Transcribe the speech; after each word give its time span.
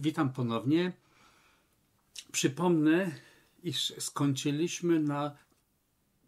Witam 0.00 0.32
ponownie. 0.32 0.92
Przypomnę, 2.32 3.10
iż 3.62 3.94
skończyliśmy 3.98 5.00
na 5.00 5.36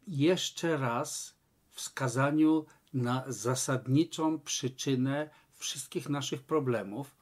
jeszcze 0.07 0.77
raz 0.77 1.35
wskazaniu 1.69 2.67
na 2.95 3.25
zasadniczą 3.27 4.41
przyczynę 4.41 5.31
wszystkich 5.53 6.09
naszych 6.09 6.43
problemów. 6.43 7.17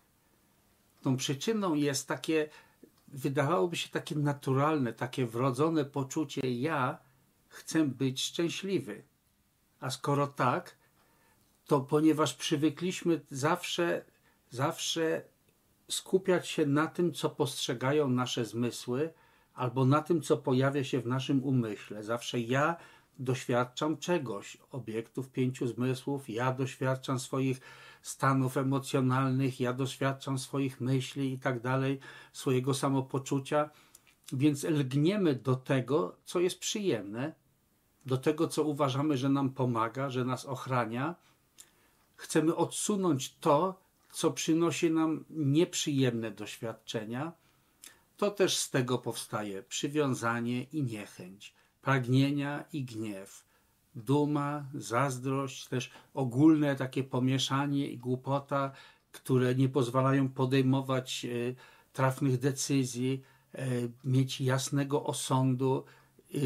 Tą 1.03 1.17
przyczyną 1.17 1.75
jest 1.75 2.09
takie, 2.09 2.49
wydawałoby 3.09 3.77
się 3.77 3.89
takie 3.89 4.15
naturalne, 4.15 4.93
takie 4.93 5.27
wrodzone 5.27 5.85
poczucie 5.85 6.41
ja 6.61 6.99
chcę 7.49 7.85
być 7.85 8.23
szczęśliwy. 8.23 9.03
A 9.81 9.91
skoro 9.91 10.27
tak, 10.27 10.77
to 11.67 11.81
ponieważ 11.81 12.35
przywykliśmy 12.35 13.21
zawsze, 13.31 14.05
zawsze 14.51 15.25
skupiać 15.91 16.49
się 16.49 16.67
na 16.67 16.87
tym, 16.87 17.13
co 17.13 17.31
postrzegają 17.31 18.11
nasze 18.11 18.45
zmysły, 18.45 19.13
albo 19.55 19.85
na 19.85 20.03
tym, 20.03 20.23
co 20.23 20.37
pojawia 20.37 20.85
się 20.85 21.01
w 21.01 21.07
naszym 21.07 21.45
umyśle. 21.45 22.05
Zawsze 22.05 22.41
ja 22.41 22.77
doświadczam 23.19 23.97
czegoś, 23.97 24.59
obiektów 24.71 25.31
pięciu 25.31 25.67
zmysłów, 25.67 26.31
ja 26.31 26.53
doświadczam 26.53 27.19
swoich 27.19 27.61
stanów 28.03 28.57
emocjonalnych, 28.57 29.61
ja 29.61 29.73
doświadczam 29.73 30.39
swoich 30.39 30.81
myśli 30.81 31.33
i 31.33 31.39
tak 31.39 31.61
dalej, 31.61 32.01
swojego 32.33 32.75
samopoczucia, 32.75 33.71
więc 34.33 34.65
lgniemy 34.65 35.35
do 35.35 35.57
tego, 35.57 36.17
co 36.25 36.41
jest 36.41 36.59
przyjemne, 36.59 37.33
do 38.07 38.17
tego, 38.17 38.49
co 38.49 38.65
uważamy, 38.65 39.17
że 39.17 39.29
nam 39.29 39.51
pomaga, 39.51 40.11
że 40.11 40.25
nas 40.25 40.45
ochrania. 40.47 41.15
Chcemy 42.17 42.57
odsunąć 42.57 43.37
to, 43.37 43.81
co 44.13 44.31
przynosi 44.31 44.91
nam 44.91 45.25
nieprzyjemne 45.31 46.31
doświadczenia. 46.31 47.33
To 48.17 48.31
też 48.31 48.57
z 48.57 48.71
tego 48.71 48.99
powstaje 48.99 49.63
przywiązanie 49.63 50.63
i 50.63 50.83
niechęć, 50.83 51.55
pragnienia 51.83 52.65
i 52.73 52.85
gniew, 52.85 53.45
duma, 53.95 54.65
zazdrość, 54.75 55.69
też 55.69 55.91
ogólne 56.15 56.77
takie 56.77 57.05
pomieszanie 57.05 57.91
i 57.91 57.99
głupota, 57.99 58.73
które 59.13 59.55
nie 59.55 59.69
pozwalają 59.69 60.29
podejmować 60.29 61.25
e, 61.25 61.29
trafnych 61.93 62.39
decyzji, 62.39 63.23
e, 63.55 63.67
mieć 64.05 64.41
jasnego 64.41 65.05
osądu, 65.05 65.85
e, 66.35 66.39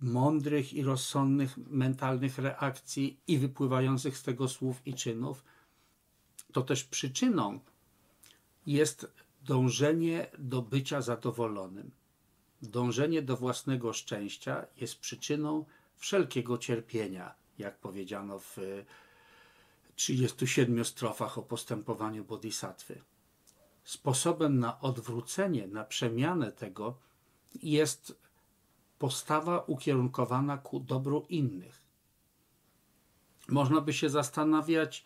mądrych 0.00 0.72
i 0.72 0.82
rozsądnych 0.82 1.56
mentalnych 1.56 2.38
reakcji 2.38 3.20
i 3.26 3.38
wypływających 3.38 4.18
z 4.18 4.22
tego 4.22 4.48
słów 4.48 4.86
i 4.86 4.94
czynów, 4.94 5.44
to 6.54 6.62
też 6.62 6.84
przyczyną 6.84 7.60
jest 8.66 9.12
dążenie 9.42 10.26
do 10.38 10.62
bycia 10.62 11.02
zadowolonym. 11.02 11.90
Dążenie 12.62 13.22
do 13.22 13.36
własnego 13.36 13.92
szczęścia 13.92 14.66
jest 14.76 14.98
przyczyną 14.98 15.64
wszelkiego 15.96 16.58
cierpienia, 16.58 17.34
jak 17.58 17.78
powiedziano 17.78 18.38
w 18.38 18.58
37 19.96 20.84
strofach 20.84 21.38
o 21.38 21.42
postępowaniu 21.42 22.24
bodhisattwy. 22.24 23.00
Sposobem 23.84 24.58
na 24.58 24.80
odwrócenie, 24.80 25.66
na 25.66 25.84
przemianę 25.84 26.52
tego 26.52 26.98
jest 27.62 28.18
postawa 28.98 29.58
ukierunkowana 29.58 30.58
ku 30.58 30.80
dobru 30.80 31.26
innych. 31.28 31.82
Można 33.48 33.80
by 33.80 33.92
się 33.92 34.10
zastanawiać, 34.10 35.04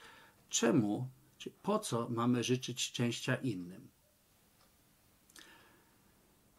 czemu, 0.49 1.09
po 1.63 1.79
co 1.79 2.09
mamy 2.09 2.45
życzyć 2.45 2.83
szczęścia 2.83 3.35
innym. 3.35 3.89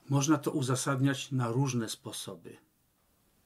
Można 0.10 0.38
to 0.38 0.52
uzasadniać 0.52 1.32
na 1.32 1.48
różne 1.48 1.90
sposoby. 1.90 2.58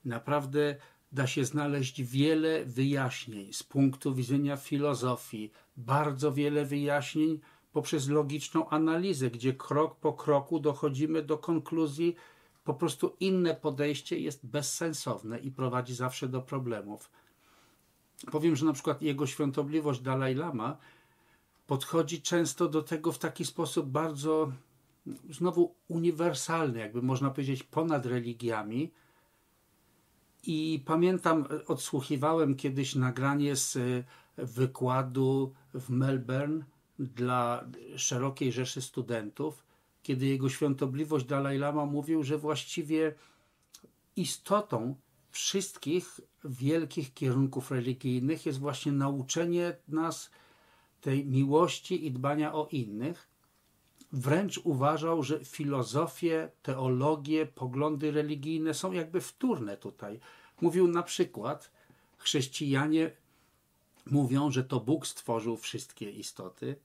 Naprawdę 0.06 0.76
da 1.12 1.28
się 1.28 1.46
znaleźć 1.46 2.04
wiele 2.04 2.66
wyjaśnień 2.66 3.54
z 3.54 3.64
punktu 3.64 4.16
widzenia 4.16 4.58
filozofii, 4.58 5.52
bardzo 5.78 6.32
wiele 6.32 6.66
wyjaśnień 6.66 7.40
poprzez 7.74 8.10
logiczną 8.10 8.70
analizę, 8.70 9.30
gdzie 9.30 9.54
krok 9.54 9.96
po 9.96 10.14
kroku 10.14 10.60
dochodzimy 10.60 11.22
do 11.24 11.38
konkluzji, 11.38 12.16
po 12.64 12.74
prostu 12.74 13.16
inne 13.20 13.56
podejście 13.56 14.20
jest 14.20 14.46
bezsensowne 14.46 15.40
i 15.40 15.52
prowadzi 15.52 15.96
zawsze 15.96 16.28
do 16.28 16.42
problemów. 16.42 17.12
Powiem, 18.32 18.56
że 18.56 18.66
na 18.66 18.74
przykład 18.74 19.02
jego 19.02 19.28
świątobliwość 19.28 20.02
Dalaj 20.02 20.36
Lama 20.36 20.78
podchodzi 21.68 22.22
często 22.22 22.70
do 22.70 22.84
tego 22.84 23.12
w 23.12 23.20
taki 23.20 23.46
sposób 23.46 23.90
bardzo 23.90 24.52
znowu 25.30 25.76
uniwersalny, 25.88 26.80
jakby 26.80 27.02
można 27.02 27.30
powiedzieć 27.30 27.64
ponad 27.64 28.06
religiami. 28.06 28.92
I 30.44 30.84
pamiętam, 30.86 31.46
odsłuchiwałem 31.68 32.56
kiedyś 32.56 32.96
nagranie 32.96 33.56
z 33.56 33.78
wykładu 34.38 35.54
w 35.74 35.90
Melbourne 35.90 36.66
dla 37.00 37.66
szerokiej 37.96 38.52
rzeszy 38.52 38.82
studentów 38.82 39.64
kiedy 40.04 40.26
jego 40.26 40.50
świątobliwość 40.50 41.26
Dalaj 41.26 41.58
Lama 41.58 41.86
mówił, 41.86 42.24
że 42.24 42.38
właściwie 42.38 43.16
istotą 44.16 44.96
wszystkich 45.32 46.20
wielkich 46.46 47.14
kierunków 47.14 47.72
religijnych 47.72 48.46
jest 48.46 48.60
właśnie 48.60 48.92
nauczenie 48.92 49.76
nas 49.88 50.32
tej 51.04 51.26
miłości 51.26 52.06
i 52.06 52.12
dbania 52.12 52.54
o 52.54 52.68
innych. 52.72 53.28
Wręcz 54.12 54.58
uważał, 54.58 55.24
że 55.24 55.46
filozofie, 55.46 56.52
teologie, 56.62 57.46
poglądy 57.46 58.12
religijne 58.12 58.74
są 58.74 58.92
jakby 58.92 59.22
wtórne 59.22 59.78
tutaj. 59.78 60.20
Mówił 60.62 60.88
na 60.88 61.04
przykład, 61.04 61.72
chrześcijanie 62.18 63.12
mówią, 64.06 64.52
że 64.52 64.64
to 64.64 64.80
Bóg 64.80 65.08
stworzył 65.08 65.58
wszystkie 65.58 66.12
istoty. 66.12 66.76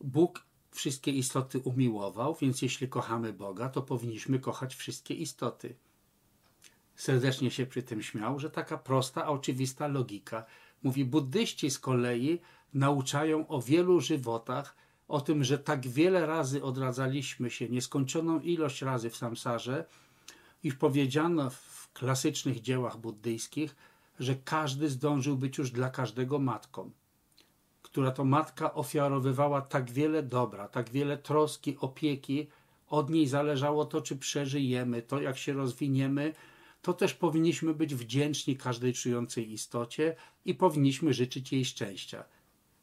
Bóg 0.00 0.46
wszystkie 0.70 1.10
istoty 1.10 1.58
umiłował, 1.58 2.36
więc 2.40 2.62
jeśli 2.62 2.88
kochamy 2.88 3.32
Boga, 3.32 3.68
to 3.68 3.82
powinniśmy 3.82 4.38
kochać 4.38 4.74
wszystkie 4.74 5.14
istoty. 5.14 5.76
Serdecznie 6.96 7.50
się 7.50 7.66
przy 7.66 7.82
tym 7.82 8.02
śmiał, 8.02 8.38
że 8.38 8.50
taka 8.50 8.78
prosta, 8.78 9.28
oczywista 9.28 9.88
logika. 9.88 10.44
Mówi, 10.82 11.04
buddyści 11.04 11.70
z 11.70 11.78
kolei 11.78 12.40
nauczają 12.74 13.48
o 13.48 13.62
wielu 13.62 14.00
żywotach, 14.00 14.76
o 15.08 15.20
tym, 15.20 15.44
że 15.44 15.58
tak 15.58 15.86
wiele 15.86 16.26
razy 16.26 16.62
odradzaliśmy 16.62 17.50
się, 17.50 17.68
nieskończoną 17.68 18.40
ilość 18.40 18.82
razy 18.82 19.10
w 19.10 19.16
samsarze, 19.16 19.84
iż 20.62 20.74
powiedziano 20.74 21.50
w 21.50 21.92
klasycznych 21.92 22.60
dziełach 22.60 22.96
buddyjskich, 22.98 23.76
że 24.18 24.34
każdy 24.34 24.88
zdążył 24.88 25.36
być 25.36 25.58
już 25.58 25.70
dla 25.70 25.90
każdego 25.90 26.38
matką 26.38 26.90
która 27.94 28.10
to 28.10 28.24
matka 28.24 28.74
ofiarowywała 28.74 29.60
tak 29.60 29.90
wiele 29.90 30.22
dobra, 30.22 30.68
tak 30.68 30.90
wiele 30.90 31.18
troski, 31.18 31.76
opieki, 31.80 32.48
od 32.88 33.10
niej 33.10 33.26
zależało 33.26 33.84
to, 33.84 34.00
czy 34.00 34.16
przeżyjemy, 34.16 35.02
to 35.02 35.20
jak 35.20 35.38
się 35.38 35.52
rozwiniemy, 35.52 36.34
to 36.82 36.92
też 36.92 37.14
powinniśmy 37.14 37.74
być 37.74 37.94
wdzięczni 37.94 38.56
każdej 38.56 38.92
czującej 38.92 39.52
istocie 39.52 40.16
i 40.44 40.54
powinniśmy 40.54 41.12
życzyć 41.14 41.52
jej 41.52 41.64
szczęścia. 41.64 42.24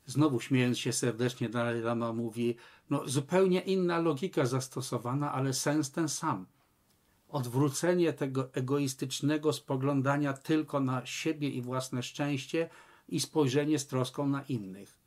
Znowu 0.06 0.39
śmiejąc 0.39 0.79
się 0.79 0.94
serdecznie, 0.94 1.50
Dalai 1.50 1.81
Lama 1.81 2.13
mówi, 2.13 2.56
no 2.89 3.07
zupełnie 3.07 3.59
inna 3.59 4.00
logika 4.00 4.45
zastosowana, 4.45 5.31
ale 5.31 5.53
sens 5.53 5.91
ten 5.91 6.09
sam. 6.09 6.45
Odwrócenie 7.29 8.13
tego 8.13 8.53
egoistycznego 8.53 9.53
spoglądania 9.53 10.34
tylko 10.34 10.79
na 10.79 11.06
siebie 11.06 11.50
i 11.50 11.61
własne 11.61 12.03
szczęście 12.03 12.69
i 13.09 13.19
spojrzenie 13.19 13.79
z 13.79 13.88
troską 13.88 14.28
na 14.28 14.41
innych. 14.41 14.97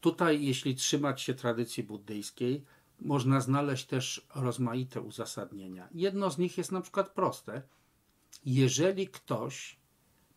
Tutaj, 0.00 0.44
jeśli 0.44 0.74
trzymać 0.74 1.22
się 1.22 1.34
tradycji 1.34 1.82
buddyjskiej, 1.82 2.64
można 3.00 3.40
znaleźć 3.40 3.86
też 3.86 4.26
rozmaite 4.34 5.00
uzasadnienia. 5.00 5.88
Jedno 5.94 6.30
z 6.30 6.38
nich 6.38 6.58
jest 6.58 6.72
na 6.72 6.80
przykład 6.80 7.08
proste. 7.08 7.62
Jeżeli 8.44 9.08
ktoś 9.08 9.78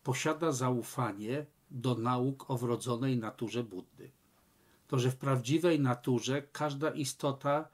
posiada 0.02 0.52
zaufanie 0.52 1.46
do 1.74 1.94
nauk 1.94 2.50
o 2.50 2.58
wrodzonej 2.58 3.18
naturze 3.18 3.64
Buddy, 3.64 4.10
to 4.88 4.98
że 4.98 5.10
w 5.10 5.16
prawdziwej 5.16 5.80
naturze 5.80 6.42
każda 6.42 6.90
istota 6.90 7.68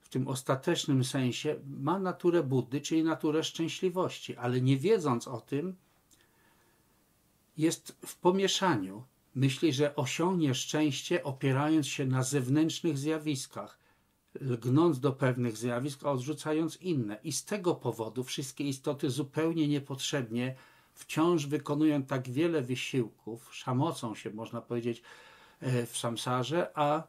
w 0.00 0.08
tym 0.08 0.28
ostatecznym 0.28 1.04
sensie 1.04 1.56
ma 1.80 1.98
naturę 1.98 2.42
Buddy, 2.42 2.80
czyli 2.80 3.04
naturę 3.04 3.44
szczęśliwości, 3.44 4.36
ale 4.36 4.60
nie 4.60 4.76
wiedząc 4.76 5.28
o 5.28 5.40
tym, 5.40 5.76
jest 7.56 7.96
w 8.06 8.16
pomieszaniu 8.16 9.04
Myśli, 9.34 9.72
że 9.72 9.96
osiągnie 9.96 10.54
szczęście 10.54 11.24
opierając 11.24 11.86
się 11.86 12.06
na 12.06 12.22
zewnętrznych 12.22 12.98
zjawiskach, 12.98 13.78
lgnąc 14.40 15.00
do 15.00 15.12
pewnych 15.12 15.56
zjawisk, 15.56 16.04
a 16.04 16.10
odrzucając 16.10 16.76
inne. 16.76 17.18
I 17.24 17.32
z 17.32 17.44
tego 17.44 17.74
powodu 17.74 18.24
wszystkie 18.24 18.64
istoty 18.64 19.10
zupełnie 19.10 19.68
niepotrzebnie 19.68 20.56
wciąż 21.00 21.46
wykonują 21.46 22.02
tak 22.02 22.30
wiele 22.30 22.62
wysiłków, 22.62 23.54
szamocą 23.54 24.14
się, 24.14 24.30
można 24.30 24.60
powiedzieć, 24.60 25.02
e, 25.60 25.86
w 25.86 25.98
samsarze, 25.98 26.70
a 26.74 27.02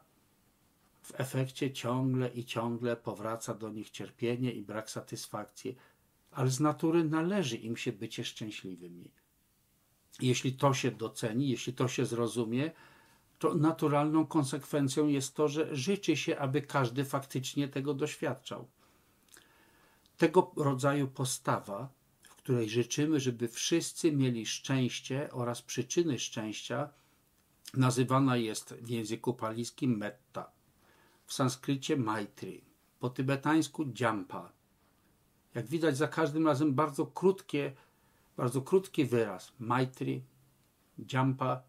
w 1.02 1.20
efekcie 1.20 1.72
ciągle 1.72 2.30
i 2.30 2.46
ciągle 2.46 2.96
powraca 2.96 3.54
do 3.54 3.70
nich 3.70 3.90
cierpienie 3.90 4.52
i 4.52 4.62
brak 4.62 4.90
satysfakcji, 4.90 5.78
ale 6.32 6.50
z 6.50 6.60
natury 6.60 7.04
należy 7.04 7.58
im 7.58 7.78
się 7.78 7.92
bycie 7.92 8.26
szczęśliwymi. 8.26 9.12
Jeśli 10.20 10.54
to 10.54 10.74
się 10.74 10.92
doceni, 10.92 11.50
jeśli 11.50 11.74
to 11.74 11.88
się 11.88 12.06
zrozumie, 12.06 12.72
to 13.40 13.56
naturalną 13.56 14.26
konsekwencją 14.26 15.08
jest 15.08 15.36
to, 15.36 15.48
że 15.48 15.76
życzy 15.76 16.18
się, 16.18 16.40
aby 16.40 16.62
każdy 16.62 17.06
faktycznie 17.06 17.68
tego 17.68 17.94
doświadczał. 17.94 18.68
Tego 20.18 20.52
rodzaju 20.56 21.08
postawa, 21.08 21.90
której 22.44 22.70
życzymy, 22.70 23.20
żeby 23.20 23.48
wszyscy 23.48 24.12
mieli 24.12 24.46
szczęście 24.46 25.32
oraz 25.32 25.62
przyczyny 25.62 26.20
szczęścia, 26.20 26.90
nazywana 27.74 28.38
jest 28.38 28.74
w 28.74 28.90
języku 28.90 29.34
palijskim 29.34 29.98
metta, 29.98 30.52
w 31.26 31.34
sanskrycie 31.34 31.98
maitri, 31.98 32.64
po 33.00 33.10
tybetańsku 33.10 33.86
djampa. 33.86 34.52
Jak 35.56 35.68
widać, 35.68 35.98
za 35.98 36.08
każdym 36.08 36.48
razem 36.48 36.74
bardzo 36.74 37.06
krótkie, 37.06 37.74
bardzo 38.38 38.62
krótki 38.62 39.06
wyraz 39.06 39.54
maitri, 39.60 40.24
djampa. 40.98 41.62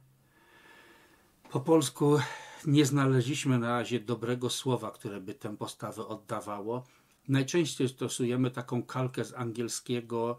Po 1.50 1.60
polsku 1.60 2.18
nie 2.66 2.86
znaleźliśmy 2.86 3.58
na 3.58 3.68
razie 3.68 4.00
dobrego 4.00 4.50
słowa, 4.50 4.90
które 4.90 5.20
by 5.20 5.34
tę 5.34 5.56
postawę 5.56 6.06
oddawało. 6.06 6.84
Najczęściej 7.28 7.88
stosujemy 7.88 8.50
taką 8.50 8.82
kalkę 8.82 9.24
z 9.24 9.34
angielskiego 9.34 10.36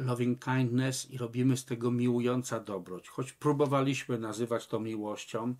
loving 0.00 0.44
kindness 0.44 1.10
i 1.10 1.18
robimy 1.18 1.56
z 1.56 1.64
tego 1.64 1.90
miłująca 1.90 2.60
dobroć. 2.60 3.08
Choć 3.08 3.32
próbowaliśmy 3.32 4.18
nazywać 4.18 4.66
to 4.66 4.80
miłością, 4.80 5.54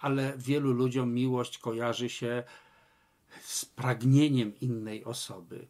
ale 0.00 0.34
wielu 0.38 0.72
ludziom 0.72 1.14
miłość 1.14 1.58
kojarzy 1.58 2.08
się 2.08 2.42
z 3.40 3.64
pragnieniem 3.64 4.52
innej 4.60 5.04
osoby. 5.04 5.66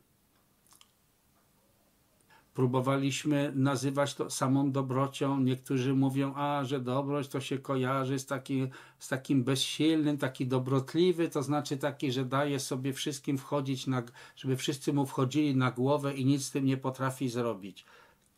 Próbowaliśmy 2.55 3.53
nazywać 3.55 4.15
to 4.15 4.31
samą 4.31 4.73
dobrocią. 4.73 5.41
Niektórzy 5.41 5.95
mówią, 5.95 6.35
a 6.35 6.65
że 6.65 6.81
dobroć 6.81 7.29
to 7.29 7.41
się 7.41 7.59
kojarzy 7.59 8.19
z 8.19 8.27
takim, 8.27 8.69
z 8.99 9.09
takim 9.09 9.45
bezsilnym, 9.45 10.19
taki 10.19 10.47
dobrotliwy, 10.47 11.29
to 11.29 11.43
znaczy 11.43 11.77
taki, 11.77 12.13
że 12.13 12.25
daje 12.25 12.61
sobie 12.61 12.93
wszystkim 12.93 13.39
wchodzić, 13.39 13.87
na, 13.87 14.03
żeby 14.37 14.57
wszyscy 14.57 14.93
mu 14.93 15.07
wchodzili 15.07 15.57
na 15.57 15.71
głowę 15.71 16.15
i 16.15 16.25
nic 16.25 16.45
z 16.45 16.51
tym 16.51 16.65
nie 16.65 16.77
potrafi 16.77 17.29
zrobić. 17.29 17.85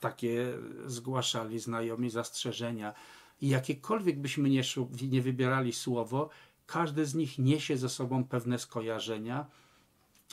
Takie 0.00 0.59
zgłaszali 0.87 1.59
znajomi 1.59 2.11
zastrzeżenia. 2.11 2.95
I 3.41 3.49
jakiekolwiek 3.49 4.21
byśmy 4.21 4.50
nie, 4.50 4.62
nie 5.03 5.23
wybierali 5.23 5.73
słowo, 5.73 6.29
każde 6.67 7.06
z 7.06 7.15
nich 7.15 7.39
niesie 7.39 7.77
ze 7.77 7.89
sobą 7.89 8.25
pewne 8.25 8.59
skojarzenia, 8.59 9.47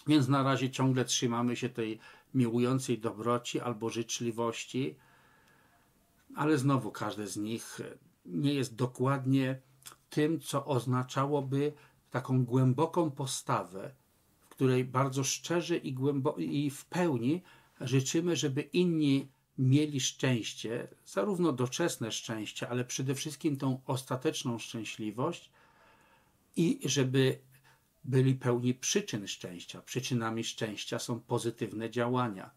więc 0.07 0.27
na 0.27 0.43
razie 0.43 0.69
ciągle 0.69 1.05
trzymamy 1.05 1.55
się 1.55 1.69
tej 1.69 1.99
miłującej 2.33 2.99
dobroci 2.99 3.59
albo 3.59 3.89
życzliwości, 3.89 4.95
ale 6.35 6.57
znowu 6.57 6.91
każde 6.91 7.27
z 7.27 7.37
nich 7.37 7.81
nie 8.25 8.53
jest 8.53 8.75
dokładnie 8.75 9.61
tym, 10.09 10.39
co 10.39 10.65
oznaczałoby 10.65 11.73
taką 12.11 12.45
głęboką 12.45 13.11
postawę, 13.11 13.91
w 14.41 14.49
której 14.49 14.85
bardzo 14.85 15.23
szczerze 15.23 15.77
i, 15.77 15.95
i 16.37 16.69
w 16.69 16.85
pełni 16.85 17.43
życzymy, 17.81 18.35
żeby 18.35 18.61
inni 18.61 19.27
mieli 19.57 19.99
szczęście, 19.99 20.87
zarówno 21.05 21.51
doczesne 21.51 22.11
szczęście, 22.11 22.69
ale 22.69 22.85
przede 22.85 23.15
wszystkim 23.15 23.57
tą 23.57 23.81
ostateczną 23.85 24.59
szczęśliwość 24.59 25.49
i 26.55 26.79
żeby 26.85 27.39
byli 28.03 28.35
pełni 28.35 28.73
przyczyn 28.73 29.27
szczęścia. 29.27 29.81
Przyczynami 29.81 30.43
szczęścia 30.43 30.99
są 30.99 31.19
pozytywne 31.19 31.89
działania. 31.89 32.51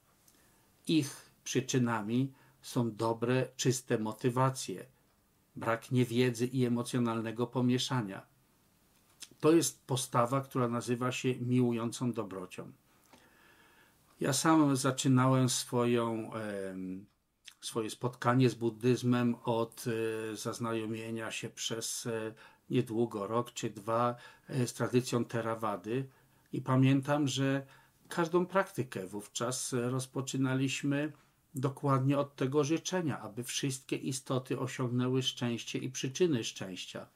Ich 0.87 1.31
przyczynami 1.45 2.33
są 2.63 2.97
dobre, 2.97 3.49
czyste 3.57 3.99
motywacje, 3.99 4.87
brak 5.57 5.91
niewiedzy 5.93 6.47
i 6.47 6.65
emocjonalnego 6.65 7.47
pomieszania. 7.47 8.27
To 9.41 9.53
jest 9.53 9.87
postawa, 9.87 10.41
która 10.41 10.69
nazywa 10.69 11.13
się 11.13 11.35
miłującą 11.35 12.13
dobrocią. 12.13 12.73
Ja 14.21 14.33
sam 14.33 14.77
zaczynałem 14.77 15.49
swoją, 15.49 16.31
swoje 17.61 17.91
spotkanie 17.91 18.51
z 18.51 18.55
buddyzmem 18.55 19.37
od 19.45 19.85
e, 20.33 20.37
zaznajomienia 20.37 21.31
się 21.31 21.49
przez 21.49 22.07
e, 22.07 22.35
niedługo, 22.71 23.27
rok 23.27 23.53
czy 23.53 23.71
dwa, 23.71 24.17
e, 24.49 24.67
z 24.67 24.75
tradycją 24.75 25.25
Theravady 25.25 26.09
i 26.53 26.61
pamiętam, 26.63 27.29
że 27.29 27.67
każdą 28.09 28.47
praktykę 28.47 29.07
wówczas 29.07 29.73
rozpoczynaliśmy 29.73 31.13
dokładnie 31.55 32.19
od 32.19 32.37
tego 32.37 32.65
życzenia, 32.65 33.21
aby 33.21 33.45
wszystkie 33.45 33.97
istoty 33.97 34.59
osiągnęły 34.59 35.23
szczęście 35.23 35.79
i 35.79 35.91
przyczyny 35.91 36.45
szczęścia. 36.45 37.07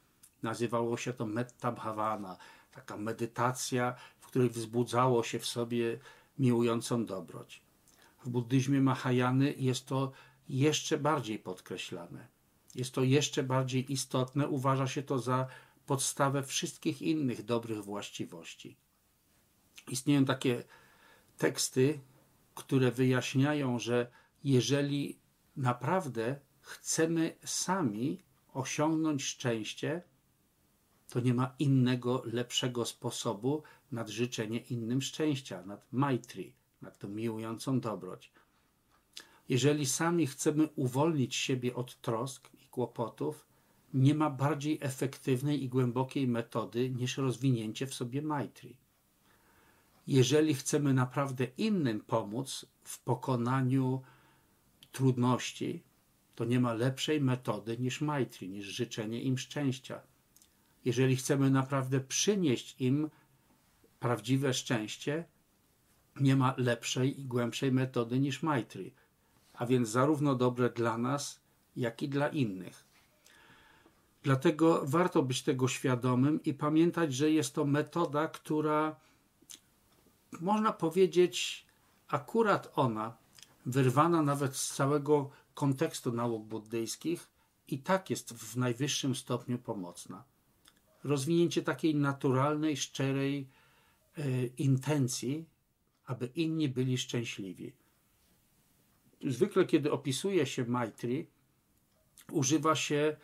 Nazywało 0.43 0.97
się 0.97 1.13
to 1.13 1.27
metta 1.27 1.73
bhavana, 1.73 2.37
taka 2.73 2.97
medytacja, 2.97 3.95
w 4.21 4.27
której 4.27 4.51
wzbudzało 4.51 5.23
się 5.23 5.39
w 5.39 5.47
sobie 5.47 5.99
miłującą 6.38 7.06
dobroć. 7.06 7.62
W 8.25 8.29
buddyzmie 8.29 8.81
Mahajany 8.81 9.55
jest 9.58 9.87
to 9.87 10.12
jeszcze 10.49 10.99
bardziej 10.99 11.38
podkreślane. 11.38 12.29
Jest 12.75 12.94
to 12.94 13.02
jeszcze 13.02 13.43
bardziej 13.43 13.93
istotne, 13.93 14.49
uważa 14.49 14.87
się 14.87 15.02
to 15.02 15.19
za 15.19 15.46
podstawę 15.87 16.43
wszystkich 16.43 17.02
innych 17.02 17.44
dobrych 17.44 17.84
właściwości. 17.84 18.76
Istnieją 19.88 20.25
takie 20.25 20.64
teksty, 21.38 22.00
które 22.55 22.90
wyjaśniają, 22.90 23.79
że 23.79 24.11
jeżeli 24.44 25.19
naprawdę 25.56 26.40
chcemy 26.61 27.37
sami 27.44 28.23
osiągnąć 28.52 29.25
szczęście, 29.25 30.02
to 31.12 31.20
nie 31.20 31.35
ma 31.35 31.55
innego, 31.59 32.23
lepszego 32.25 32.85
sposobu 32.85 33.62
nad 33.93 34.09
życzenie 34.09 34.59
innym 34.59 35.03
szczęścia, 35.03 35.62
nad 35.67 35.93
maitri, 35.93 36.53
nad 36.82 36.99
tą 36.99 37.09
miłującą 37.09 37.81
dobroć. 37.81 38.32
Jeżeli 39.49 39.87
sami 39.87 40.26
chcemy 40.26 40.69
uwolnić 40.76 41.35
siebie 41.35 41.75
od 41.75 42.00
trosk 42.00 42.49
i 42.55 42.67
kłopotów, 42.67 43.47
nie 43.94 44.14
ma 44.14 44.31
bardziej 44.31 44.79
efektywnej 44.81 45.64
i 45.64 45.69
głębokiej 45.69 46.29
metody 46.29 46.91
niż 46.91 47.17
rozwinięcie 47.17 47.87
w 47.87 47.94
sobie 47.94 48.23
maitri. 48.23 48.76
Jeżeli 50.06 50.55
chcemy 50.55 50.94
naprawdę 50.94 51.46
innym 51.58 52.01
pomóc 52.01 52.67
w 52.84 53.03
pokonaniu 53.03 54.03
trudności, 54.93 55.82
to 56.34 56.44
nie 56.44 56.60
ma 56.60 56.75
lepszej 56.75 57.20
metody 57.20 57.79
niż 57.79 58.01
maitri, 58.01 58.48
niż 58.48 58.67
życzenie 58.67 59.22
im 59.22 59.39
szczęścia. 59.39 60.12
Jeżeli 60.84 61.17
chcemy 61.17 61.51
naprawdę 61.51 62.01
przynieść 62.01 62.77
im 62.81 63.10
prawdziwe 64.01 64.55
szczęście, 64.55 65.24
nie 66.20 66.36
ma 66.36 66.55
lepszej 66.56 67.20
i 67.20 67.24
głębszej 67.24 67.72
metody 67.72 68.19
niż 68.19 68.43
maitri, 68.43 68.94
a 69.55 69.67
więc 69.67 69.89
zarówno 69.89 70.34
dobre 70.34 70.70
dla 70.70 70.98
nas, 70.98 71.41
jak 71.77 72.03
i 72.03 72.08
dla 72.08 72.29
innych. 72.29 72.84
Dlatego 74.22 74.82
warto 74.84 75.22
być 75.22 75.43
tego 75.43 75.69
świadomym 75.69 76.43
i 76.43 76.55
pamiętać, 76.55 77.15
że 77.15 77.31
jest 77.31 77.55
to 77.55 77.65
metoda, 77.65 78.29
która 78.29 78.96
można 80.41 80.72
powiedzieć, 80.72 81.67
akurat 82.08 82.72
ona, 82.74 83.17
wyrwana 83.67 84.22
nawet 84.22 84.56
z 84.56 84.74
całego 84.74 85.31
kontekstu 85.55 86.12
nauk 86.12 86.44
buddyjskich, 86.44 87.29
i 87.69 87.79
tak 87.79 88.10
jest 88.10 88.32
w 88.32 88.56
najwyższym 88.56 89.15
stopniu 89.15 89.58
pomocna. 89.58 90.24
Rozwinięcie 91.05 91.63
takiej 91.63 91.94
naturalnej, 91.94 92.77
szczerej 92.77 93.49
e, 94.19 94.47
intencji, 94.47 95.44
aby 96.06 96.27
inni 96.27 96.69
byli 96.69 96.99
szczęśliwi. 96.99 97.73
Zwykle, 99.25 99.65
kiedy 99.65 99.93
opisuje 99.93 100.47
się 100.47 100.65
Maitri, 100.65 101.27
używa 102.31 102.75
się 102.77 103.17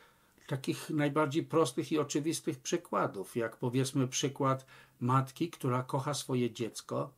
takich 0.46 0.90
najbardziej 0.90 1.42
prostych 1.42 1.92
i 1.92 1.98
oczywistych 1.98 2.58
przykładów, 2.58 3.36
jak 3.36 3.56
powiedzmy 3.56 4.08
przykład 4.08 4.66
matki, 5.00 5.50
która 5.50 5.82
kocha 5.82 6.14
swoje 6.14 6.50
dziecko, 6.50 7.12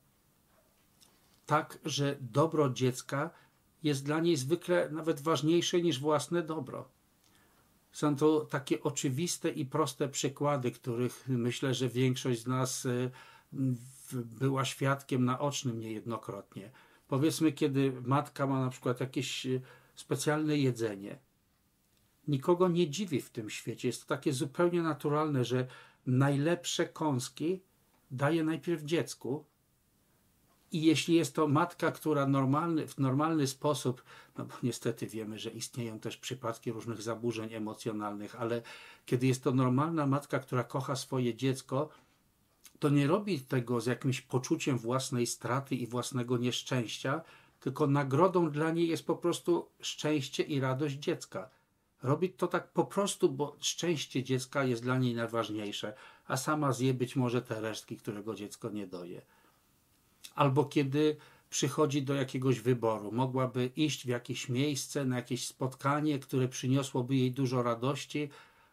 tak, 1.47 1.79
że 1.85 2.17
dobro 2.21 2.71
dziecka 2.71 3.31
jest 3.83 4.05
dla 4.05 4.21
niej 4.21 4.37
zwykle 4.37 4.91
nawet 4.91 5.21
ważniejsze 5.21 5.83
niż 5.83 6.01
własne 6.01 6.43
dobro. 6.43 6.89
Są 7.93 8.17
to 8.17 8.41
takie 8.41 8.83
oczywiste 8.83 9.51
i 9.51 9.67
proste 9.67 10.09
przykłady, 10.09 10.71
których 10.71 11.25
myślę, 11.29 11.75
że 11.75 11.89
większość 11.89 12.43
z 12.43 12.47
nas 12.47 12.85
y, 12.85 13.11
była 14.13 14.65
świadkiem 14.65 15.25
naocznym 15.25 15.81
niejednokrotnie. 15.81 16.71
Powiedzmy, 17.09 17.53
kiedy 17.53 17.93
matka 18.03 18.47
ma 18.47 18.61
na 18.65 18.71
przykład 18.71 19.01
jakieś 19.01 19.47
y, 19.47 19.63
specjalne 19.95 20.59
jedzenie, 20.59 21.19
nikogo 22.29 22.69
nie 22.69 22.91
dziwi 22.91 23.21
w 23.21 23.31
tym 23.31 23.51
świecie. 23.51 23.89
Jest 23.89 24.03
to 24.03 24.09
takie 24.09 24.33
zupełnie 24.33 24.83
naturalne, 24.83 25.45
że 25.45 25.67
najlepsze 26.07 26.87
kąski 26.87 27.63
daje 28.11 28.45
najpierw 28.45 28.83
dziecku. 28.83 29.45
I 30.73 30.83
jeśli 30.83 31.15
jest 31.15 31.35
to 31.35 31.49
matka, 31.49 31.93
która 31.93 32.27
normalny, 32.27 32.87
w 32.87 32.99
normalny 32.99 33.47
sposób, 33.47 34.03
no 34.39 34.45
bo 34.45 34.55
niestety 34.63 35.07
wiemy, 35.07 35.39
że 35.39 35.51
istnieją 35.51 36.01
też 36.01 36.17
przypadki 36.17 36.73
różnych 36.73 37.03
zaburzeń 37.03 37.55
emocjonalnych, 37.55 38.41
ale 38.41 38.63
kiedy 39.07 39.27
jest 39.27 39.45
to 39.45 39.53
normalna 39.53 40.07
matka, 40.07 40.39
która 40.39 40.65
kocha 40.65 40.97
swoje 40.97 41.35
dziecko, 41.35 41.89
to 42.79 42.89
nie 42.89 43.07
robi 43.07 43.41
tego 43.41 43.81
z 43.81 43.87
jakimś 43.87 44.21
poczuciem 44.21 44.79
własnej 44.79 45.27
straty 45.27 45.75
i 45.75 45.87
własnego 45.87 46.39
nieszczęścia, 46.39 47.21
tylko 47.61 47.87
nagrodą 47.87 48.51
dla 48.51 48.71
niej 48.71 48.89
jest 48.89 49.07
po 49.07 49.17
prostu 49.17 49.69
szczęście 49.81 50.43
i 50.43 50.61
radość 50.61 50.95
dziecka. 50.95 51.51
Robi 52.03 52.31
to 52.31 52.47
tak 52.47 52.73
po 52.73 52.85
prostu, 52.85 53.29
bo 53.29 53.57
szczęście 53.61 54.23
dziecka 54.23 54.65
jest 54.65 54.83
dla 54.83 54.99
niej 54.99 55.15
najważniejsze, 55.15 55.95
a 56.27 56.37
sama 56.37 56.73
zje 56.73 56.95
być 56.95 57.17
może 57.17 57.43
te 57.43 57.61
resztki, 57.61 57.97
którego 57.97 58.35
dziecko 58.35 58.71
nie 58.71 58.87
doje. 58.87 59.23
Albo 60.35 60.65
kiedy 60.65 61.17
przychodzi 61.51 62.03
do 62.03 62.15
jakiegoś 62.15 62.61
wyboru, 62.61 63.13
mogłaby 63.13 63.71
iść 63.77 64.05
w 64.05 64.09
jakieś 64.09 64.49
miejsce, 64.49 65.05
na 65.05 65.17
jakieś 65.17 65.47
spotkanie, 65.47 66.19
które 66.19 66.49
przyniosłoby 66.49 67.17
jej 67.17 67.33
dużo 67.33 67.63
radości, 67.63 68.29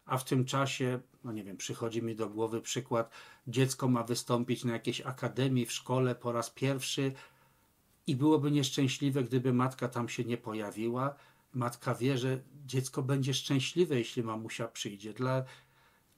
a 0.06 0.18
w 0.18 0.24
tym 0.24 0.44
czasie, 0.44 1.00
no 1.24 1.32
nie 1.32 1.44
wiem, 1.44 1.56
przychodzi 1.56 2.02
mi 2.02 2.16
do 2.16 2.28
głowy 2.28 2.60
przykład, 2.60 3.10
dziecko 3.46 3.88
ma 3.88 4.02
wystąpić 4.02 4.64
na 4.64 4.72
jakiejś 4.72 5.00
akademii 5.00 5.66
w 5.66 5.72
szkole 5.72 6.14
po 6.14 6.32
raz 6.32 6.50
pierwszy 6.50 7.12
i 8.06 8.16
byłoby 8.16 8.50
nieszczęśliwe, 8.50 9.22
gdyby 9.22 9.52
matka 9.52 9.88
tam 9.88 10.08
się 10.08 10.24
nie 10.24 10.36
pojawiła. 10.36 11.14
Matka 11.54 11.94
wie, 11.94 12.18
że 12.18 12.40
dziecko 12.66 13.02
będzie 13.02 13.34
szczęśliwe, 13.34 13.98
jeśli 13.98 14.22
mamusia 14.22 14.68
przyjdzie. 14.68 15.12
Dla, 15.12 15.44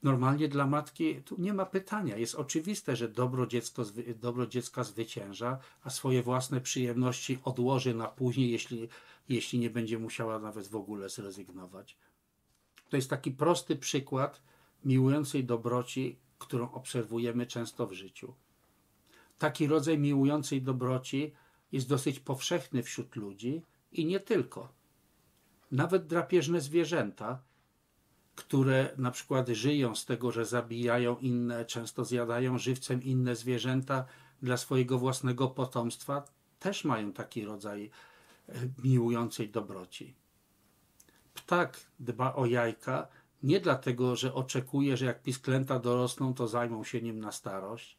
normalnie 0.03 0.47
dla 0.47 0.67
matki 0.67 1.21
tu 1.21 1.41
nie 1.41 1.53
ma 1.53 1.65
pytania. 1.65 2.17
Jest 2.17 2.35
oczywiste, 2.35 2.95
że 2.95 3.09
dobro, 3.09 3.47
dziecko, 3.47 3.83
dobro 4.15 4.47
dziecka 4.47 4.83
zwycięża, 4.83 5.59
a 5.83 5.89
swoje 5.89 6.23
własne 6.23 6.61
przyjemności 6.61 7.39
odłoży 7.43 7.93
na 7.93 8.07
później, 8.07 8.51
jeśli, 8.51 8.89
jeśli 9.29 9.59
nie 9.59 9.69
będzie 9.69 9.99
musiała 9.99 10.39
nawet 10.39 10.67
w 10.67 10.75
ogóle 10.75 11.09
zrezygnować. 11.09 11.97
To 12.89 12.95
jest 12.95 13.09
taki 13.09 13.31
prosty 13.31 13.75
przykład 13.75 14.41
miłującej 14.85 15.45
dobroci, 15.45 16.17
którą 16.37 16.71
obserwujemy 16.71 17.45
często 17.45 17.87
w 17.87 17.93
życiu. 17.93 18.33
Taki 19.37 19.67
rodzaj 19.67 19.97
miłującej 19.97 20.61
dobroci 20.61 21.33
jest 21.71 21.89
dosyć 21.89 22.19
powszechny 22.19 22.83
wśród 22.83 23.15
ludzi 23.15 23.61
i 23.91 24.05
nie 24.05 24.19
tylko. 24.19 24.73
Nawet 25.71 26.07
drapieżne 26.07 26.61
zwierzęta, 26.61 27.43
które 28.43 28.89
na 28.97 29.11
przykład 29.11 29.49
żyją 29.49 29.95
z 29.95 30.05
tego, 30.05 30.31
że 30.31 30.45
zabijają 30.45 31.17
inne, 31.17 31.65
często 31.65 32.05
zjadają 32.05 32.57
żywcem 32.57 33.03
inne 33.03 33.35
zwierzęta 33.35 34.05
dla 34.41 34.57
swojego 34.57 34.97
własnego 34.99 35.47
potomstwa, 35.47 36.23
też 36.59 36.85
mają 36.85 37.13
taki 37.13 37.45
rodzaj 37.45 37.89
e, 38.49 38.53
miłującej 38.83 39.49
dobroci. 39.49 40.15
Ptak 41.33 41.79
dba 41.99 42.35
o 42.35 42.45
jajka 42.45 43.07
nie 43.43 43.59
dlatego, 43.59 44.15
że 44.15 44.33
oczekuje, 44.33 44.97
że 44.97 45.05
jak 45.05 45.21
pisklęta 45.21 45.79
dorosną, 45.79 46.33
to 46.33 46.47
zajmą 46.47 46.83
się 46.83 47.01
nim 47.01 47.19
na 47.19 47.31
starość. 47.31 47.97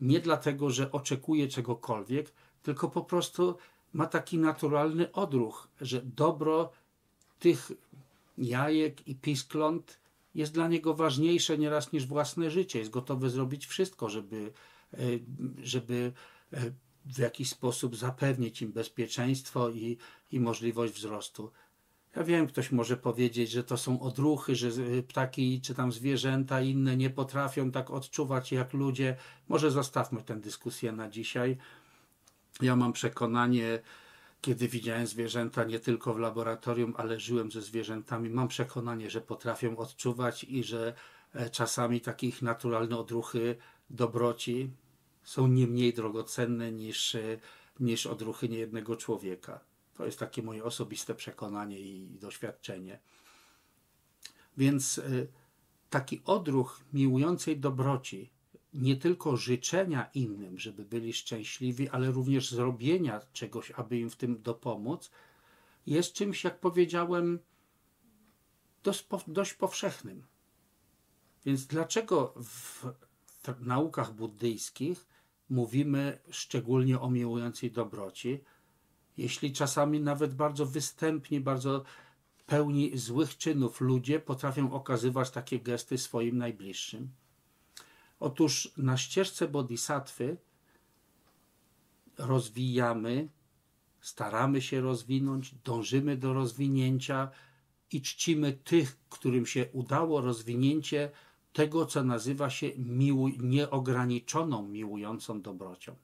Nie 0.00 0.20
dlatego, 0.20 0.70
że 0.70 0.92
oczekuje 0.92 1.48
czegokolwiek, 1.48 2.32
tylko 2.62 2.90
po 2.90 3.04
prostu 3.04 3.56
ma 3.92 4.06
taki 4.06 4.38
naturalny 4.38 5.12
odruch, 5.12 5.68
że 5.80 6.02
dobro 6.02 6.72
tych 7.38 7.72
jajek 8.38 9.08
i 9.08 9.14
piskląt 9.14 10.00
jest 10.34 10.54
dla 10.54 10.68
niego 10.68 10.94
ważniejsze 10.94 11.58
nieraz 11.58 11.92
niż 11.92 12.06
własne 12.06 12.50
życie. 12.50 12.78
Jest 12.78 12.90
gotowy 12.90 13.30
zrobić 13.30 13.66
wszystko, 13.66 14.08
żeby, 14.08 14.52
e, 14.94 14.98
żeby 15.62 16.12
e, 16.52 16.72
w 17.04 17.18
jakiś 17.18 17.48
sposób 17.48 17.96
zapewnić 17.96 18.62
im 18.62 18.72
bezpieczeństwo 18.72 19.70
i, 19.70 19.96
i 20.32 20.40
możliwość 20.40 20.92
wzrostu. 20.92 21.50
Ja 22.16 22.24
wiem, 22.24 22.46
ktoś 22.46 22.72
może 22.72 22.96
powiedzieć, 22.96 23.50
że 23.50 23.64
to 23.64 23.76
są 23.76 24.00
odruchy, 24.00 24.56
że 24.56 24.70
ptaki 25.08 25.60
czy 25.60 25.74
tam 25.74 25.92
zwierzęta 25.92 26.60
inne 26.60 26.96
nie 26.96 27.10
potrafią 27.10 27.70
tak 27.70 27.90
odczuwać 27.90 28.52
jak 28.52 28.72
ludzie. 28.72 29.16
Może 29.48 29.70
zostawmy 29.70 30.22
tę 30.22 30.36
dyskusję 30.36 30.92
na 30.92 31.08
dzisiaj. 31.08 31.56
Ja 32.62 32.76
mam 32.76 32.92
przekonanie, 32.92 33.82
kiedy 34.44 34.68
widziałem 34.68 35.06
zwierzęta 35.06 35.64
nie 35.64 35.80
tylko 35.80 36.14
w 36.14 36.18
laboratorium, 36.18 36.94
ale 36.96 37.20
żyłem 37.20 37.50
ze 37.50 37.62
zwierzętami, 37.62 38.30
mam 38.30 38.48
przekonanie, 38.48 39.10
że 39.10 39.20
potrafią 39.20 39.76
odczuwać 39.76 40.44
i 40.44 40.64
że 40.64 40.94
e, 41.34 41.50
czasami 41.50 42.00
takich 42.00 42.42
naturalne 42.42 42.98
odruchy 42.98 43.56
dobroci 43.90 44.70
są 45.22 45.46
nie 45.46 45.66
mniej 45.66 45.94
drogocenne 45.94 46.72
niż, 46.72 47.14
e, 47.14 47.38
niż 47.80 48.06
odruchy 48.06 48.48
niejednego 48.48 48.96
człowieka. 48.96 49.60
To 49.94 50.06
jest 50.06 50.18
takie 50.18 50.42
moje 50.42 50.64
osobiste 50.64 51.14
przekonanie 51.14 51.80
i 51.80 52.18
doświadczenie. 52.20 52.98
Więc 54.56 54.98
y, 54.98 55.28
taki 55.90 56.22
odruch 56.24 56.80
miłującej 56.92 57.60
dobroci, 57.60 58.30
nie 58.74 58.96
tylko 58.96 59.36
życzenia 59.36 60.10
innym, 60.14 60.58
żeby 60.58 60.84
byli 60.84 61.12
szczęśliwi, 61.12 61.88
ale 61.88 62.10
również 62.10 62.50
zrobienia 62.50 63.20
czegoś, 63.32 63.70
aby 63.70 63.98
im 63.98 64.10
w 64.10 64.16
tym 64.16 64.42
dopomóc, 64.42 65.10
jest 65.86 66.12
czymś, 66.12 66.44
jak 66.44 66.60
powiedziałem, 66.60 67.38
dość 69.26 69.54
powszechnym. 69.54 70.22
Więc 71.44 71.66
dlaczego 71.66 72.34
w 72.36 72.84
naukach 73.60 74.14
buddyjskich 74.14 75.06
mówimy 75.50 76.18
szczególnie 76.30 77.00
o 77.00 77.10
miłującej 77.10 77.70
dobroci? 77.70 78.40
jeśli 79.16 79.52
czasami 79.52 80.00
nawet 80.00 80.34
bardzo 80.34 80.66
występni, 80.66 81.40
bardzo 81.40 81.84
pełni 82.46 82.98
złych 82.98 83.36
czynów 83.36 83.80
ludzie 83.80 84.20
potrafią 84.20 84.72
okazywać 84.72 85.30
takie 85.30 85.60
gesty 85.60 85.98
swoim 85.98 86.38
najbliższym. 86.38 87.08
Otóż 88.20 88.72
na 88.76 88.96
ścieżce 88.96 89.48
bodhisattwy 89.48 90.36
rozwijamy, 92.18 93.28
staramy 94.00 94.62
się 94.62 94.80
rozwinąć, 94.80 95.54
dążymy 95.64 96.16
do 96.16 96.32
rozwinięcia 96.32 97.30
i 97.92 98.02
czcimy 98.02 98.52
tych, 98.52 98.98
którym 99.08 99.46
się 99.46 99.66
udało 99.72 100.20
rozwinięcie 100.20 101.10
tego, 101.52 101.86
co 101.86 102.04
nazywa 102.04 102.50
się 102.50 102.70
miłu, 102.76 103.28
nieograniczoną 103.28 104.68
miłującą 104.68 105.42
dobrocią. 105.42 105.96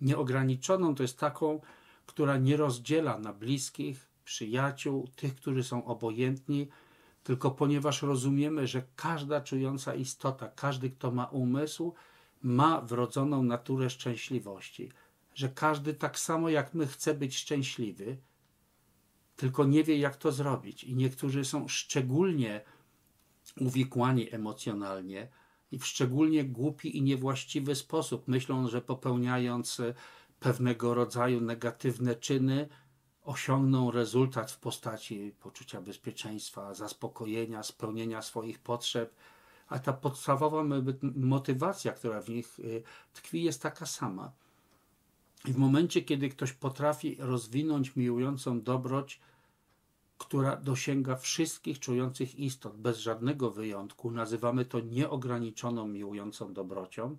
Nieograniczoną 0.00 0.94
to 0.94 1.02
jest 1.02 1.18
taką, 1.18 1.60
która 2.06 2.36
nie 2.36 2.56
rozdziela 2.56 3.18
na 3.18 3.32
bliskich, 3.32 4.08
przyjaciół, 4.24 5.08
tych, 5.16 5.34
którzy 5.34 5.64
są 5.64 5.84
obojętni, 5.84 6.68
tylko 7.28 7.50
ponieważ 7.50 8.02
rozumiemy, 8.02 8.66
że 8.66 8.82
każda 8.96 9.40
czująca 9.40 9.94
istota, 9.94 10.48
każdy, 10.48 10.90
kto 10.90 11.10
ma 11.10 11.24
umysł, 11.24 11.94
ma 12.42 12.80
wrodzoną 12.80 13.42
naturę 13.42 13.90
szczęśliwości, 13.90 14.92
że 15.34 15.48
każdy 15.48 15.94
tak 15.94 16.18
samo 16.18 16.48
jak 16.48 16.74
my 16.74 16.86
chce 16.86 17.14
być 17.14 17.36
szczęśliwy, 17.36 18.16
tylko 19.36 19.64
nie 19.64 19.84
wie, 19.84 19.98
jak 19.98 20.16
to 20.16 20.32
zrobić. 20.32 20.84
I 20.84 20.94
niektórzy 20.94 21.44
są 21.44 21.68
szczególnie 21.68 22.60
uwikłani 23.60 24.34
emocjonalnie 24.34 25.28
i 25.72 25.78
w 25.78 25.86
szczególnie 25.86 26.44
głupi 26.44 26.96
i 26.96 27.02
niewłaściwy 27.02 27.74
sposób 27.74 28.28
myślą, 28.28 28.68
że 28.68 28.82
popełniając 28.82 29.82
pewnego 30.40 30.94
rodzaju 30.94 31.40
negatywne 31.40 32.14
czyny 32.14 32.68
osiągną 33.28 33.90
rezultat 33.90 34.52
w 34.52 34.58
postaci 34.58 35.34
poczucia 35.40 35.80
bezpieczeństwa, 35.80 36.74
zaspokojenia, 36.74 37.62
spełnienia 37.62 38.22
swoich 38.22 38.58
potrzeb, 38.58 39.14
a 39.68 39.78
ta 39.78 39.92
podstawowa 39.92 40.64
motywacja, 41.14 41.92
która 41.92 42.22
w 42.22 42.28
nich 42.28 42.58
y, 42.58 42.82
tkwi, 43.12 43.42
jest 43.42 43.62
taka 43.62 43.86
sama. 43.86 44.32
I 45.44 45.52
w 45.52 45.56
momencie, 45.56 46.02
kiedy 46.02 46.28
ktoś 46.28 46.52
potrafi 46.52 47.16
rozwinąć 47.18 47.96
miłującą 47.96 48.62
dobroć, 48.62 49.20
która 50.18 50.56
dosięga 50.56 51.16
wszystkich 51.16 51.78
czujących 51.78 52.38
istot 52.38 52.76
bez 52.76 52.98
żadnego 52.98 53.50
wyjątku, 53.50 54.10
nazywamy 54.10 54.64
to 54.64 54.80
nieograniczoną 54.80 55.88
miłującą 55.88 56.52
dobrocią. 56.52 57.16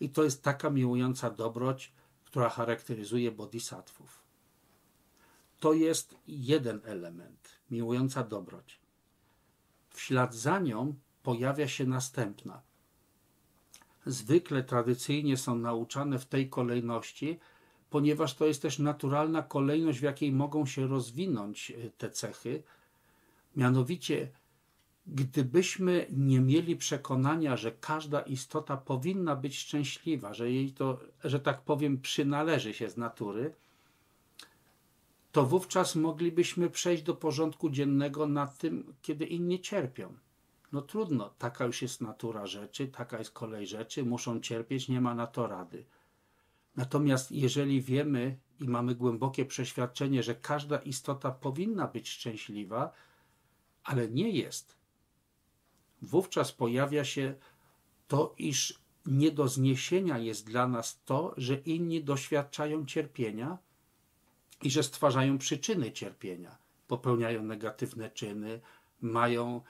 I 0.00 0.10
to 0.10 0.24
jest 0.24 0.42
taka 0.42 0.70
miłująca 0.70 1.30
dobroć, 1.30 1.92
która 2.24 2.48
charakteryzuje 2.48 3.32
bodhisattvów. 3.32 4.25
To 5.66 5.72
jest 5.72 6.14
jeden 6.28 6.80
element, 6.84 7.48
miłująca 7.70 8.24
dobroć. 8.24 8.80
W 9.90 10.00
ślad 10.00 10.34
za 10.34 10.58
nią 10.58 10.94
pojawia 11.22 11.68
się 11.68 11.86
następna. 11.86 12.62
Zwykle 14.06 14.64
tradycyjnie 14.64 15.36
są 15.36 15.56
nauczane 15.58 16.18
w 16.18 16.26
tej 16.26 16.50
kolejności, 16.50 17.38
ponieważ 17.90 18.34
to 18.34 18.46
jest 18.46 18.62
też 18.62 18.78
naturalna 18.78 19.42
kolejność, 19.42 19.98
w 19.98 20.02
jakiej 20.02 20.32
mogą 20.32 20.66
się 20.66 20.86
rozwinąć 20.86 21.70
e, 21.70 21.90
te 21.90 22.10
cechy. 22.10 22.62
Mianowicie 23.56 24.28
Gdybyśmy 25.06 26.06
nie 26.10 26.40
mieli 26.40 26.76
przekonania, 26.76 27.56
że 27.56 27.72
każda 27.72 28.20
istota 28.20 28.76
powinna 28.76 29.36
być 29.36 29.58
szczęśliwa, 29.58 30.34
że 30.34 30.50
jej 30.50 30.72
to, 30.72 31.00
że 31.24 31.40
tak 31.40 31.62
powiem, 31.62 32.00
przynależy 32.00 32.74
się 32.74 32.90
z 32.90 32.96
natury, 32.96 33.54
to 35.36 35.46
wówczas 35.46 35.96
moglibyśmy 35.96 36.70
przejść 36.70 37.02
do 37.02 37.14
porządku 37.14 37.70
dziennego 37.70 38.26
nad 38.26 38.58
tym, 38.58 38.94
kiedy 39.02 39.24
inni 39.24 39.60
cierpią. 39.60 40.14
No 40.72 40.82
trudno, 40.82 41.34
taka 41.38 41.64
już 41.64 41.82
jest 41.82 42.00
natura 42.00 42.46
rzeczy, 42.46 42.88
taka 42.88 43.18
jest 43.18 43.30
kolej 43.30 43.66
rzeczy, 43.66 44.04
muszą 44.04 44.40
cierpieć, 44.40 44.88
nie 44.88 45.00
ma 45.00 45.14
na 45.14 45.26
to 45.26 45.46
rady. 45.46 45.84
Natomiast 46.76 47.32
jeżeli 47.32 47.82
wiemy 47.82 48.38
i 48.60 48.68
mamy 48.68 48.94
głębokie 48.94 49.44
przeświadczenie, 49.44 50.22
że 50.22 50.34
każda 50.34 50.78
istota 50.78 51.30
powinna 51.30 51.86
być 51.86 52.08
szczęśliwa, 52.08 52.92
ale 53.84 54.08
nie 54.08 54.30
jest, 54.30 54.76
wówczas 56.02 56.52
pojawia 56.52 57.04
się 57.04 57.34
to, 58.08 58.34
iż 58.38 58.80
nie 59.06 59.30
do 59.30 59.48
zniesienia 59.48 60.18
jest 60.18 60.46
dla 60.46 60.68
nas 60.68 61.02
to, 61.04 61.34
że 61.36 61.54
inni 61.54 62.04
doświadczają 62.04 62.86
cierpienia 62.86 63.65
i 64.62 64.70
że 64.70 64.82
stwarzają 64.82 65.38
przyczyny 65.38 65.92
cierpienia, 65.92 66.58
popełniają 66.88 67.42
negatywne 67.42 68.10
czyny, 68.10 68.60
mają 69.00 69.60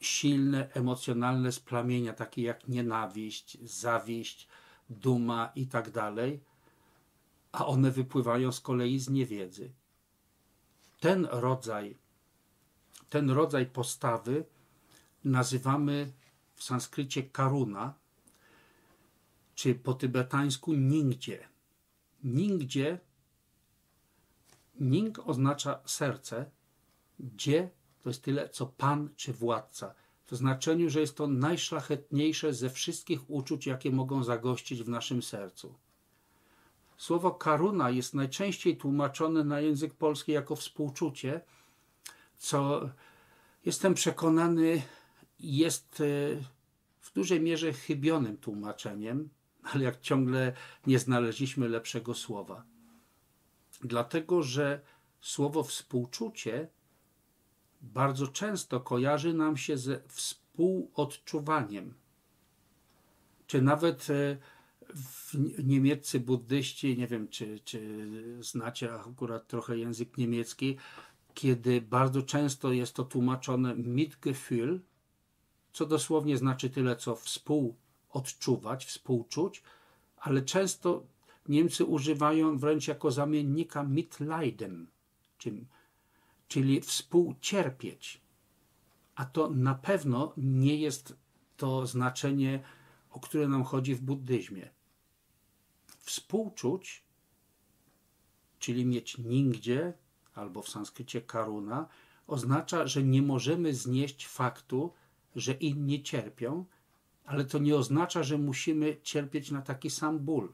silne 0.00 0.70
emocjonalne 0.74 1.52
splamienia, 1.52 2.12
takie 2.12 2.42
jak 2.42 2.68
nienawiść, 2.68 3.58
zawiść, 3.62 4.48
duma 4.90 5.52
i 5.54 5.66
tak 5.66 5.90
dalej, 5.90 6.40
a 7.52 7.66
one 7.66 7.90
wypływają 7.90 8.52
z 8.52 8.60
kolei 8.60 8.98
z 8.98 9.08
niewiedzy. 9.08 9.72
Ten 11.00 11.24
rodzaj, 11.30 11.96
ten 13.10 13.30
rodzaj 13.30 13.66
postawy 13.66 14.44
nazywamy 15.24 16.12
w 16.54 16.64
sanskrycie 16.64 17.22
karuna, 17.22 17.94
czy 19.54 19.74
po 19.74 19.94
tybetańsku 19.94 20.74
ningdzie. 20.74 21.48
Ningdzie, 22.24 23.00
ning 24.80 25.18
oznacza 25.28 25.80
serce, 25.84 26.50
gdzie 27.20 27.70
to 28.02 28.10
jest 28.10 28.22
tyle, 28.22 28.48
co 28.48 28.66
pan 28.66 29.10
czy 29.16 29.32
władca. 29.32 29.94
W 30.26 30.36
znaczeniu, 30.36 30.90
że 30.90 31.00
jest 31.00 31.16
to 31.16 31.26
najszlachetniejsze 31.26 32.54
ze 32.54 32.70
wszystkich 32.70 33.30
uczuć, 33.30 33.66
jakie 33.66 33.90
mogą 33.90 34.24
zagościć 34.24 34.82
w 34.82 34.88
naszym 34.88 35.22
sercu. 35.22 35.74
Słowo 36.96 37.30
karuna 37.30 37.90
jest 37.90 38.14
najczęściej 38.14 38.76
tłumaczone 38.76 39.44
na 39.44 39.60
język 39.60 39.94
polski 39.94 40.32
jako 40.32 40.56
współczucie, 40.56 41.40
co 42.36 42.90
jestem 43.64 43.94
przekonany 43.94 44.82
jest 45.40 46.00
e, 46.00 46.04
w 47.00 47.12
dużej 47.12 47.40
mierze 47.40 47.72
chybionym 47.72 48.36
tłumaczeniem, 48.36 49.28
ale 49.72 49.84
jak 49.84 50.00
ciągle 50.00 50.52
nie 50.86 50.98
znaleźliśmy 50.98 51.68
lepszego 51.68 52.14
słowa. 52.14 52.64
Dlatego, 53.80 54.42
że 54.42 54.80
słowo 55.20 55.62
współczucie 55.62 56.68
bardzo 57.80 58.28
często 58.28 58.80
kojarzy 58.80 59.34
nam 59.34 59.56
się 59.56 59.78
ze 59.78 60.00
współodczuwaniem. 60.08 61.94
Czy 63.46 63.62
nawet 63.62 64.10
e, 64.10 64.36
niemieccy 65.64 66.20
buddyści, 66.20 66.98
nie 66.98 67.06
wiem 67.06 67.28
czy, 67.28 67.60
czy 67.64 68.06
znacie 68.40 68.94
akurat 68.94 69.46
trochę 69.46 69.78
język 69.78 70.18
niemiecki, 70.18 70.76
kiedy 71.34 71.80
bardzo 71.80 72.22
często 72.22 72.72
jest 72.72 72.94
to 72.94 73.04
tłumaczone 73.04 73.74
Mitgefühl, 73.74 74.80
co 75.72 75.86
dosłownie 75.86 76.36
znaczy 76.36 76.70
tyle, 76.70 76.96
co 76.96 77.16
współodczuwać, 78.08 78.84
współczuć, 78.84 79.62
ale 80.16 80.42
często 80.42 81.06
Niemcy 81.48 81.84
używają 81.84 82.58
wręcz 82.58 82.88
jako 82.88 83.10
zamiennika 83.10 83.82
Mitleiden, 83.82 84.86
czyli 86.48 86.80
współcierpieć. 86.80 88.20
A 89.14 89.24
to 89.24 89.50
na 89.50 89.74
pewno 89.74 90.32
nie 90.36 90.76
jest 90.76 91.16
to 91.56 91.86
znaczenie, 91.86 92.62
o 93.10 93.20
które 93.20 93.48
nam 93.48 93.64
chodzi 93.64 93.94
w 93.94 94.00
buddyzmie. 94.00 94.70
Współczuć, 95.98 97.02
czyli 98.58 98.86
mieć 98.86 99.18
nigdzie, 99.18 99.92
albo 100.34 100.62
w 100.62 100.68
sanskrycie 100.68 101.20
karuna, 101.20 101.88
oznacza, 102.26 102.86
że 102.86 103.02
nie 103.02 103.22
możemy 103.22 103.74
znieść 103.74 104.26
faktu, 104.26 104.92
że 105.36 105.52
inni 105.52 106.02
cierpią, 106.02 106.64
ale 107.28 107.44
to 107.44 107.58
nie 107.58 107.76
oznacza, 107.76 108.22
że 108.22 108.38
musimy 108.38 108.96
cierpieć 109.02 109.50
na 109.50 109.62
taki 109.62 109.90
sam 109.90 110.18
ból. 110.18 110.52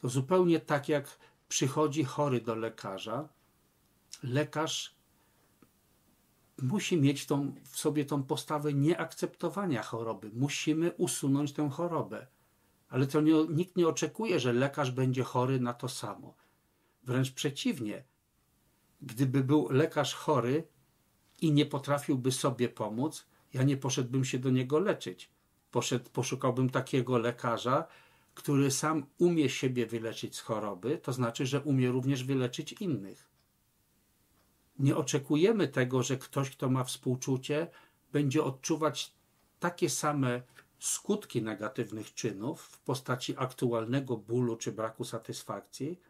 To 0.00 0.08
zupełnie 0.08 0.60
tak 0.60 0.88
jak 0.88 1.18
przychodzi 1.48 2.04
chory 2.04 2.40
do 2.40 2.54
lekarza 2.54 3.28
lekarz 4.22 4.96
musi 6.62 7.00
mieć 7.00 7.26
tą, 7.26 7.54
w 7.64 7.78
sobie 7.78 8.04
tą 8.04 8.22
postawę 8.22 8.72
nieakceptowania 8.72 9.82
choroby. 9.82 10.30
Musimy 10.34 10.92
usunąć 10.92 11.52
tę 11.52 11.70
chorobę. 11.70 12.26
Ale 12.88 13.06
to 13.06 13.20
nie, 13.20 13.32
nikt 13.48 13.76
nie 13.76 13.88
oczekuje, 13.88 14.40
że 14.40 14.52
lekarz 14.52 14.90
będzie 14.90 15.22
chory 15.22 15.60
na 15.60 15.74
to 15.74 15.88
samo. 15.88 16.34
Wręcz 17.02 17.32
przeciwnie. 17.32 18.04
Gdyby 19.02 19.44
był 19.44 19.68
lekarz 19.70 20.14
chory 20.14 20.68
i 21.40 21.52
nie 21.52 21.66
potrafiłby 21.66 22.32
sobie 22.32 22.68
pomóc, 22.68 23.26
ja 23.54 23.62
nie 23.62 23.76
poszedłbym 23.76 24.24
się 24.24 24.38
do 24.38 24.50
niego 24.50 24.78
leczyć. 24.78 25.35
Poszedł, 25.70 26.10
poszukałbym 26.10 26.70
takiego 26.70 27.18
lekarza, 27.18 27.84
który 28.34 28.70
sam 28.70 29.06
umie 29.18 29.48
siebie 29.48 29.86
wyleczyć 29.86 30.36
z 30.36 30.40
choroby, 30.40 30.98
to 30.98 31.12
znaczy, 31.12 31.46
że 31.46 31.60
umie 31.60 31.88
również 31.90 32.24
wyleczyć 32.24 32.72
innych. 32.72 33.28
Nie 34.78 34.96
oczekujemy 34.96 35.68
tego, 35.68 36.02
że 36.02 36.16
ktoś, 36.16 36.50
kto 36.50 36.70
ma 36.70 36.84
współczucie, 36.84 37.66
będzie 38.12 38.44
odczuwać 38.44 39.12
takie 39.60 39.90
same 39.90 40.42
skutki 40.78 41.42
negatywnych 41.42 42.14
czynów 42.14 42.62
w 42.62 42.78
postaci 42.78 43.34
aktualnego 43.36 44.16
bólu 44.16 44.56
czy 44.56 44.72
braku 44.72 45.04
satysfakcji, 45.04 46.00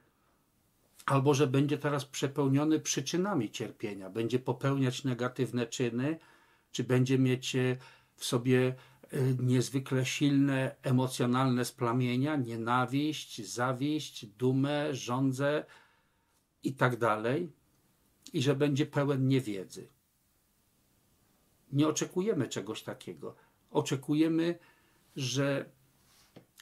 albo 1.06 1.34
że 1.34 1.46
będzie 1.46 1.78
teraz 1.78 2.04
przepełniony 2.04 2.80
przyczynami 2.80 3.50
cierpienia, 3.50 4.10
będzie 4.10 4.38
popełniać 4.38 5.04
negatywne 5.04 5.66
czyny, 5.66 6.18
czy 6.72 6.84
będzie 6.84 7.18
mieć 7.18 7.56
e, 7.56 7.76
w 8.16 8.24
sobie 8.24 8.74
niezwykle 9.38 10.06
silne 10.06 10.76
emocjonalne 10.82 11.64
splamienia, 11.64 12.36
nienawiść, 12.36 13.48
zawiść, 13.48 14.26
dumę, 14.26 14.94
żądzę 14.94 15.64
i 16.62 16.74
tak 16.74 16.96
dalej 16.96 17.52
i 18.32 18.42
że 18.42 18.54
będzie 18.54 18.86
pełen 18.86 19.28
niewiedzy. 19.28 19.88
Nie 21.72 21.88
oczekujemy 21.88 22.48
czegoś 22.48 22.82
takiego. 22.82 23.34
Oczekujemy, 23.70 24.58
że 25.16 25.70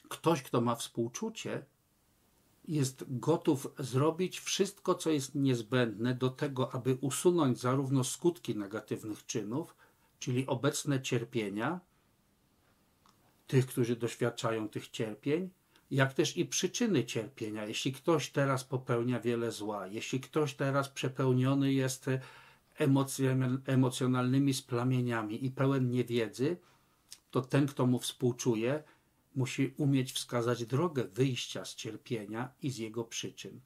ktoś, 0.09 0.43
kto 0.43 0.61
ma 0.61 0.75
współczucie, 0.75 1.67
jest 2.69 3.05
gotów 3.09 3.75
zrobić 3.79 4.41
wszystko, 4.41 4.95
co 4.95 5.11
jest 5.11 5.35
niezbędne 5.35 6.15
do 6.15 6.31
tego, 6.31 6.75
aby 6.75 6.99
usunąć 7.01 7.61
zarówno 7.61 8.05
skutki 8.05 8.57
negatywnych 8.57 9.27
czynów, 9.27 9.77
czyli 10.19 10.47
obecne 10.47 11.03
cierpienia 11.03 11.81
tych, 13.47 13.67
którzy 13.67 13.97
doświadczają 13.97 14.69
tych 14.69 14.89
cierpień, 14.89 15.51
jak 15.91 16.13
też 16.13 16.37
i 16.37 16.47
przyczyny 16.47 17.05
cierpienia. 17.05 17.67
Jeśli 17.67 17.93
ktoś 17.93 18.31
teraz 18.31 18.65
popełnia 18.65 19.21
wiele 19.21 19.53
zła, 19.53 19.87
jeśli 19.87 20.21
ktoś 20.21 20.55
teraz 20.55 20.89
przepełniony 20.89 21.73
jest 21.73 22.07
emocjonalnymi 23.67 24.55
splamieniami 24.55 25.45
i 25.45 25.51
pełen 25.51 25.91
niewiedzy, 25.91 26.57
to 27.31 27.41
ten, 27.41 27.67
kto 27.67 27.87
mu 27.87 27.99
współczuje, 27.99 28.83
musi 29.35 29.75
umieć 29.77 30.13
wskazać 30.13 30.67
drogę 30.67 31.05
wyjścia 31.05 31.65
z 31.65 31.75
cierpienia 31.75 32.53
i 32.63 32.71
z 32.71 32.79
jego 32.79 33.05
przyczyn. 33.05 33.61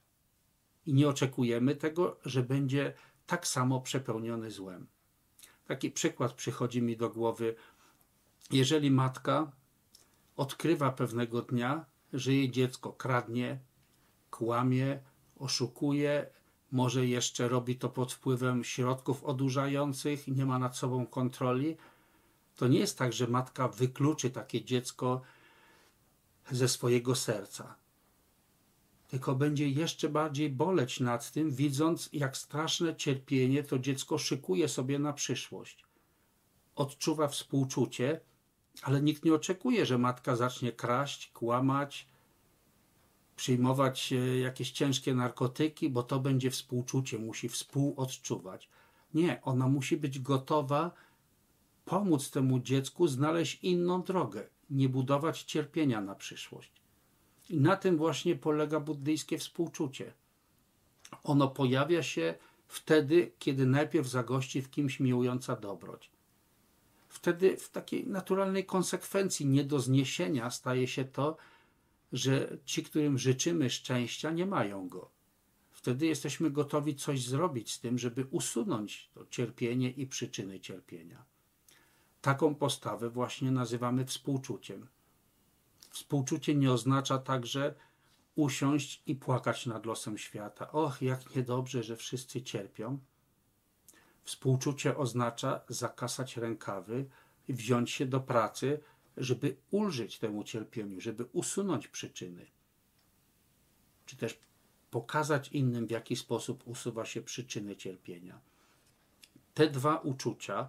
I 0.86 0.94
nie 0.94 1.08
oczekujemy 1.08 1.76
tego, 1.76 2.18
że 2.24 2.42
będzie 2.42 2.94
tak 3.26 3.46
samo 3.46 3.80
przepełniony 3.80 4.50
złem. 4.50 4.86
Taki 5.66 5.90
przykład 5.90 6.32
przychodzi 6.32 6.82
mi 6.82 6.96
do 6.96 7.10
głowy. 7.10 7.54
Jeżeli 8.50 8.90
matka 8.90 9.52
odkrywa 10.38 10.92
pewnego 10.92 11.42
dnia, 11.42 11.85
że 12.12 12.33
jej 12.33 12.51
dziecko 12.51 12.92
kradnie, 12.92 13.61
kłamie, 14.31 15.01
oszukuje, 15.37 16.27
może 16.70 17.07
jeszcze 17.07 17.48
robi 17.48 17.77
to 17.77 17.88
pod 17.88 18.12
wpływem 18.12 18.64
środków 18.64 19.24
odurzających, 19.24 20.29
nie 20.29 20.46
ma 20.46 20.59
nad 20.59 20.77
sobą 20.77 21.07
kontroli, 21.07 21.77
to 22.57 22.68
nie 22.68 22.79
jest 22.79 22.98
tak, 22.98 23.12
że 23.12 23.27
matka 23.27 23.68
wykluczy 23.68 24.31
takie 24.31 24.64
dziecko 24.64 25.20
ze 26.51 26.68
swojego 26.68 27.14
serca. 27.14 27.77
tylko 29.09 29.35
będzie 29.35 29.68
jeszcze 29.68 30.09
bardziej 30.09 30.51
boleć 30.51 31.01
nad 31.01 31.33
tym, 31.33 31.51
widząc, 31.51 32.09
jak 32.12 32.37
straszne 32.37 32.96
cierpienie 32.96 33.64
to 33.64 33.79
dziecko 33.79 34.18
szykuje 34.18 34.68
sobie 34.68 34.98
na 34.98 35.12
przyszłość. 35.12 35.85
Odczuwa 36.74 37.29
współczucie, 37.29 38.20
ale 38.82 39.02
nikt 39.02 39.24
nie 39.24 39.34
oczekuje, 39.34 39.86
że 39.86 39.98
matka 39.98 40.36
zacznie 40.36 40.72
kraść, 40.72 41.30
kłamać, 41.30 42.08
przyjmować 43.36 44.12
e, 44.12 44.38
jakieś 44.38 44.70
ciężkie 44.70 45.14
narkotyki, 45.14 45.90
bo 45.90 46.02
to 46.02 46.20
będzie 46.20 46.50
współczucie, 46.50 47.18
musi 47.18 47.48
współodczuwać. 47.48 48.68
Nie, 49.14 49.42
ona 49.42 49.68
musi 49.68 49.96
być 49.96 50.18
gotowa 50.18 50.90
pomóc 51.84 52.30
temu 52.30 52.60
dziecku 52.60 53.08
znaleźć 53.08 53.64
inną 53.64 54.02
drogę, 54.02 54.48
nie 54.70 54.88
budować 54.88 55.42
cierpienia 55.42 56.00
na 56.00 56.14
przyszłość. 56.14 56.72
I 57.50 57.60
na 57.60 57.76
tym 57.76 57.96
właśnie 57.96 58.36
polega 58.36 58.80
buddyjskie 58.80 59.38
współczucie. 59.38 60.14
Ono 61.22 61.48
pojawia 61.48 62.02
się 62.02 62.34
wtedy, 62.66 63.32
kiedy 63.38 63.66
najpierw 63.66 64.08
zagości 64.08 64.62
w 64.62 64.70
kimś 64.70 65.00
miłująca 65.00 65.56
dobroć. 65.56 66.10
Wtedy 67.18 67.57
w 67.57 67.70
takiej 67.70 68.07
naturalnej 68.07 68.66
konsekwencji 68.66 69.46
nie 69.46 69.64
do 69.64 69.81
zniesienia 69.81 70.50
staje 70.50 70.88
się 70.88 71.04
to, 71.04 71.37
że 72.12 72.59
ci, 72.64 72.83
którym 72.83 73.18
życzymy 73.18 73.70
szczęścia, 73.70 74.31
nie 74.31 74.46
mają 74.46 74.88
go. 74.88 75.11
Wtedy 75.70 76.07
jesteśmy 76.07 76.50
gotowi 76.50 76.96
coś 76.96 77.24
zrobić 77.24 77.72
z 77.72 77.81
tym, 77.81 77.98
żeby 77.98 78.26
usunąć 78.31 79.11
to 79.14 79.26
cierpienie 79.31 79.90
i 79.90 80.07
przyczyny 80.07 80.61
cierpienia. 80.61 81.24
Taką 82.20 82.54
postawę 82.54 83.11
właśnie 83.11 83.50
nazywamy 83.50 84.04
współczuciem. 84.04 84.87
Współczucie 85.90 86.54
nie 86.54 86.72
oznacza 86.72 87.18
także 87.18 87.74
usiąść 88.35 89.02
i 89.07 89.14
płakać 89.14 89.66
nad 89.66 89.87
losem 89.87 90.18
świata. 90.18 90.72
Och, 90.72 91.02
jak 91.02 91.37
niedobrze, 91.37 91.83
że 91.83 91.96
wszyscy 91.96 92.42
cierpią. 92.42 92.98
Współczucie 94.28 94.96
oznacza 94.96 95.60
zakasać 95.68 96.36
rękawy 96.36 97.06
i 97.48 97.54
wziąć 97.54 97.90
się 97.90 98.06
do 98.06 98.20
pracy, 98.20 98.80
żeby 99.16 99.56
ulżyć 99.70 100.18
temu 100.18 100.44
cierpieniu, 100.44 101.00
żeby 101.00 101.24
usunąć 101.32 101.88
przyczyny. 101.88 102.46
Czy 104.06 104.16
też 104.16 104.38
pokazać 104.90 105.48
innym, 105.48 105.86
w 105.86 105.90
jaki 105.90 106.16
sposób 106.16 106.62
usuwa 106.66 107.04
się 107.04 107.22
przyczyny 107.22 107.76
cierpienia. 107.76 108.40
Te 109.54 109.70
dwa 109.70 109.96
uczucia, 109.96 110.68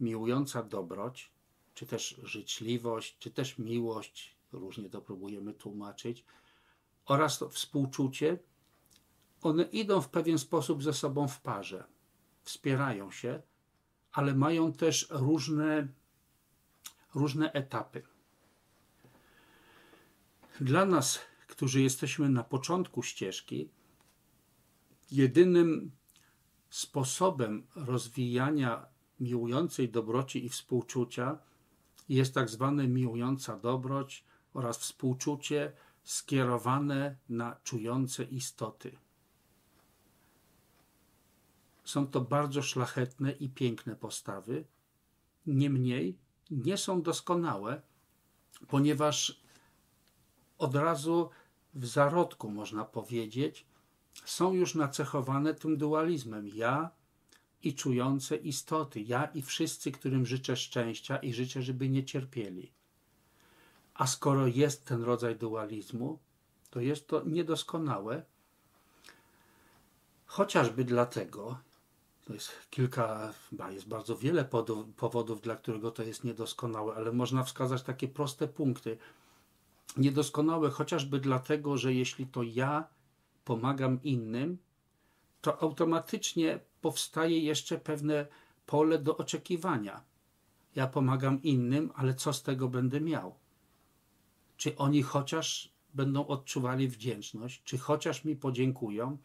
miłująca 0.00 0.62
dobroć, 0.62 1.30
czy 1.74 1.86
też 1.86 2.20
życzliwość, 2.22 3.18
czy 3.18 3.30
też 3.30 3.58
miłość, 3.58 4.36
różnie 4.52 4.90
to 4.90 5.00
próbujemy 5.00 5.54
tłumaczyć, 5.54 6.24
oraz 7.06 7.44
współczucie, 7.50 8.38
one 9.42 9.62
idą 9.62 10.00
w 10.00 10.08
pewien 10.08 10.38
sposób 10.38 10.82
ze 10.82 10.92
sobą 10.92 11.28
w 11.28 11.40
parze, 11.40 11.91
wspierają 12.42 13.10
się, 13.10 13.42
ale 14.12 14.34
mają 14.34 14.72
też 14.72 15.06
różne, 15.10 15.88
różne 17.14 17.52
etapy. 17.52 18.02
Dla 20.60 20.84
nas, 20.86 21.18
którzy 21.46 21.82
jesteśmy 21.82 22.28
na 22.28 22.44
początku 22.44 23.02
ścieżki, 23.02 23.70
jedynym 25.10 25.90
sposobem 26.70 27.66
rozwijania 27.76 28.86
miłującej 29.20 29.88
dobroci 29.88 30.44
i 30.44 30.48
współczucia 30.48 31.38
jest 32.08 32.34
tak 32.34 32.50
zwane 32.50 32.88
miłująca 32.88 33.58
dobroć 33.58 34.24
oraz 34.54 34.78
współczucie 34.78 35.72
skierowane 36.04 37.16
na 37.28 37.56
czujące 37.64 38.24
istoty. 38.24 38.98
Są 41.84 42.06
to 42.06 42.20
bardzo 42.20 42.62
szlachetne 42.62 43.32
i 43.32 43.48
piękne 43.48 43.96
postawy, 43.96 44.64
niemniej 45.46 46.18
nie 46.50 46.76
są 46.76 47.02
doskonałe, 47.02 47.82
ponieważ 48.68 49.42
od 50.58 50.74
razu 50.74 51.30
w 51.74 51.86
zarodku, 51.86 52.50
można 52.50 52.84
powiedzieć, 52.84 53.66
są 54.24 54.52
już 54.52 54.74
nacechowane 54.74 55.54
tym 55.54 55.76
dualizmem. 55.76 56.48
Ja 56.48 56.90
i 57.62 57.74
czujące 57.74 58.36
istoty, 58.36 59.00
ja 59.00 59.24
i 59.24 59.42
wszyscy, 59.42 59.92
którym 59.92 60.26
życzę 60.26 60.56
szczęścia 60.56 61.16
i 61.16 61.32
życzę, 61.32 61.62
żeby 61.62 61.88
nie 61.88 62.04
cierpieli. 62.04 62.72
A 63.94 64.06
skoro 64.06 64.46
jest 64.46 64.84
ten 64.84 65.02
rodzaj 65.02 65.36
dualizmu, 65.36 66.18
to 66.70 66.80
jest 66.80 67.08
to 67.08 67.22
niedoskonałe, 67.24 68.24
chociażby 70.26 70.84
dlatego, 70.84 71.58
to 72.24 72.34
jest 72.34 72.50
kilka, 72.70 73.32
jest 73.70 73.88
bardzo 73.88 74.16
wiele 74.16 74.44
powodów, 74.96 75.40
dla 75.40 75.56
którego 75.56 75.90
to 75.90 76.02
jest 76.02 76.24
niedoskonałe, 76.24 76.94
ale 76.94 77.12
można 77.12 77.44
wskazać 77.44 77.82
takie 77.82 78.08
proste 78.08 78.48
punkty. 78.48 78.98
Niedoskonałe 79.96 80.70
chociażby 80.70 81.20
dlatego, 81.20 81.76
że 81.76 81.94
jeśli 81.94 82.26
to 82.26 82.42
ja 82.42 82.88
pomagam 83.44 84.02
innym, 84.02 84.58
to 85.40 85.62
automatycznie 85.62 86.60
powstaje 86.80 87.40
jeszcze 87.40 87.78
pewne 87.78 88.26
pole 88.66 88.98
do 88.98 89.16
oczekiwania. 89.16 90.02
Ja 90.74 90.86
pomagam 90.86 91.42
innym, 91.42 91.90
ale 91.94 92.14
co 92.14 92.32
z 92.32 92.42
tego 92.42 92.68
będę 92.68 93.00
miał? 93.00 93.34
Czy 94.56 94.76
oni 94.76 95.02
chociaż 95.02 95.72
będą 95.94 96.26
odczuwali 96.26 96.88
wdzięczność, 96.88 97.62
czy 97.64 97.78
chociaż 97.78 98.24
mi 98.24 98.36
podziękują? 98.36 99.18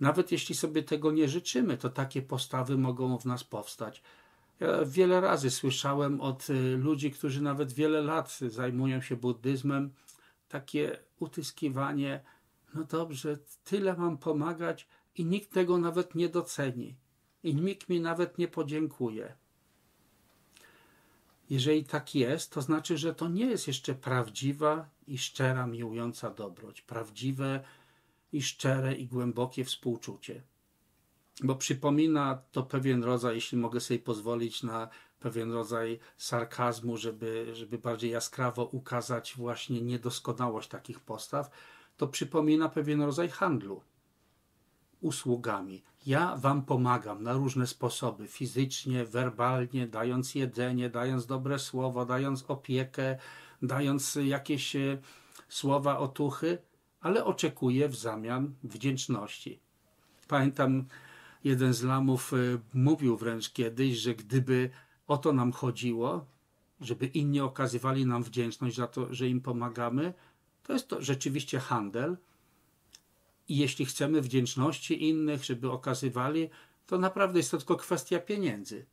Nawet 0.00 0.32
jeśli 0.32 0.54
sobie 0.54 0.82
tego 0.82 1.12
nie 1.12 1.28
życzymy, 1.28 1.76
to 1.76 1.90
takie 1.90 2.22
postawy 2.22 2.78
mogą 2.78 3.18
w 3.18 3.24
nas 3.24 3.44
powstać. 3.44 4.02
Ja 4.60 4.84
wiele 4.84 5.20
razy 5.20 5.50
słyszałem 5.50 6.20
od 6.20 6.50
y, 6.50 6.76
ludzi, 6.76 7.10
którzy 7.10 7.42
nawet 7.42 7.72
wiele 7.72 8.00
lat 8.00 8.38
zajmują 8.48 9.00
się 9.00 9.16
buddyzmem, 9.16 9.90
takie 10.48 10.98
utyskiwanie, 11.18 12.20
no 12.74 12.84
dobrze, 12.84 13.38
tyle 13.64 13.96
mam 13.96 14.18
pomagać 14.18 14.88
i 15.16 15.24
nikt 15.24 15.52
tego 15.52 15.78
nawet 15.78 16.14
nie 16.14 16.28
doceni. 16.28 16.96
I 17.42 17.54
nikt 17.54 17.88
mi 17.88 18.00
nawet 18.00 18.38
nie 18.38 18.48
podziękuje. 18.48 19.34
Jeżeli 21.50 21.84
tak 21.84 22.14
jest, 22.14 22.52
to 22.52 22.62
znaczy, 22.62 22.98
że 22.98 23.14
to 23.14 23.28
nie 23.28 23.46
jest 23.46 23.66
jeszcze 23.66 23.94
prawdziwa 23.94 24.88
i 25.06 25.18
szczera, 25.18 25.66
miłująca 25.66 26.30
dobroć, 26.30 26.82
prawdziwe 26.82 27.64
i 28.32 28.42
szczere 28.42 28.94
i 28.94 29.06
głębokie 29.06 29.64
współczucie. 29.64 30.42
Bo 31.42 31.56
przypomina 31.56 32.42
to 32.52 32.62
pewien 32.62 33.04
rodzaj, 33.04 33.34
jeśli 33.34 33.58
mogę 33.58 33.80
sobie 33.80 34.00
pozwolić 34.00 34.62
na 34.62 34.88
pewien 35.20 35.52
rodzaj 35.52 35.98
sarkazmu, 36.16 36.96
żeby, 36.96 37.50
żeby 37.52 37.78
bardziej 37.78 38.10
jaskrawo 38.10 38.64
ukazać 38.64 39.34
właśnie 39.36 39.82
niedoskonałość 39.82 40.68
takich 40.68 41.00
postaw, 41.00 41.50
to 41.96 42.08
przypomina 42.08 42.68
pewien 42.68 43.02
rodzaj 43.02 43.28
handlu 43.28 43.82
usługami. 45.00 45.82
Ja 46.06 46.36
Wam 46.36 46.62
pomagam 46.62 47.22
na 47.22 47.32
różne 47.32 47.66
sposoby, 47.66 48.28
fizycznie, 48.28 49.04
werbalnie, 49.04 49.86
dając 49.86 50.34
jedzenie, 50.34 50.90
dając 50.90 51.26
dobre 51.26 51.58
słowo, 51.58 52.06
dając 52.06 52.44
opiekę, 52.48 53.18
dając 53.62 54.18
jakieś 54.24 54.76
e, 54.76 54.98
słowa 55.48 55.98
otuchy, 55.98 56.58
ale 57.00 57.24
oczekuję 57.24 57.88
w 57.88 57.96
zamian 57.96 58.54
wdzięczności. 58.62 59.60
Pamiętam, 60.28 60.84
jeden 61.44 61.74
z 61.74 61.82
lamów 61.82 62.32
e, 62.32 62.36
mówił 62.74 63.16
wręcz 63.16 63.52
kiedyś, 63.52 63.96
że 63.98 64.14
gdyby 64.14 64.70
o 65.06 65.18
to 65.18 65.32
nam 65.32 65.52
chodziło, 65.52 66.26
żeby 66.80 67.06
inni 67.06 67.40
okazywali 67.40 68.06
nam 68.06 68.22
wdzięczność 68.22 68.76
za 68.76 68.86
to, 68.86 69.14
że 69.14 69.28
im 69.28 69.40
pomagamy, 69.40 70.14
to 70.62 70.72
jest 70.72 70.88
to 70.88 71.02
rzeczywiście 71.02 71.58
handel, 71.58 72.16
i 73.48 73.56
jeśli 73.56 73.86
chcemy 73.86 74.22
wdzięczności 74.22 75.08
innych, 75.08 75.44
żeby 75.44 75.70
okazywali, 75.70 76.50
to 76.86 76.98
naprawdę 76.98 77.38
jest 77.38 77.50
to 77.50 77.56
tylko 77.58 77.76
kwestia 77.76 78.18
pieniędzy. 78.18 78.86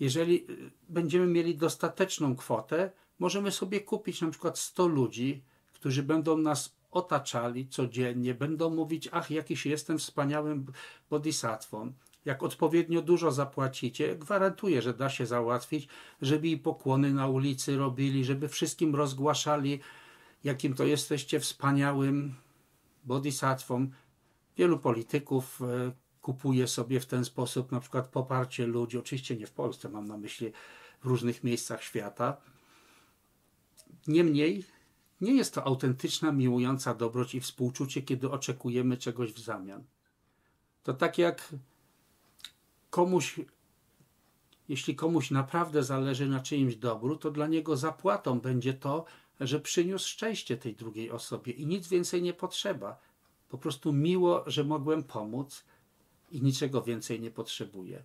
Jeżeli 0.00 0.50
y, 0.50 0.70
będziemy 0.88 1.26
mieli 1.26 1.56
dostateczną 1.56 2.36
kwotę, 2.36 2.90
możemy 3.18 3.52
sobie 3.52 3.80
kupić 3.80 4.20
na 4.20 4.30
przykład 4.30 4.58
100 4.58 4.86
ludzi, 4.86 5.42
którzy 5.72 6.02
będą 6.02 6.36
nas 6.36 6.76
otaczali 6.92 7.68
codziennie, 7.68 8.34
będą 8.34 8.70
mówić, 8.70 9.08
ach, 9.12 9.30
jakiś 9.30 9.66
jestem 9.66 9.98
wspaniałym 9.98 10.66
bodhisatwą. 11.10 11.92
Jak 12.24 12.42
odpowiednio 12.42 13.02
dużo 13.02 13.32
zapłacicie, 13.32 14.16
gwarantuję, 14.16 14.82
że 14.82 14.94
da 14.94 15.10
się 15.10 15.26
załatwić, 15.26 15.88
żeby 16.22 16.48
i 16.48 16.56
pokłony 16.58 17.14
na 17.14 17.26
ulicy 17.26 17.76
robili, 17.76 18.24
żeby 18.24 18.48
wszystkim 18.48 18.94
rozgłaszali, 18.94 19.80
jakim 20.44 20.74
to 20.74 20.84
jesteście 20.84 21.40
wspaniałym 21.40 22.34
bodhisatwą. 23.04 23.90
Wielu 24.56 24.78
polityków 24.78 25.62
e, 25.62 25.92
kupuje 26.22 26.68
sobie 26.68 27.00
w 27.00 27.06
ten 27.06 27.24
sposób 27.24 27.72
na 27.72 27.80
przykład 27.80 28.08
poparcie 28.08 28.66
ludzi, 28.66 28.98
oczywiście 28.98 29.36
nie 29.36 29.46
w 29.46 29.52
Polsce, 29.52 29.88
mam 29.88 30.06
na 30.06 30.16
myśli 30.16 30.52
w 31.00 31.06
różnych 31.06 31.44
miejscach 31.44 31.82
świata. 31.82 32.36
Niemniej 34.06 34.64
Nie 35.22 35.32
jest 35.32 35.54
to 35.54 35.64
autentyczna, 35.64 36.32
miłująca 36.32 36.94
dobroć 36.94 37.34
i 37.34 37.40
współczucie, 37.40 38.02
kiedy 38.02 38.30
oczekujemy 38.30 38.96
czegoś 38.96 39.32
w 39.32 39.38
zamian. 39.38 39.84
To 40.82 40.94
tak 40.94 41.18
jak 41.18 41.54
komuś, 42.90 43.40
jeśli 44.68 44.96
komuś 44.96 45.30
naprawdę 45.30 45.82
zależy 45.82 46.28
na 46.28 46.40
czyimś 46.40 46.76
dobru, 46.76 47.16
to 47.16 47.30
dla 47.30 47.46
niego 47.46 47.76
zapłatą 47.76 48.40
będzie 48.40 48.74
to, 48.74 49.04
że 49.40 49.60
przyniósł 49.60 50.08
szczęście 50.08 50.56
tej 50.56 50.76
drugiej 50.76 51.10
osobie 51.10 51.52
i 51.52 51.66
nic 51.66 51.88
więcej 51.88 52.22
nie 52.22 52.34
potrzeba. 52.34 52.98
Po 53.48 53.58
prostu 53.58 53.92
miło, 53.92 54.44
że 54.46 54.64
mogłem 54.64 55.02
pomóc 55.02 55.64
i 56.30 56.42
niczego 56.42 56.82
więcej 56.82 57.20
nie 57.20 57.30
potrzebuję. 57.30 58.02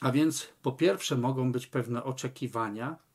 A 0.00 0.12
więc 0.12 0.48
po 0.62 0.72
pierwsze 0.72 1.16
mogą 1.16 1.52
być 1.52 1.66
pewne 1.66 2.04
oczekiwania, 2.04 3.05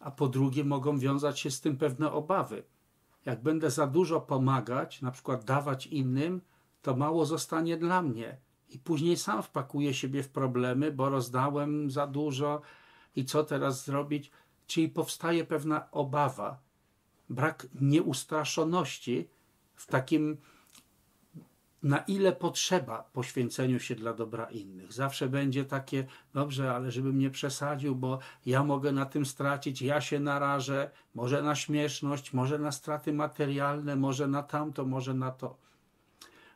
a 0.00 0.10
po 0.10 0.28
drugie 0.28 0.64
mogą 0.64 0.98
wiązać 0.98 1.40
się 1.40 1.50
z 1.50 1.60
tym 1.60 1.76
pewne 1.76 2.12
obawy. 2.12 2.62
Jak 3.24 3.42
będę 3.42 3.70
za 3.70 3.86
dużo 3.86 4.20
pomagać, 4.20 5.02
na 5.02 5.10
przykład 5.10 5.44
dawać 5.44 5.86
innym, 5.86 6.40
to 6.82 6.96
mało 6.96 7.26
zostanie 7.26 7.76
dla 7.76 8.02
mnie. 8.02 8.36
I 8.68 8.78
później 8.78 9.16
sam 9.16 9.42
wpakuję 9.42 9.94
siebie 9.94 10.22
w 10.22 10.28
problemy, 10.28 10.92
bo 10.92 11.08
rozdałem 11.08 11.90
za 11.90 12.06
dużo 12.06 12.60
i 13.16 13.24
co 13.24 13.44
teraz 13.44 13.84
zrobić? 13.84 14.30
Czyli 14.66 14.88
powstaje 14.88 15.44
pewna 15.44 15.90
obawa, 15.90 16.58
brak 17.28 17.66
nieustraszoności 17.80 19.28
w 19.74 19.86
takim 19.86 20.36
na 21.82 21.98
ile 21.98 22.32
potrzeba 22.32 23.02
poświęceniu 23.12 23.80
się 23.80 23.94
dla 23.94 24.12
dobra 24.12 24.44
innych. 24.50 24.92
Zawsze 24.92 25.28
będzie 25.28 25.64
takie, 25.64 26.06
dobrze, 26.34 26.74
ale 26.74 26.90
żebym 26.90 27.18
nie 27.18 27.30
przesadził, 27.30 27.96
bo 27.96 28.18
ja 28.46 28.64
mogę 28.64 28.92
na 28.92 29.06
tym 29.06 29.26
stracić, 29.26 29.82
ja 29.82 30.00
się 30.00 30.20
narażę, 30.20 30.90
może 31.14 31.42
na 31.42 31.54
śmieszność, 31.54 32.32
może 32.32 32.58
na 32.58 32.72
straty 32.72 33.12
materialne, 33.12 33.96
może 33.96 34.28
na 34.28 34.42
tamto, 34.42 34.84
może 34.84 35.14
na 35.14 35.30
to. 35.30 35.56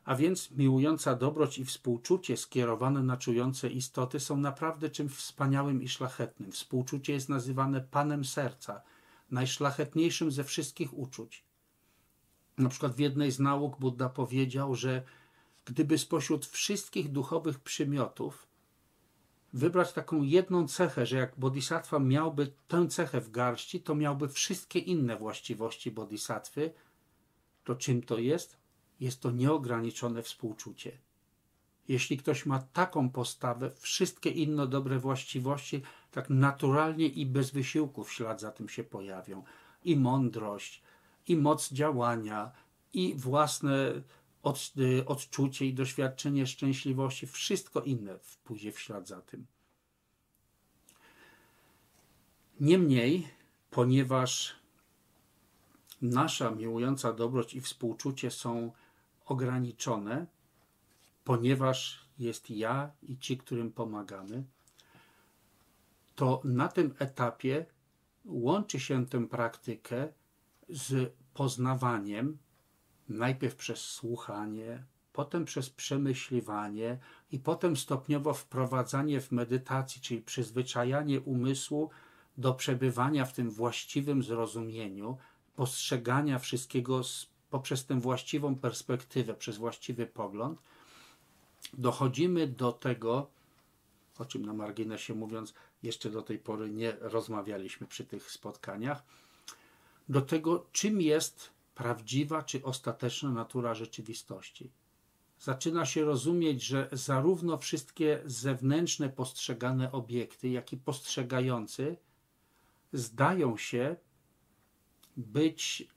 A 0.04 0.14
więc 0.14 0.50
miłująca 0.50 1.14
dobroć 1.14 1.58
i 1.58 1.64
współczucie 1.64 2.36
skierowane 2.36 3.02
na 3.02 3.16
czujące 3.16 3.68
istoty 3.68 4.20
są 4.20 4.36
naprawdę 4.36 4.90
czymś 4.90 5.12
wspaniałym 5.12 5.82
i 5.82 5.88
szlachetnym. 5.88 6.52
Współczucie 6.52 7.12
jest 7.12 7.28
nazywane 7.28 7.80
panem 7.80 8.24
serca, 8.24 8.82
najszlachetniejszym 9.30 10.30
ze 10.30 10.44
wszystkich 10.44 10.98
uczuć. 10.98 11.44
Na 12.58 12.68
przykład 12.68 12.94
w 12.94 12.98
jednej 12.98 13.30
z 13.30 13.40
nauk 13.40 13.78
Buddha 13.78 14.08
powiedział, 14.08 14.74
że 14.74 15.02
gdyby 15.64 15.98
spośród 15.98 16.46
wszystkich 16.46 17.12
duchowych 17.12 17.60
przymiotów 17.60 18.46
wybrać 19.52 19.92
taką 19.92 20.22
jedną 20.22 20.68
cechę, 20.68 21.06
że 21.06 21.16
jak 21.16 21.38
bodhisattva 21.38 21.98
miałby 21.98 22.52
tę 22.68 22.88
cechę 22.88 23.20
w 23.20 23.30
garści, 23.30 23.80
to 23.80 23.94
miałby 23.94 24.28
wszystkie 24.28 24.78
inne 24.78 25.16
właściwości 25.16 25.90
bodhisattwy, 25.90 26.72
to 27.64 27.74
czym 27.74 28.02
to 28.02 28.18
jest? 28.18 28.56
Jest 29.00 29.20
to 29.20 29.30
nieograniczone 29.30 30.22
współczucie. 30.22 30.98
Jeśli 31.88 32.16
ktoś 32.16 32.46
ma 32.46 32.58
taką 32.58 33.10
postawę, 33.10 33.70
wszystkie 33.78 34.30
inne 34.30 34.66
dobre 34.66 34.98
właściwości 34.98 35.82
tak 36.10 36.30
naturalnie 36.30 37.06
i 37.06 37.26
bez 37.26 37.50
wysiłku 37.50 38.04
w 38.04 38.12
ślad 38.12 38.40
za 38.40 38.50
tym 38.50 38.68
się 38.68 38.84
pojawią. 38.84 39.44
I 39.84 39.96
mądrość, 39.96 40.82
i 41.26 41.36
moc 41.36 41.72
działania, 41.72 42.52
i 42.92 43.14
własne 43.14 44.02
od, 44.42 44.72
y, 44.78 45.06
odczucie 45.06 45.66
i 45.66 45.74
doświadczenie 45.74 46.46
szczęśliwości, 46.46 47.26
wszystko 47.26 47.80
inne 47.80 48.18
pójdzie 48.44 48.72
w 48.72 48.80
ślad 48.80 49.08
za 49.08 49.20
tym. 49.20 49.46
Niemniej, 52.60 53.28
ponieważ 53.70 54.54
nasza 56.02 56.50
miłująca 56.50 57.12
dobroć 57.12 57.54
i 57.54 57.60
współczucie 57.60 58.30
są 58.30 58.72
ograniczone, 59.24 60.26
ponieważ 61.24 62.08
jest 62.18 62.50
ja 62.50 62.90
i 63.02 63.18
ci, 63.18 63.38
którym 63.38 63.72
pomagamy, 63.72 64.44
to 66.14 66.40
na 66.44 66.68
tym 66.68 66.94
etapie 66.98 67.66
łączy 68.24 68.80
się 68.80 69.06
tę 69.06 69.28
praktykę 69.28 70.08
z 70.68 71.12
poznawaniem, 71.34 72.38
najpierw 73.08 73.56
przez 73.56 73.80
słuchanie, 73.80 74.84
potem 75.12 75.44
przez 75.44 75.70
przemyśliwanie 75.70 76.98
i 77.32 77.38
potem 77.38 77.76
stopniowo 77.76 78.34
wprowadzanie 78.34 79.20
w 79.20 79.32
medytacji, 79.32 80.00
czyli 80.00 80.22
przyzwyczajanie 80.22 81.20
umysłu 81.20 81.90
do 82.38 82.54
przebywania 82.54 83.24
w 83.24 83.32
tym 83.32 83.50
właściwym 83.50 84.22
zrozumieniu, 84.22 85.18
postrzegania 85.56 86.38
wszystkiego 86.38 87.00
poprzez 87.50 87.86
tę 87.86 88.00
właściwą 88.00 88.56
perspektywę, 88.56 89.34
przez 89.34 89.56
właściwy 89.56 90.06
pogląd, 90.06 90.58
dochodzimy 91.74 92.46
do 92.46 92.72
tego, 92.72 93.30
o 94.18 94.24
czym 94.24 94.46
na 94.46 94.52
marginesie 94.52 95.14
mówiąc, 95.14 95.54
jeszcze 95.82 96.10
do 96.10 96.22
tej 96.22 96.38
pory 96.38 96.70
nie 96.70 96.92
rozmawialiśmy 97.00 97.86
przy 97.86 98.04
tych 98.04 98.30
spotkaniach, 98.30 99.04
do 100.08 100.22
tego, 100.22 100.66
czym 100.72 101.00
jest 101.00 101.50
prawdziwa 101.74 102.42
czy 102.42 102.62
ostateczna 102.62 103.30
natura 103.30 103.74
rzeczywistości. 103.74 104.70
Zaczyna 105.38 105.86
się 105.86 106.04
rozumieć, 106.04 106.62
że 106.62 106.88
zarówno 106.92 107.58
wszystkie 107.58 108.22
zewnętrzne 108.24 109.08
postrzegane 109.08 109.92
obiekty, 109.92 110.48
jak 110.48 110.72
i 110.72 110.76
postrzegający 110.76 111.96
zdają 112.92 113.56
się 113.56 113.96
być 115.16 115.88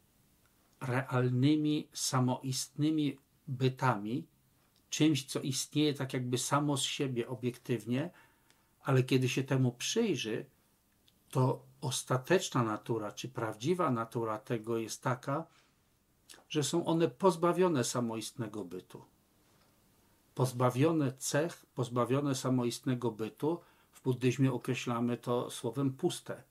realnymi, 0.82 1.88
samoistnymi 1.94 3.18
bytami, 3.48 4.28
czymś, 4.90 5.26
co 5.26 5.42
istnieje 5.42 5.94
tak 5.94 6.14
jakby 6.14 6.38
samo 6.38 6.78
z 6.78 6.84
siebie 6.84 7.28
obiektywnie, 7.28 8.10
ale 8.82 9.04
kiedy 9.04 9.30
się 9.30 9.44
temu 9.44 9.72
przyjrzy, 9.72 10.46
to 11.32 11.67
ostateczna 11.82 12.64
natura, 12.64 13.12
czy 13.12 13.30
prawdziwa 13.30 13.92
natura 13.92 14.40
tego 14.40 14.78
jest 14.78 15.04
taka, 15.04 15.46
że 16.50 16.64
są 16.64 16.86
one 16.86 17.08
pozbawione 17.08 17.84
samoistnego 17.84 18.66
bytu. 18.66 19.06
Pozbawione 20.36 21.12
cech, 21.12 21.66
pozbawione 21.76 22.36
samoistnego 22.36 23.12
bytu, 23.12 23.60
w 23.92 24.02
buddyzmie 24.04 24.54
określamy 24.54 25.18
to 25.18 25.50
słowem 25.50 25.94
puste. 25.94 26.44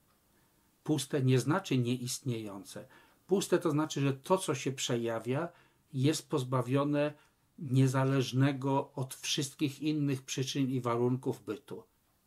Puste 0.85 1.23
nie 1.23 1.39
znaczy 1.39 1.79
nieistniejące. 1.79 2.89
Puste 3.27 3.59
to 3.59 3.71
znaczy, 3.71 4.01
że 4.01 4.13
to, 4.13 4.39
co 4.39 4.55
się 4.55 4.73
przejawia, 4.73 5.49
jest 5.93 6.31
pozbawione 6.31 7.13
niezależnego 7.59 8.93
od 8.95 9.15
wszystkich 9.15 9.83
innych 9.83 10.23
przyczyn 10.23 10.71
i 10.71 10.81
warunków 10.81 11.45
bytu, 11.45 11.83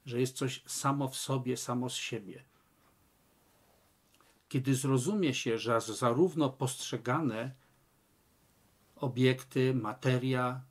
że 0.06 0.20
jest 0.20 0.36
coś 0.38 0.64
samo 0.68 1.08
w 1.08 1.18
sobie, 1.18 1.58
samo 1.58 1.90
z 1.90 1.96
siebie. 1.96 2.49
Kiedy 4.50 4.76
zrozumie 4.76 5.34
się, 5.34 5.58
że 5.58 5.82
zarówno 5.82 6.50
postrzegane 6.50 7.52
obiekty, 8.96 9.74
materia 9.74 10.62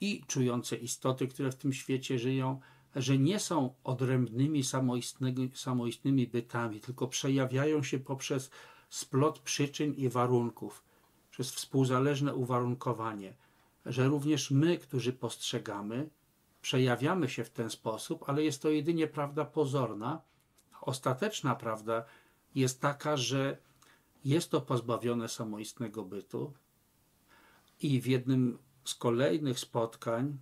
i 0.00 0.24
czujące 0.26 0.76
istoty, 0.76 1.28
które 1.28 1.50
w 1.52 1.56
tym 1.56 1.72
świecie 1.72 2.18
żyją, 2.18 2.60
że 2.96 3.18
nie 3.18 3.40
są 3.40 3.74
odrębnymi, 3.84 4.62
samoistnymi 5.54 6.26
bytami, 6.26 6.80
tylko 6.80 7.08
przejawiają 7.08 7.82
się 7.82 7.98
poprzez 7.98 8.50
splot 8.90 9.38
przyczyn 9.38 9.94
i 9.94 10.08
warunków, 10.08 10.84
przez 11.30 11.50
współzależne 11.50 12.34
uwarunkowanie, 12.34 13.34
że 13.86 14.08
również 14.08 14.50
my, 14.50 14.78
którzy 14.78 15.12
postrzegamy, 15.12 16.10
przejawiamy 16.62 17.28
się 17.28 17.44
w 17.44 17.50
ten 17.50 17.70
sposób, 17.70 18.24
ale 18.26 18.42
jest 18.42 18.62
to 18.62 18.70
jedynie 18.70 19.06
prawda 19.06 19.44
pozorna. 19.44 20.22
Ostateczna 20.80 21.54
prawda 21.54 22.04
jest 22.54 22.80
taka, 22.80 23.16
że 23.16 23.58
jest 24.24 24.50
to 24.50 24.60
pozbawione 24.60 25.28
samoistnego 25.28 26.04
bytu 26.04 26.52
i 27.80 28.00
w 28.00 28.06
jednym 28.06 28.58
z 28.84 28.94
kolejnych 28.94 29.58
spotkań, 29.58 30.38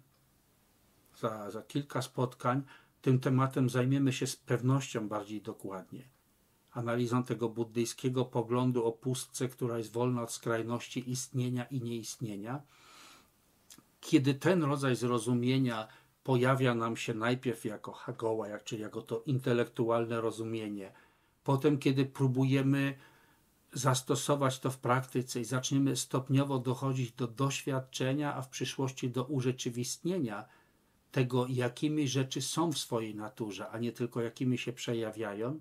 za, 1.18 1.50
za 1.50 1.62
kilka 1.62 2.02
spotkań, 2.02 2.62
tym 3.02 3.20
tematem 3.20 3.70
zajmiemy 3.70 4.12
się 4.12 4.26
z 4.26 4.36
pewnością 4.36 5.08
bardziej 5.08 5.42
dokładnie. 5.42 6.08
Analizą 6.72 7.24
tego 7.24 7.48
buddyjskiego 7.48 8.24
poglądu 8.24 8.84
o 8.84 8.92
pustce, 8.92 9.48
która 9.48 9.78
jest 9.78 9.92
wolna 9.92 10.22
od 10.22 10.32
skrajności 10.32 11.10
istnienia 11.10 11.64
i 11.64 11.80
nieistnienia. 11.80 12.62
Kiedy 14.00 14.34
ten 14.34 14.62
rodzaj 14.62 14.96
zrozumienia 14.96 15.88
pojawia 16.24 16.74
nam 16.74 16.96
się 16.96 17.14
najpierw 17.14 17.64
jako 17.64 17.92
hagoła, 17.92 18.58
czyli 18.58 18.82
jako 18.82 19.02
to 19.02 19.22
intelektualne 19.26 20.20
rozumienie, 20.20 20.92
Potem, 21.44 21.78
kiedy 21.78 22.06
próbujemy 22.06 22.94
zastosować 23.72 24.58
to 24.58 24.70
w 24.70 24.78
praktyce 24.78 25.40
i 25.40 25.44
zaczniemy 25.44 25.96
stopniowo 25.96 26.58
dochodzić 26.58 27.12
do 27.12 27.26
doświadczenia, 27.26 28.34
a 28.34 28.42
w 28.42 28.48
przyszłości 28.48 29.10
do 29.10 29.24
urzeczywistnienia 29.24 30.44
tego, 31.12 31.46
jakimi 31.46 32.08
rzeczy 32.08 32.42
są 32.42 32.72
w 32.72 32.78
swojej 32.78 33.14
naturze, 33.14 33.68
a 33.68 33.78
nie 33.78 33.92
tylko 33.92 34.22
jakimi 34.22 34.58
się 34.58 34.72
przejawiają, 34.72 35.60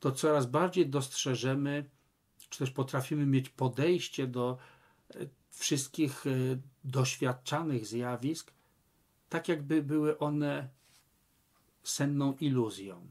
to 0.00 0.12
coraz 0.12 0.46
bardziej 0.46 0.88
dostrzeżemy, 0.88 1.90
czy 2.48 2.58
też 2.58 2.70
potrafimy 2.70 3.26
mieć 3.26 3.48
podejście 3.48 4.26
do 4.26 4.58
e, 5.10 5.14
wszystkich 5.50 6.26
e, 6.26 6.30
doświadczanych 6.84 7.86
zjawisk, 7.86 8.52
tak 9.28 9.48
jakby 9.48 9.82
były 9.82 10.18
one 10.18 10.68
senną 11.82 12.36
iluzją, 12.40 13.06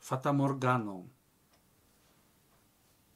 fatamorganą. 0.00 1.08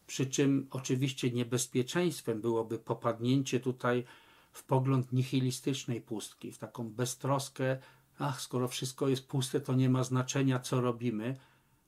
Przy 0.06 0.26
czym 0.26 0.66
oczywiście 0.70 1.30
niebezpieczeństwem 1.30 2.40
byłoby 2.40 2.78
popadnięcie 2.78 3.60
tutaj 3.60 4.04
w 4.52 4.64
pogląd 4.64 5.12
nihilistycznej 5.12 6.00
pustki, 6.00 6.52
w 6.52 6.58
taką 6.58 6.90
beztroskę, 6.90 7.78
ach, 8.18 8.40
skoro 8.40 8.68
wszystko 8.68 9.08
jest 9.08 9.28
puste, 9.28 9.60
to 9.60 9.74
nie 9.74 9.90
ma 9.90 10.04
znaczenia, 10.04 10.58
co 10.58 10.80
robimy. 10.80 11.36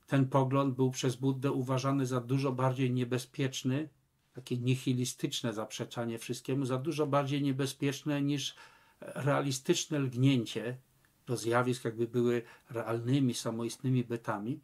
Ten 0.07 0.29
pogląd 0.29 0.75
był 0.75 0.91
przez 0.91 1.15
Buddę 1.15 1.51
uważany 1.51 2.05
za 2.05 2.21
dużo 2.21 2.51
bardziej 2.51 2.91
niebezpieczny, 2.91 3.89
takie 4.33 4.57
nihilistyczne 4.57 5.53
zaprzeczanie 5.53 6.19
wszystkiemu, 6.19 6.65
za 6.65 6.77
dużo 6.77 7.07
bardziej 7.07 7.41
niebezpieczne 7.41 8.21
niż 8.21 8.55
realistyczne 9.01 9.99
lgnięcie 9.99 10.77
do 11.25 11.37
zjawisk, 11.37 11.85
jakby 11.85 12.07
były 12.07 12.41
realnymi, 12.69 13.33
samoistnymi 13.33 14.03
bytami. 14.03 14.59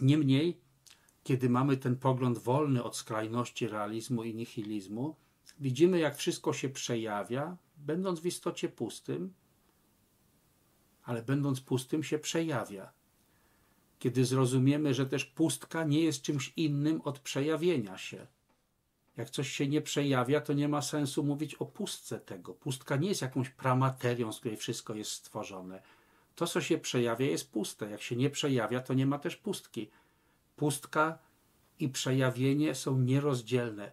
Niemniej, 0.00 0.60
kiedy 1.22 1.50
mamy 1.50 1.76
ten 1.76 1.96
pogląd 1.96 2.38
wolny 2.38 2.84
od 2.84 2.96
skrajności 2.96 3.68
realizmu 3.68 4.24
i 4.24 4.34
nihilizmu, 4.34 5.16
widzimy, 5.60 5.98
jak 5.98 6.16
wszystko 6.16 6.52
się 6.52 6.68
przejawia, 6.68 7.56
będąc 7.76 8.20
w 8.20 8.26
istocie 8.26 8.68
pustym, 8.68 9.34
ale 11.02 11.22
będąc 11.22 11.60
pustym 11.60 12.02
się 12.02 12.18
przejawia. 12.18 12.92
Kiedy 13.98 14.24
zrozumiemy, 14.24 14.94
że 14.94 15.06
też 15.06 15.24
pustka 15.24 15.84
nie 15.84 16.00
jest 16.00 16.22
czymś 16.22 16.52
innym 16.56 17.00
od 17.00 17.18
przejawienia 17.18 17.98
się. 17.98 18.26
Jak 19.16 19.30
coś 19.30 19.48
się 19.48 19.68
nie 19.68 19.82
przejawia, 19.82 20.40
to 20.40 20.52
nie 20.52 20.68
ma 20.68 20.82
sensu 20.82 21.24
mówić 21.24 21.54
o 21.54 21.66
pustce 21.66 22.20
tego. 22.20 22.54
Pustka 22.54 22.96
nie 22.96 23.08
jest 23.08 23.22
jakąś 23.22 23.50
pramaterią, 23.50 24.32
z 24.32 24.40
której 24.40 24.56
wszystko 24.56 24.94
jest 24.94 25.10
stworzone. 25.10 25.82
To, 26.34 26.46
co 26.46 26.60
się 26.60 26.78
przejawia, 26.78 27.26
jest 27.26 27.52
puste. 27.52 27.90
Jak 27.90 28.02
się 28.02 28.16
nie 28.16 28.30
przejawia, 28.30 28.80
to 28.80 28.94
nie 28.94 29.06
ma 29.06 29.18
też 29.18 29.36
pustki. 29.36 29.90
Pustka 30.56 31.18
i 31.78 31.88
przejawienie 31.88 32.74
są 32.74 32.98
nierozdzielne. 32.98 33.92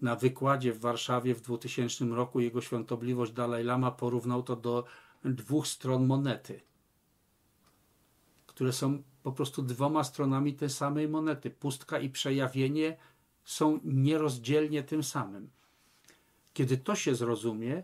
Na 0.00 0.16
wykładzie 0.16 0.72
w 0.72 0.80
Warszawie 0.80 1.34
w 1.34 1.40
2000 1.40 2.04
roku 2.04 2.40
jego 2.40 2.60
świątobliwość 2.60 3.32
Dalaj 3.32 3.64
Lama 3.64 3.90
porównał 3.90 4.42
to 4.42 4.56
do 4.56 4.84
dwóch 5.24 5.66
stron 5.66 6.06
monety, 6.06 6.60
które 8.46 8.72
są 8.72 9.02
po 9.22 9.32
prostu 9.32 9.62
dwoma 9.62 10.04
stronami 10.04 10.54
tej 10.54 10.70
samej 10.70 11.08
monety. 11.08 11.50
Pustka 11.50 11.98
i 11.98 12.10
przejawienie 12.10 12.96
są 13.44 13.80
nierozdzielnie 13.84 14.82
tym 14.82 15.02
samym. 15.02 15.50
Kiedy 16.54 16.78
to 16.78 16.94
się 16.94 17.14
zrozumie, 17.14 17.82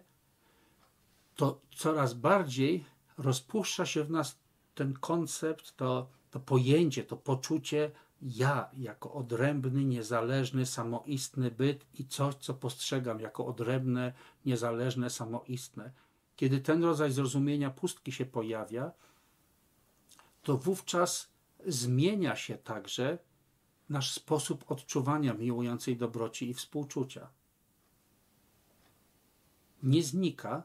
to 1.36 1.60
coraz 1.76 2.14
bardziej 2.14 2.84
rozpuszcza 3.18 3.86
się 3.86 4.04
w 4.04 4.10
nas 4.10 4.38
ten 4.74 4.94
koncept, 4.94 5.76
to, 5.76 6.08
to 6.30 6.40
pojęcie, 6.40 7.04
to 7.04 7.16
poczucie 7.16 7.90
ja 8.22 8.70
jako 8.76 9.12
odrębny, 9.12 9.84
niezależny, 9.84 10.66
samoistny 10.66 11.50
byt 11.50 11.86
i 11.94 12.04
coś, 12.04 12.34
co 12.34 12.54
postrzegam 12.54 13.20
jako 13.20 13.46
odrębne, 13.46 14.12
niezależne, 14.46 15.10
samoistne. 15.10 15.92
Kiedy 16.36 16.60
ten 16.60 16.84
rodzaj 16.84 17.12
zrozumienia 17.12 17.70
pustki 17.70 18.12
się 18.12 18.26
pojawia, 18.26 18.92
to 20.42 20.56
wówczas 20.56 21.28
zmienia 21.66 22.36
się 22.36 22.58
także 22.58 23.18
nasz 23.88 24.12
sposób 24.12 24.70
odczuwania 24.70 25.34
miłującej 25.34 25.96
dobroci 25.96 26.50
i 26.50 26.54
współczucia. 26.54 27.28
Nie 29.82 30.02
znika, 30.02 30.62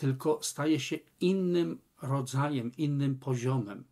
tylko 0.00 0.38
staje 0.42 0.80
się 0.80 0.98
innym 1.20 1.78
rodzajem, 2.02 2.72
innym 2.76 3.18
poziomem. 3.18 3.84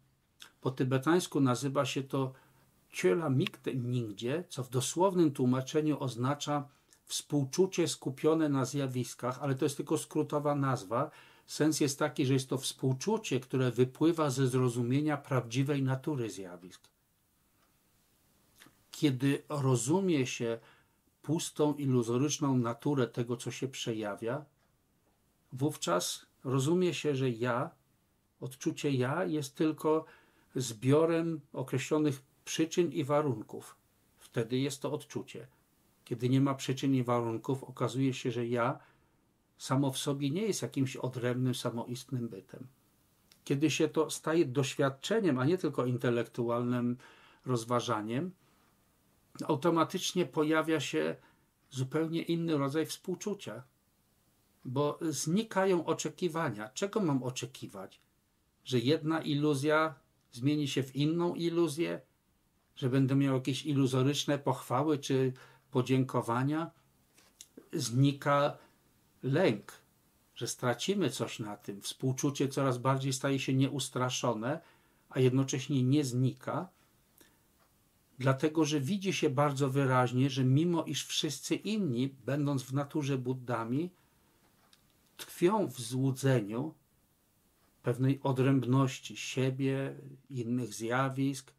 Po 0.61 0.71
tybetańsku 0.71 1.41
nazywa 1.41 1.87
się 1.87 2.03
to 2.03 2.33
Ciela 2.91 3.31
Mikte 3.31 3.75
Ningdzie, 3.75 4.45
co 4.49 4.65
w 4.65 4.71
dosłownym 4.71 5.31
tłumaczeniu 5.31 6.01
oznacza 6.01 6.69
współczucie 7.05 7.89
skupione 7.89 8.49
na 8.49 8.65
zjawiskach, 8.65 9.39
ale 9.43 9.55
to 9.55 9.65
jest 9.65 9.77
tylko 9.77 9.99
skrótowa 9.99 10.55
nazwa. 10.55 11.11
Sens 11.47 11.81
jest 11.81 11.99
taki, 11.99 12.27
że 12.27 12.33
jest 12.33 12.49
to 12.49 12.59
współczucie, 12.59 13.41
które 13.41 13.71
wypływa 13.71 14.31
ze 14.31 14.47
zrozumienia 14.47 15.17
prawdziwej 15.17 15.83
natury 15.83 16.31
zjawisk. 16.31 16.89
Kiedy 18.91 19.43
rozumie 19.49 20.27
się 20.27 20.59
pustą, 21.23 21.75
iluzoryczną 21.75 22.57
naturę 22.57 23.07
tego, 23.07 23.37
co 23.37 23.51
się 23.51 23.69
przejawia, 23.69 24.45
wówczas 25.53 26.27
rozumie 26.45 26.95
się, 26.95 27.15
że 27.15 27.31
ja, 27.31 27.71
odczucie 28.41 28.91
ja 28.91 29.25
jest 29.25 29.57
tylko 29.57 30.05
zbiorem 30.55 31.41
określonych 31.53 32.23
przyczyn 32.45 32.93
i 32.93 33.05
warunków. 33.05 33.77
Wtedy 34.17 34.59
jest 34.59 34.83
to 34.83 34.93
odczucie. 34.93 35.47
Kiedy 36.05 36.29
nie 36.29 36.41
ma 36.41 36.55
przyczyn 36.55 36.95
i 36.95 37.03
warunków, 37.03 37.65
okazuje 37.65 38.15
się, 38.15 38.31
że 38.31 38.47
ja 38.47 38.79
samo 39.59 39.93
w 39.93 39.99
sobie 39.99 40.31
nie 40.31 40.43
jest 40.43 40.63
jakimś 40.63 40.97
odrębnym, 40.97 41.55
samoistnym 41.55 42.29
bytem. 42.29 42.67
Kiedy 43.45 43.71
się 43.71 43.89
to 43.89 44.11
staje 44.11 44.45
doświadczeniem, 44.45 45.39
a 45.39 45.45
nie 45.45 45.59
tylko 45.59 45.87
intelektualnym 45.87 46.97
rozważaniem, 47.47 48.33
automatycznie 49.47 50.27
pojawia 50.27 50.81
się 50.81 51.17
zupełnie 51.71 52.23
inny 52.23 52.59
rodzaj 52.59 52.87
współczucia, 52.87 53.63
bo 54.69 54.99
znikają 55.11 55.87
oczekiwania. 55.87 56.69
Czego 56.69 57.01
mam 57.01 57.23
oczekiwać? 57.23 58.01
Że 58.65 58.79
jedna 58.79 59.23
iluzja 59.23 59.95
zmieni 60.33 60.69
się 60.69 60.83
w 60.83 60.97
inną 60.97 61.35
iluzję, 61.35 62.01
że 62.77 62.91
będę 62.91 63.15
miał 63.17 63.35
jakieś 63.35 63.67
iluzoryczne 63.67 64.39
pochwały 64.39 64.99
czy 64.99 65.33
podziękowania, 65.71 66.71
znika 67.73 68.59
lęk, 69.23 69.73
że 70.35 70.47
stracimy 70.47 71.11
coś 71.11 71.39
na 71.39 71.57
tym. 71.57 71.81
Współczucie 71.81 72.49
coraz 72.49 72.79
bardziej 72.79 73.13
staje 73.13 73.39
się 73.39 73.55
nieustraszone, 73.55 74.61
a 75.11 75.21
jednocześnie 75.21 75.83
nie 75.83 76.05
znika, 76.05 76.69
dlatego 78.19 78.65
że 78.65 78.81
widzi 78.81 79.13
się 79.13 79.31
bardzo 79.31 79.71
wyraźnie, 79.71 80.31
że 80.31 80.45
mimo 80.45 80.85
iż 80.85 81.07
wszyscy 81.07 81.55
inni, 81.55 82.15
będąc 82.27 82.63
w 82.63 82.73
naturze 82.73 83.19
Buddami, 83.19 83.91
tkwią 85.19 85.67
w 85.67 85.81
złudzeniu 85.81 86.75
pewnej 87.83 88.21
odrębności 88.23 89.17
siebie, 89.17 89.97
innych 90.31 90.75
zjawisk 90.75 91.53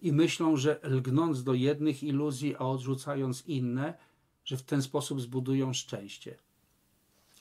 i 0.00 0.12
myślą, 0.12 0.56
że 0.56 0.80
lgnąc 0.82 1.44
do 1.44 1.54
jednych 1.54 2.02
iluzji, 2.02 2.56
a 2.56 2.58
odrzucając 2.58 3.46
inne, 3.46 3.94
że 4.44 4.56
w 4.56 4.62
ten 4.62 4.82
sposób 4.82 5.20
zbudują 5.20 5.72
szczęście. 5.72 6.38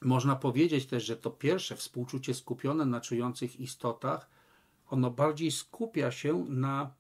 Można 0.01 0.35
powiedzieć 0.35 0.85
też, 0.85 1.05
że 1.05 1.17
to 1.17 1.31
pierwsze 1.31 1.75
współczucie 1.75 2.33
skupione 2.33 2.85
na 2.85 3.01
czujących 3.01 3.59
istotach, 3.59 4.29
ono 4.89 5.11
bardziej 5.11 5.51
skupia 5.51 6.11
się 6.11 6.45
na 6.49 6.93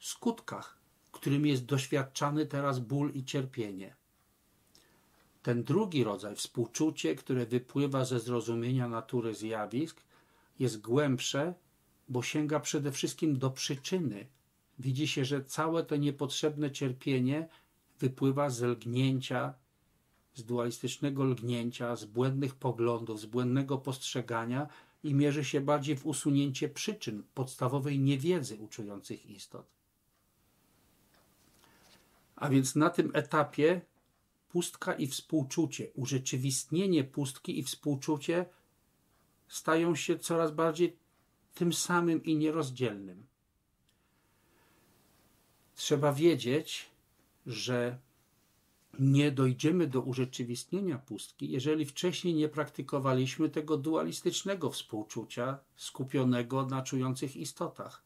skutkach, 0.00 0.78
którym 1.12 1.46
jest 1.46 1.64
doświadczany 1.64 2.46
teraz 2.46 2.78
ból 2.78 3.12
i 3.14 3.24
cierpienie. 3.24 4.01
Ten 5.42 5.64
drugi 5.64 6.04
rodzaj, 6.04 6.36
współczucie, 6.36 7.14
które 7.14 7.46
wypływa 7.46 8.04
ze 8.04 8.20
zrozumienia 8.20 8.88
natury 8.88 9.34
zjawisk, 9.34 10.02
jest 10.58 10.80
głębsze, 10.80 11.54
bo 12.08 12.22
sięga 12.22 12.60
przede 12.60 12.92
wszystkim 12.92 13.38
do 13.38 13.50
przyczyny. 13.50 14.26
Widzi 14.78 15.08
się, 15.08 15.24
że 15.24 15.44
całe 15.44 15.84
to 15.84 15.96
niepotrzebne 15.96 16.70
cierpienie 16.70 17.48
wypływa 17.98 18.50
z 18.50 18.62
lgnięcia, 18.62 19.54
z 20.34 20.44
dualistycznego 20.44 21.24
lgnięcia, 21.24 21.96
z 21.96 22.04
błędnych 22.04 22.54
poglądów, 22.54 23.20
z 23.20 23.26
błędnego 23.26 23.78
postrzegania 23.78 24.66
i 25.04 25.14
mierzy 25.14 25.44
się 25.44 25.60
bardziej 25.60 25.96
w 25.96 26.06
usunięcie 26.06 26.68
przyczyn 26.68 27.22
podstawowej 27.34 27.98
niewiedzy 27.98 28.56
uczujących 28.56 29.30
istot. 29.30 29.66
A 32.36 32.48
więc 32.48 32.76
na 32.76 32.90
tym 32.90 33.10
etapie 33.14 33.80
pustka 34.52 34.94
i 34.94 35.06
współczucie, 35.06 35.90
urzeczywistnienie 35.94 37.04
pustki 37.04 37.58
i 37.58 37.62
współczucie 37.62 38.46
stają 39.48 39.94
się 39.94 40.18
coraz 40.18 40.50
bardziej 40.50 40.96
tym 41.54 41.72
samym 41.72 42.24
i 42.24 42.36
nierozdzielnym. 42.36 43.26
Trzeba 45.74 46.12
wiedzieć, 46.12 46.90
że 47.46 47.98
nie 48.98 49.30
dojdziemy 49.30 49.86
do 49.86 50.00
urzeczywistnienia 50.00 50.98
pustki, 50.98 51.50
jeżeli 51.50 51.84
wcześniej 51.84 52.34
nie 52.34 52.48
praktykowaliśmy 52.48 53.48
tego 53.48 53.76
dualistycznego 53.76 54.70
współczucia 54.70 55.58
skupionego 55.76 56.66
na 56.66 56.82
czujących 56.82 57.36
istotach. 57.36 58.02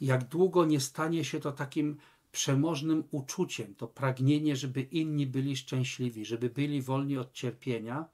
Jak 0.00 0.28
długo 0.28 0.64
nie 0.64 0.80
stanie 0.80 1.24
się 1.24 1.40
to 1.40 1.52
takim 1.52 1.96
przemożnym 2.32 3.04
uczuciem, 3.10 3.74
to 3.74 3.88
pragnienie, 3.88 4.56
żeby 4.56 4.82
inni 4.82 5.26
byli 5.26 5.56
szczęśliwi, 5.56 6.24
żeby 6.24 6.50
byli 6.50 6.82
wolni 6.82 7.18
od 7.18 7.32
cierpienia, 7.32 8.04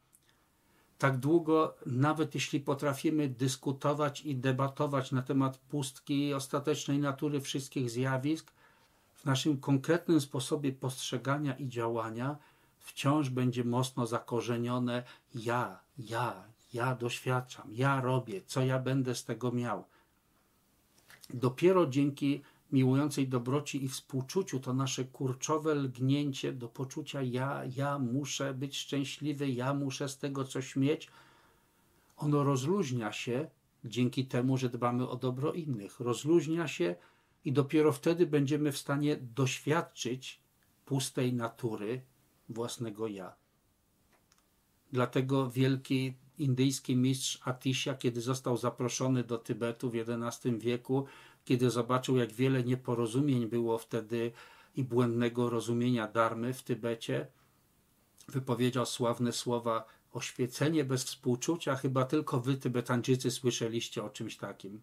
tak 0.99 1.19
długo, 1.19 1.75
nawet 1.87 2.35
jeśli 2.35 2.61
potrafimy 2.61 3.29
dyskutować 3.29 4.21
i 4.21 4.37
debatować 4.37 5.12
na 5.12 5.23
temat 5.23 5.59
pustki 5.59 6.27
i 6.29 6.35
ostatecznej 6.35 6.99
natury 6.99 7.41
wszystkich 7.41 7.91
zjawisk, 7.91 8.53
w 9.15 9.25
naszym 9.25 9.61
konkretnym 9.61 10.21
sposobie 10.21 10.73
postrzegania 10.73 11.55
i 11.55 11.69
działania 11.69 12.37
wciąż 12.79 13.29
będzie 13.31 13.65
mocno 13.65 14.07
zakorzenione. 14.07 15.03
Ja, 15.35 15.81
ja, 15.99 16.45
ja 16.73 16.95
doświadczam, 16.95 17.69
ja 17.73 18.01
robię, 18.01 18.43
co 18.47 18.65
ja 18.65 18.79
będę 18.79 19.15
z 19.15 19.25
tego 19.25 19.53
miał. 19.53 19.85
Dopiero 21.35 21.87
dzięki 21.87 22.43
miłującej 22.75 23.29
dobroci 23.29 23.85
i 23.85 23.89
współczuciu 23.89 24.61
to 24.61 24.72
nasze 24.72 25.05
kurczowe 25.05 25.75
lgnięcie 25.75 26.53
do 26.53 26.68
poczucia 26.68 27.22
ja, 27.22 27.62
ja 27.77 27.99
muszę 27.99 28.55
być 28.55 28.77
szczęśliwy, 28.77 29.51
ja 29.51 29.75
muszę 29.75 30.09
z 30.09 30.18
tego 30.18 30.45
coś 30.45 30.77
mieć, 30.77 31.11
ono 32.16 32.45
rozluźnia 32.45 33.12
się 33.12 33.51
dzięki 33.85 34.27
temu, 34.27 34.57
że 34.57 34.68
dbamy 34.68 35.09
o 35.09 35.16
dobro 35.16 35.53
innych. 35.53 36.01
Rozluźnia 36.01 36.68
się 36.68 36.95
i 37.45 37.53
dopiero 37.53 37.93
wtedy 37.93 38.27
będziemy 38.27 38.72
w 38.72 38.79
stanie 38.79 39.16
doświadczyć 39.16 40.41
pustej 40.85 41.33
natury 41.33 42.03
własnego 42.49 43.09
ja. 43.09 43.35
Dlatego 44.93 45.51
wielki 45.51 46.14
indyjski 46.39 46.97
mistrz 46.97 47.41
Atisha, 47.45 47.95
kiedy 47.95 48.20
został 48.20 48.57
zaproszony 48.57 49.25
do 49.25 49.39
Tybetu 49.39 49.91
w 49.91 49.95
XI 49.95 50.59
wieku, 50.59 51.07
kiedy 51.45 51.70
zobaczył, 51.70 52.16
jak 52.16 52.32
wiele 52.32 52.64
nieporozumień 52.64 53.47
było 53.47 53.78
wtedy 53.78 54.32
i 54.76 54.84
błędnego 54.84 55.51
rozumienia 55.51 56.09
darmy 56.09 56.55
w 56.55 56.62
Tybecie, 56.62 57.26
wypowiedział 58.28 58.86
sławne 58.86 59.32
słowa 59.32 59.84
oświecenie 60.12 60.84
bez 60.84 61.05
współczucia, 61.05 61.76
chyba 61.76 62.05
tylko 62.05 62.40
wy, 62.40 62.57
Tybetańczycy, 62.57 63.30
słyszeliście 63.30 64.05
o 64.05 64.11
czymś 64.11 64.36
takim. 64.36 64.82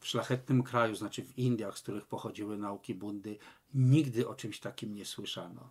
W 0.00 0.06
szlachetnym 0.06 0.62
kraju, 0.62 0.94
znaczy 0.94 1.24
w 1.24 1.38
Indiach, 1.38 1.78
z 1.78 1.82
których 1.82 2.06
pochodziły 2.06 2.58
nauki 2.58 2.94
Bundy, 2.94 3.38
nigdy 3.74 4.28
o 4.28 4.34
czymś 4.34 4.60
takim 4.60 4.94
nie 4.94 5.04
słyszano. 5.04 5.70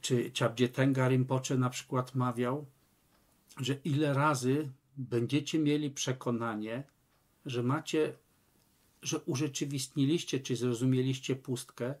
Czy 0.00 0.32
Chabdzietenga 0.38 1.08
Rinpoche 1.08 1.56
na 1.56 1.70
przykład 1.70 2.14
mawiał, 2.14 2.66
że 3.60 3.74
ile 3.84 4.14
razy 4.14 4.70
będziecie 4.96 5.58
mieli 5.58 5.90
przekonanie, 5.90 6.84
że 7.46 7.62
macie, 7.62 8.12
że 9.02 9.18
urzeczywistniliście 9.18 10.40
czy 10.40 10.56
zrozumieliście 10.56 11.36
pustkę, 11.36 11.94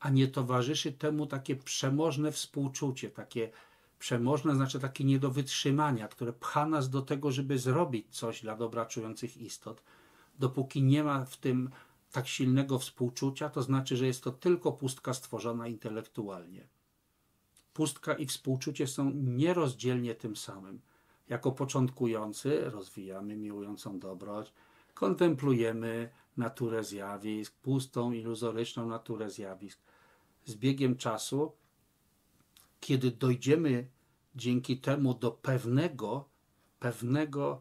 a 0.00 0.10
nie 0.10 0.28
towarzyszy 0.28 0.92
temu 0.92 1.26
takie 1.26 1.56
przemożne 1.56 2.32
współczucie, 2.32 3.10
takie 3.10 3.50
przemożne 3.98 4.54
znaczy 4.54 4.80
takie 4.80 5.04
nie 5.04 5.18
do 5.18 5.30
wytrzymania, 5.30 6.08
które 6.08 6.32
pcha 6.32 6.66
nas 6.66 6.90
do 6.90 7.02
tego, 7.02 7.30
żeby 7.30 7.58
zrobić 7.58 8.06
coś 8.10 8.42
dla 8.42 8.56
dobra 8.56 8.86
czujących 8.86 9.36
istot. 9.36 9.82
Dopóki 10.38 10.82
nie 10.82 11.04
ma 11.04 11.24
w 11.24 11.36
tym 11.36 11.70
tak 12.12 12.28
silnego 12.28 12.78
współczucia, 12.78 13.50
to 13.50 13.62
znaczy, 13.62 13.96
że 13.96 14.06
jest 14.06 14.24
to 14.24 14.32
tylko 14.32 14.72
pustka 14.72 15.14
stworzona 15.14 15.68
intelektualnie. 15.68 16.66
Pustka 17.72 18.14
i 18.14 18.26
współczucie 18.26 18.86
są 18.86 19.10
nierozdzielnie 19.14 20.14
tym 20.14 20.36
samym. 20.36 20.80
Jako 21.28 21.52
początkujący 21.52 22.70
rozwijamy 22.70 23.36
miłującą 23.36 23.98
dobroć, 23.98 24.52
kontemplujemy 24.96 26.10
naturę 26.36 26.84
zjawisk, 26.84 27.54
pustą, 27.54 28.12
iluzoryczną 28.12 28.88
naturę 28.88 29.30
zjawisk. 29.30 29.80
Z 30.44 30.54
biegiem 30.54 30.96
czasu, 30.96 31.52
kiedy 32.80 33.10
dojdziemy 33.10 33.88
dzięki 34.34 34.78
temu 34.78 35.14
do 35.14 35.30
pewnego, 35.30 36.28
pewnego 36.78 37.60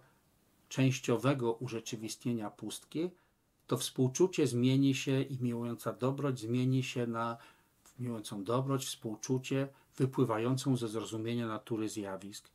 częściowego 0.69 1.53
urzeczywistnienia 1.53 2.49
pustki, 2.49 3.11
to 3.67 3.77
współczucie 3.77 4.47
zmieni 4.47 4.95
się 4.95 5.21
i 5.21 5.43
miłująca 5.43 5.93
dobroć 5.93 6.39
zmieni 6.39 6.83
się 6.83 7.07
na 7.07 7.37
miłującą 7.99 8.43
dobroć, 8.43 8.85
współczucie 8.85 9.67
wypływającą 9.97 10.77
ze 10.77 10.87
zrozumienia 10.87 11.47
natury 11.47 11.89
zjawisk. 11.89 12.54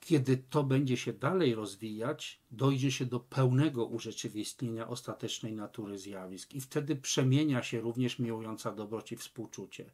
Kiedy 0.00 0.36
to 0.36 0.64
będzie 0.64 0.96
się 0.96 1.12
dalej 1.12 1.54
rozwijać, 1.54 2.40
dojdzie 2.50 2.92
się 2.92 3.06
do 3.06 3.20
pełnego 3.20 3.86
urzeczywistnienia 3.86 4.88
ostatecznej 4.88 5.52
natury 5.52 5.98
zjawisk 5.98 6.54
i 6.54 6.60
wtedy 6.60 6.96
przemienia 6.96 7.62
się 7.62 7.80
również 7.80 8.18
miłująca 8.18 8.72
dobroć 8.72 9.12
i 9.12 9.16
współczucie. 9.16 9.90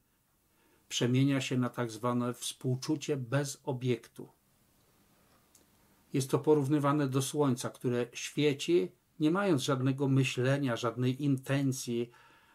Przemienia 0.88 1.40
się 1.40 1.58
na 1.58 1.68
tak 1.68 1.90
zwane 1.90 2.34
współczucie 2.34 3.16
bez 3.16 3.60
obiektu. 3.64 4.28
Jest 6.12 6.30
to 6.30 6.38
porównywane 6.38 7.08
do 7.08 7.22
słońca, 7.22 7.70
które 7.70 8.06
świeci, 8.12 8.92
nie 9.20 9.30
mając 9.30 9.62
żadnego 9.62 10.08
myślenia, 10.08 10.76
żadnej 10.76 11.24
intencji, 11.24 12.10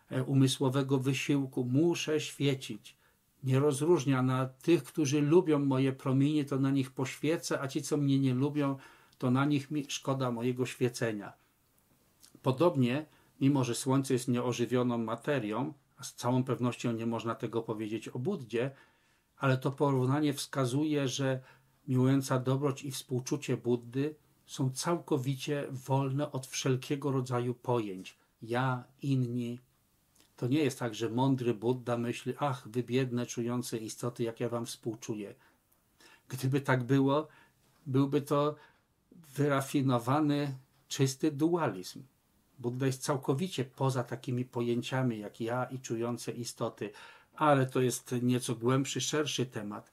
e, 0.10 0.24
umysłowego 0.24 1.00
wysiłku. 1.00 1.66
Muszę 1.66 2.20
świecić 2.20 3.01
nie 3.44 3.60
rozróżnia 3.60 4.22
na 4.22 4.46
tych, 4.46 4.84
którzy 4.84 5.22
lubią 5.22 5.60
moje 5.60 5.94
promienie, 5.94 6.46
to 6.46 6.60
na 6.60 6.72
nich 6.72 6.92
poświecę, 6.92 7.62
a 7.62 7.68
ci, 7.68 7.82
co 7.82 7.98
mnie 7.98 8.20
nie 8.20 8.34
lubią, 8.34 8.78
to 9.18 9.32
na 9.32 9.46
nich 9.46 9.72
mi 9.72 9.86
szkoda 9.90 10.32
mojego 10.32 10.66
świecenia. 10.66 11.34
Podobnie, 12.42 13.06
mimo 13.42 13.64
że 13.64 13.76
Słońce 13.76 14.14
jest 14.14 14.28
nieożywioną 14.28 14.98
materią, 14.98 15.74
a 15.98 16.04
z 16.04 16.14
całą 16.14 16.44
pewnością 16.44 16.92
nie 16.92 17.06
można 17.06 17.36
tego 17.36 17.62
powiedzieć 17.62 18.08
o 18.08 18.20
Buddzie, 18.20 18.72
ale 19.38 19.58
to 19.58 19.72
porównanie 19.72 20.34
wskazuje, 20.34 21.08
że 21.08 21.40
miłująca 21.88 22.40
dobroć 22.40 22.84
i 22.84 22.92
współczucie 22.92 23.58
Buddy 23.58 24.16
są 24.46 24.72
całkowicie 24.72 25.68
wolne 25.72 26.32
od 26.32 26.48
wszelkiego 26.48 27.12
rodzaju 27.12 27.54
pojęć. 27.54 28.18
Ja, 28.42 28.84
inni, 29.02 29.60
to 30.42 30.48
nie 30.48 30.64
jest 30.64 30.80
tak, 30.80 30.96
że 30.96 31.10
mądry 31.10 31.54
Buddha 31.54 31.98
myśli, 31.98 32.34
ach, 32.40 32.68
wy 32.68 32.84
biedne, 32.84 33.26
czujące 33.26 33.78
istoty, 33.78 34.24
jak 34.24 34.40
ja 34.40 34.50
wam 34.50 34.66
współczuję. 34.66 35.36
Gdyby 36.28 36.62
tak 36.62 36.84
było, 36.84 37.28
byłby 37.86 38.22
to 38.22 38.56
wyrafinowany, 39.12 40.58
czysty 40.88 41.32
dualizm. 41.32 42.04
Buddha 42.60 42.86
jest 42.86 43.02
całkowicie 43.02 43.66
poza 43.66 44.04
takimi 44.04 44.46
pojęciami 44.46 45.20
jak 45.20 45.42
ja 45.42 45.66
i 45.66 45.80
czujące 45.80 46.32
istoty, 46.32 46.92
ale 47.36 47.66
to 47.66 47.82
jest 47.82 48.16
nieco 48.22 48.56
głębszy, 48.56 49.02
szerszy 49.02 49.46
temat. 49.46 49.92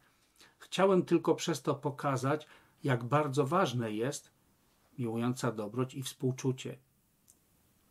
Chciałem 0.59 1.03
tylko 1.03 1.34
przez 1.34 1.62
to 1.62 1.74
pokazać, 1.74 2.46
jak 2.84 3.05
bardzo 3.05 3.46
ważne 3.46 3.92
jest 3.92 4.30
miłująca 4.99 5.53
dobroć 5.53 5.94
i 5.94 6.03
współczucie 6.03 6.78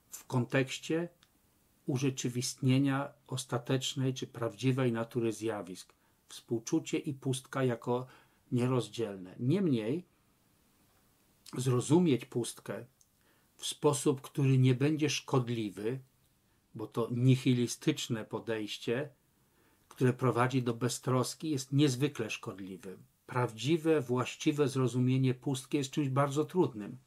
w 0.10 0.26
kontekście 0.26 1.10
urzeczywistnienia 1.88 3.14
ostatecznej 3.28 4.14
czy 4.14 4.28
prawdziwej 4.28 4.92
natury 4.92 5.34
zjawisk, 5.34 5.94
współczucie 6.30 6.98
i 6.98 7.14
pustka 7.14 7.64
jako 7.64 8.08
nierozdzielne. 8.52 9.36
Niemniej 9.40 10.06
zrozumieć 11.58 12.26
pustkę 12.26 12.86
w 13.56 13.66
sposób, 13.66 14.22
który 14.22 14.58
nie 14.58 14.76
będzie 14.76 15.10
szkodliwy, 15.10 16.00
bo 16.76 16.88
to 16.88 17.10
nihilistyczne 17.12 18.26
podejście, 18.26 19.10
które 19.90 20.14
prowadzi 20.14 20.64
do 20.64 20.74
beztroski, 20.74 21.50
jest 21.50 21.74
niezwykle 21.74 22.30
szkodliwe. 22.30 22.98
Prawdziwe, 23.28 24.02
właściwe 24.02 24.68
zrozumienie 24.68 25.34
pustki 25.34 25.78
jest 25.78 25.92
czymś 25.92 26.10
bardzo 26.10 26.46
trudnym. 26.46 26.98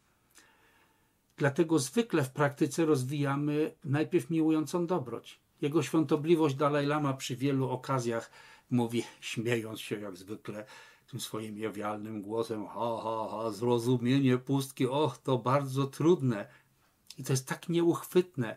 Dlatego 1.40 1.78
zwykle 1.78 2.24
w 2.24 2.30
praktyce 2.30 2.84
rozwijamy 2.84 3.74
najpierw 3.84 4.30
miłującą 4.30 4.86
dobroć. 4.86 5.40
Jego 5.60 5.82
świątobliwość 5.82 6.54
Dalaj 6.54 6.86
Lama 6.86 7.12
przy 7.14 7.36
wielu 7.36 7.70
okazjach 7.70 8.30
mówi, 8.70 9.02
śmiejąc 9.20 9.80
się 9.80 10.00
jak 10.00 10.16
zwykle, 10.16 10.66
tym 11.10 11.20
swoim 11.20 11.58
jowialnym 11.58 12.22
głosem, 12.22 12.66
ha, 12.66 13.00
ha, 13.02 13.28
ha, 13.30 13.50
zrozumienie 13.50 14.38
pustki, 14.38 14.86
och, 14.86 15.18
to 15.18 15.38
bardzo 15.38 15.86
trudne. 15.86 16.48
I 17.18 17.24
to 17.24 17.32
jest 17.32 17.48
tak 17.48 17.68
nieuchwytne. 17.68 18.56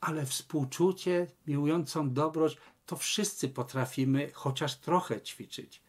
Ale 0.00 0.26
współczucie, 0.26 1.26
miłującą 1.46 2.10
dobroć, 2.10 2.56
to 2.86 2.96
wszyscy 2.96 3.48
potrafimy 3.48 4.30
chociaż 4.34 4.76
trochę 4.76 5.20
ćwiczyć. 5.20 5.82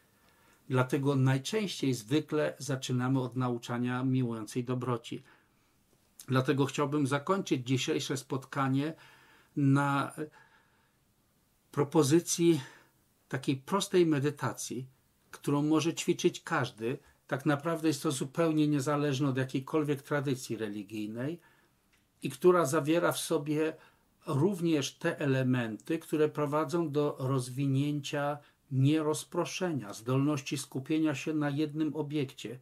Dlatego 0.70 1.16
najczęściej 1.16 1.94
zwykle 1.94 2.56
zaczynamy 2.58 3.22
od 3.22 3.36
nauczania 3.36 4.04
miłującej 4.04 4.64
dobroci. 4.64 5.24
Dlatego 6.30 6.66
chciałbym 6.66 7.08
zakończyć 7.08 7.68
dzisiejsze 7.68 8.18
spotkanie 8.18 8.94
na 9.56 10.14
propozycji 11.72 12.62
takiej 13.28 13.58
prostej 13.58 14.06
medytacji, 14.06 14.88
którą 15.32 15.62
może 15.62 15.94
ćwiczyć 15.94 16.42
każdy, 16.42 16.98
tak 17.28 17.46
naprawdę 17.46 17.88
jest 17.88 18.04
to 18.04 18.12
zupełnie 18.12 18.68
niezależne 18.68 19.30
od 19.30 19.38
jakiejkolwiek 19.38 20.02
tradycji 20.02 20.58
religijnej 20.58 21.40
i 22.24 22.30
która 22.30 22.66
zawiera 22.66 23.12
w 23.12 23.20
sobie 23.20 23.74
również 24.28 24.96
te 24.96 25.20
elementy, 25.20 26.00
które 26.00 26.30
prowadzą 26.30 26.92
do 26.92 27.16
rozwinięcia 27.20 28.38
nierozproszenia, 28.72 29.94
zdolności 29.94 30.58
skupienia 30.58 31.16
się 31.16 31.34
na 31.34 31.50
jednym 31.50 31.96
obiekcie. 31.96 32.60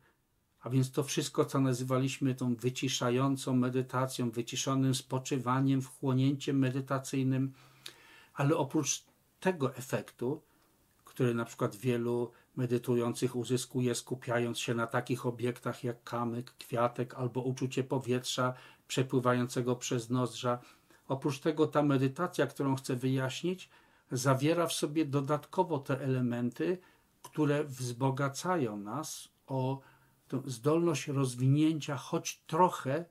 A 0.68 0.70
więc 0.70 0.92
to 0.92 1.04
wszystko, 1.04 1.46
co 1.46 1.62
nazywaliśmy 1.62 2.36
tą 2.36 2.56
wyciszającą 2.56 3.56
medytacją, 3.56 4.32
wyciszonym 4.32 4.96
spoczywaniem, 4.96 5.82
wchłonięciem 5.82 6.60
medytacyjnym, 6.60 7.54
ale 8.34 8.58
oprócz 8.58 9.04
tego 9.40 9.76
efektu, 9.76 10.42
który 11.06 11.34
na 11.34 11.46
przykład 11.46 11.76
wielu 11.76 12.32
medytujących 12.56 13.36
uzyskuje 13.36 13.96
skupiając 13.96 14.60
się 14.60 14.74
na 14.74 14.88
takich 14.88 15.26
obiektach 15.26 15.84
jak 15.84 16.04
kamyk, 16.04 16.54
kwiatek 16.58 17.14
albo 17.16 17.42
uczucie 17.42 17.84
powietrza 17.84 18.54
przepływającego 18.88 19.76
przez 19.76 20.10
nozdrza. 20.10 20.60
Oprócz 21.08 21.40
tego 21.40 21.68
ta 21.68 21.84
medytacja, 21.84 22.48
którą 22.48 22.76
chcę 22.76 22.96
wyjaśnić, 22.96 23.70
zawiera 24.12 24.68
w 24.68 24.74
sobie 24.74 25.06
dodatkowo 25.06 25.80
te 25.80 26.02
elementy, 26.02 26.78
które 27.22 27.64
wzbogacają 27.64 28.78
nas 28.78 29.30
o 29.48 29.82
zdolność 30.46 31.08
rozwinięcia 31.08 31.98
choć 31.98 32.42
trochę 32.48 33.06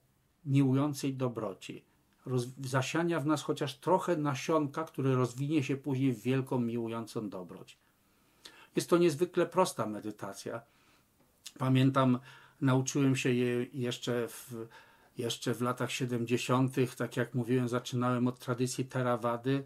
miłującej 0.44 1.14
dobroci. 1.14 1.84
Roz, 2.26 2.46
zasiania 2.64 3.20
w 3.20 3.26
nas 3.26 3.42
chociaż 3.42 3.78
trochę 3.78 4.16
nasionka, 4.16 4.84
które 4.84 5.14
rozwinie 5.14 5.62
się 5.62 5.76
później 5.76 6.12
w 6.12 6.22
wielką 6.22 6.58
miłującą 6.58 7.28
dobroć. 7.28 7.78
Jest 8.76 8.90
to 8.90 8.98
niezwykle 8.98 9.46
prosta 9.46 9.86
medytacja. 9.86 10.62
Pamiętam, 11.58 12.18
nauczyłem 12.60 13.16
się 13.16 13.32
jej 13.32 13.70
jeszcze 13.72 14.28
w, 14.28 14.54
jeszcze 15.18 15.54
w 15.54 15.62
latach 15.62 15.92
70., 15.92 16.74
tak 16.96 17.16
jak 17.16 17.34
mówiłem, 17.34 17.68
zaczynałem 17.68 18.28
od 18.28 18.38
tradycji 18.38 18.84
Theravady, 18.84 19.64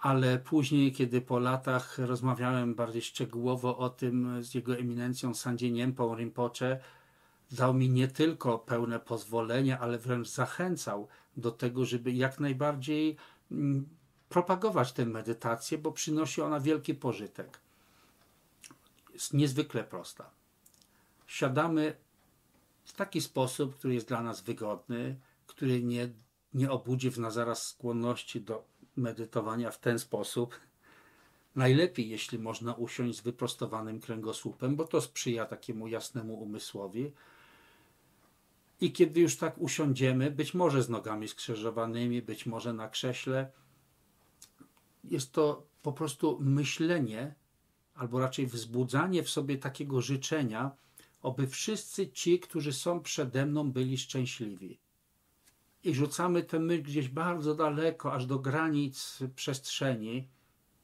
ale 0.00 0.38
później, 0.38 0.92
kiedy 0.92 1.20
po 1.20 1.38
latach 1.38 1.98
rozmawiałem 1.98 2.74
bardziej 2.74 3.02
szczegółowo 3.02 3.78
o 3.78 3.90
tym 3.90 4.44
z 4.44 4.54
jego 4.54 4.76
eminencją 4.76 5.34
Sandzie 5.34 5.70
Niempą 5.70 6.16
Rinpoche, 6.16 6.80
dał 7.52 7.74
mi 7.74 7.90
nie 7.90 8.08
tylko 8.08 8.58
pełne 8.58 9.00
pozwolenie, 9.00 9.78
ale 9.78 9.98
wręcz 9.98 10.28
zachęcał 10.28 11.08
do 11.36 11.50
tego, 11.50 11.84
żeby 11.84 12.12
jak 12.12 12.40
najbardziej 12.40 13.16
mm, 13.50 13.88
propagować 14.28 14.92
tę 14.92 15.06
medytację, 15.06 15.78
bo 15.78 15.92
przynosi 15.92 16.42
ona 16.42 16.60
wielki 16.60 16.94
pożytek 16.94 17.60
jest 19.16 19.34
niezwykle 19.34 19.84
prosta. 19.84 20.30
Siadamy 21.26 21.96
w 22.84 22.92
taki 22.92 23.20
sposób, 23.20 23.76
który 23.76 23.94
jest 23.94 24.08
dla 24.08 24.22
nas 24.22 24.40
wygodny, 24.40 25.20
który 25.46 25.82
nie, 25.82 26.08
nie 26.54 26.70
obudzi 26.70 27.10
w 27.10 27.18
nas 27.18 27.34
zaraz 27.34 27.66
skłonności 27.66 28.40
do 28.40 28.64
medytowania 28.96 29.70
w 29.70 29.78
ten 29.78 29.98
sposób. 29.98 30.60
Najlepiej, 31.56 32.08
jeśli 32.08 32.38
można 32.38 32.74
usiąść 32.74 33.18
z 33.18 33.20
wyprostowanym 33.20 34.00
kręgosłupem, 34.00 34.76
bo 34.76 34.84
to 34.84 35.00
sprzyja 35.00 35.44
takiemu 35.46 35.88
jasnemu 35.88 36.34
umysłowi. 36.34 37.12
I 38.80 38.92
kiedy 38.92 39.20
już 39.20 39.36
tak 39.36 39.58
usiądziemy, 39.58 40.30
być 40.30 40.54
może 40.54 40.82
z 40.82 40.88
nogami 40.88 41.28
skrzyżowanymi, 41.28 42.22
być 42.22 42.46
może 42.46 42.72
na 42.72 42.88
krześle, 42.88 43.50
jest 45.04 45.32
to 45.32 45.66
po 45.82 45.92
prostu 45.92 46.38
myślenie 46.40 47.34
albo 47.94 48.20
raczej 48.20 48.46
wzbudzanie 48.46 49.22
w 49.22 49.30
sobie 49.30 49.58
takiego 49.58 50.00
życzenia, 50.00 50.70
oby 51.22 51.46
wszyscy 51.46 52.08
ci, 52.08 52.40
którzy 52.40 52.72
są 52.72 53.00
przede 53.00 53.46
mną, 53.46 53.72
byli 53.72 53.98
szczęśliwi. 53.98 54.78
I 55.86 55.94
rzucamy 55.94 56.42
tę 56.42 56.58
myśl 56.58 56.82
gdzieś 56.82 57.08
bardzo 57.08 57.54
daleko, 57.54 58.12
aż 58.12 58.26
do 58.26 58.38
granic 58.38 59.18
przestrzeni. 59.36 60.28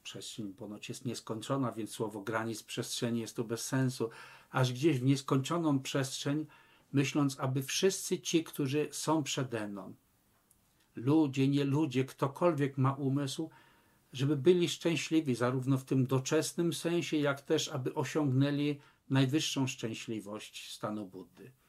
Przestrzeń 0.03 0.55
ponoć 0.55 0.89
jest 0.89 1.05
nieskończona, 1.05 1.73
więc 1.73 1.91
słowo 1.91 2.21
granic 2.21 2.63
przestrzeni 2.63 3.21
jest 3.21 3.37
tu 3.37 3.45
bez 3.45 3.65
sensu. 3.65 4.11
Aż 4.51 4.73
gdzieś 4.73 4.99
w 4.99 5.05
nieskończoną 5.05 5.81
przestrzeń, 5.81 6.47
myśląc, 6.93 7.41
aby 7.41 7.63
wszyscy 7.63 8.21
ci, 8.21 8.45
którzy 8.45 8.89
są 8.91 9.23
przede 9.23 9.69
mną, 9.69 9.95
ludzie, 10.97 11.49
nie 11.49 11.65
ludzie, 11.65 12.05
ktokolwiek 12.05 12.79
ma 12.79 12.93
umysł, 12.93 13.51
żeby 14.13 14.37
byli 14.37 14.69
szczęśliwi 14.69 15.35
zarówno 15.35 15.79
w 15.79 15.85
tym 15.85 16.07
doczesnym 16.07 16.73
sensie, 16.73 17.17
jak 17.17 17.41
też 17.41 17.69
aby 17.69 17.95
osiągnęli 17.95 18.81
najwyższą 19.11 19.67
szczęśliwość 19.67 20.75
stanu 20.75 21.07
Buddy. 21.07 21.62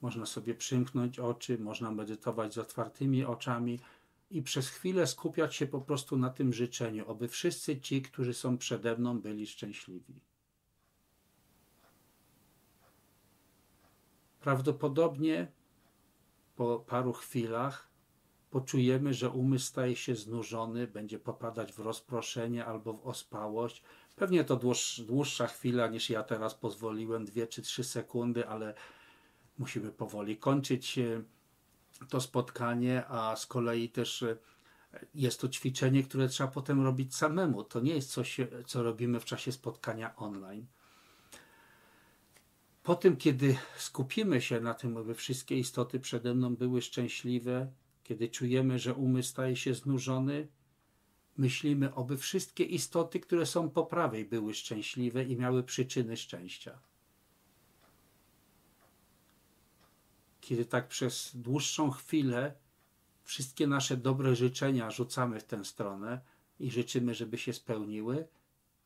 Można 0.00 0.26
sobie 0.26 0.54
przymknąć 0.54 1.18
oczy, 1.18 1.58
można 1.58 1.90
medytować 1.90 2.54
z 2.54 2.58
otwartymi 2.58 3.24
oczami 3.24 3.80
i 4.30 4.42
przez 4.42 4.68
chwilę 4.68 5.06
skupiać 5.06 5.54
się 5.54 5.66
po 5.66 5.80
prostu 5.80 6.16
na 6.16 6.30
tym 6.30 6.52
życzeniu, 6.52 7.10
aby 7.10 7.28
wszyscy 7.28 7.80
ci, 7.80 8.02
którzy 8.02 8.34
są 8.34 8.58
przede 8.58 8.96
mną, 8.96 9.20
byli 9.20 9.46
szczęśliwi. 9.46 10.20
Prawdopodobnie 14.40 15.52
po 16.56 16.78
paru 16.78 17.12
chwilach 17.12 17.88
poczujemy, 18.50 19.14
że 19.14 19.30
umysł 19.30 19.66
staje 19.66 19.96
się 19.96 20.14
znużony, 20.14 20.86
będzie 20.86 21.18
popadać 21.18 21.72
w 21.72 21.78
rozproszenie 21.78 22.66
albo 22.66 22.92
w 22.92 23.06
ospałość. 23.06 23.82
Pewnie 24.16 24.44
to 24.44 24.60
dłuższa 25.06 25.46
chwila 25.46 25.88
niż 25.88 26.10
ja 26.10 26.22
teraz 26.22 26.54
pozwoliłem, 26.54 27.24
dwie 27.24 27.46
czy 27.46 27.62
trzy 27.62 27.84
sekundy, 27.84 28.48
ale 28.48 28.74
musimy 29.58 29.92
powoli 29.92 30.36
kończyć 30.36 30.98
e, 30.98 31.22
to 32.08 32.20
spotkanie, 32.20 33.06
a 33.08 33.36
z 33.36 33.46
kolei 33.46 33.88
też 33.88 34.22
e, 34.22 34.36
jest 35.14 35.40
to 35.40 35.48
ćwiczenie, 35.48 36.02
które 36.02 36.28
trzeba 36.28 36.50
potem 36.50 36.84
robić 36.84 37.16
samemu. 37.16 37.64
To 37.64 37.80
nie 37.80 37.94
jest 37.94 38.10
coś, 38.10 38.36
co 38.66 38.82
robimy 38.82 39.20
w 39.20 39.24
czasie 39.24 39.52
spotkania 39.52 40.16
online. 40.16 40.66
Po 42.82 42.94
tym, 42.94 43.16
kiedy 43.16 43.56
skupimy 43.76 44.40
się 44.40 44.60
na 44.60 44.74
tym, 44.74 44.96
aby 44.96 45.14
wszystkie 45.14 45.58
istoty 45.58 46.00
przede 46.00 46.34
mną 46.34 46.56
były 46.56 46.82
szczęśliwe, 46.82 47.72
kiedy 48.04 48.28
czujemy, 48.28 48.78
że 48.78 48.94
umysł 48.94 49.28
staje 49.28 49.56
się 49.56 49.74
znużony, 49.74 50.48
myślimy, 51.36 51.94
oby 51.94 52.16
wszystkie 52.16 52.64
istoty, 52.64 53.20
które 53.20 53.46
są 53.46 53.70
po 53.70 53.86
prawej, 53.86 54.24
były 54.24 54.54
szczęśliwe 54.54 55.24
i 55.24 55.36
miały 55.36 55.62
przyczyny 55.62 56.16
szczęścia. 56.16 56.78
Kiedy 60.48 60.64
tak 60.64 60.88
przez 60.88 61.30
dłuższą 61.34 61.90
chwilę 61.90 62.54
wszystkie 63.24 63.66
nasze 63.66 63.96
dobre 63.96 64.36
życzenia 64.36 64.90
rzucamy 64.90 65.40
w 65.40 65.44
tę 65.44 65.64
stronę 65.64 66.20
i 66.60 66.70
życzymy, 66.70 67.14
żeby 67.14 67.38
się 67.38 67.52
spełniły, 67.52 68.28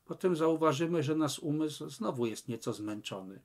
potem 0.05 0.37
zauważymy, 0.37 1.03
że 1.03 1.15
nasz 1.15 1.39
umysł 1.39 1.89
znowu 1.89 2.27
jest 2.27 2.49
nieco 2.49 2.73
zmęczony. 2.73 3.41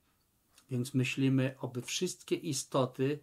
Więc 0.69 0.93
myślimy, 0.93 1.55
oby 1.59 1.81
wszystkie 1.81 2.35
istoty 2.35 3.19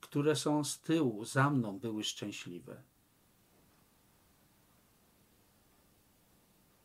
które 0.00 0.36
są 0.36 0.64
z 0.64 0.80
tyłu, 0.80 1.24
za 1.24 1.50
mną, 1.50 1.78
były 1.78 2.04
szczęśliwe. 2.04 2.82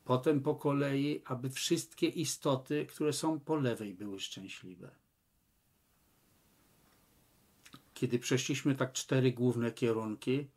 Potem 0.05 0.41
po 0.41 0.55
kolei, 0.55 1.21
aby 1.25 1.49
wszystkie 1.49 2.07
istoty, 2.07 2.85
które 2.85 3.13
są 3.13 3.39
po 3.39 3.55
lewej, 3.55 3.93
były 3.93 4.19
szczęśliwe. 4.19 5.02
Kiedy 7.93 8.19
przeszliśmy 8.19 8.75
tak 8.75 8.93
cztery 8.93 9.31
główne 9.31 9.71
kierunki, 9.71 10.47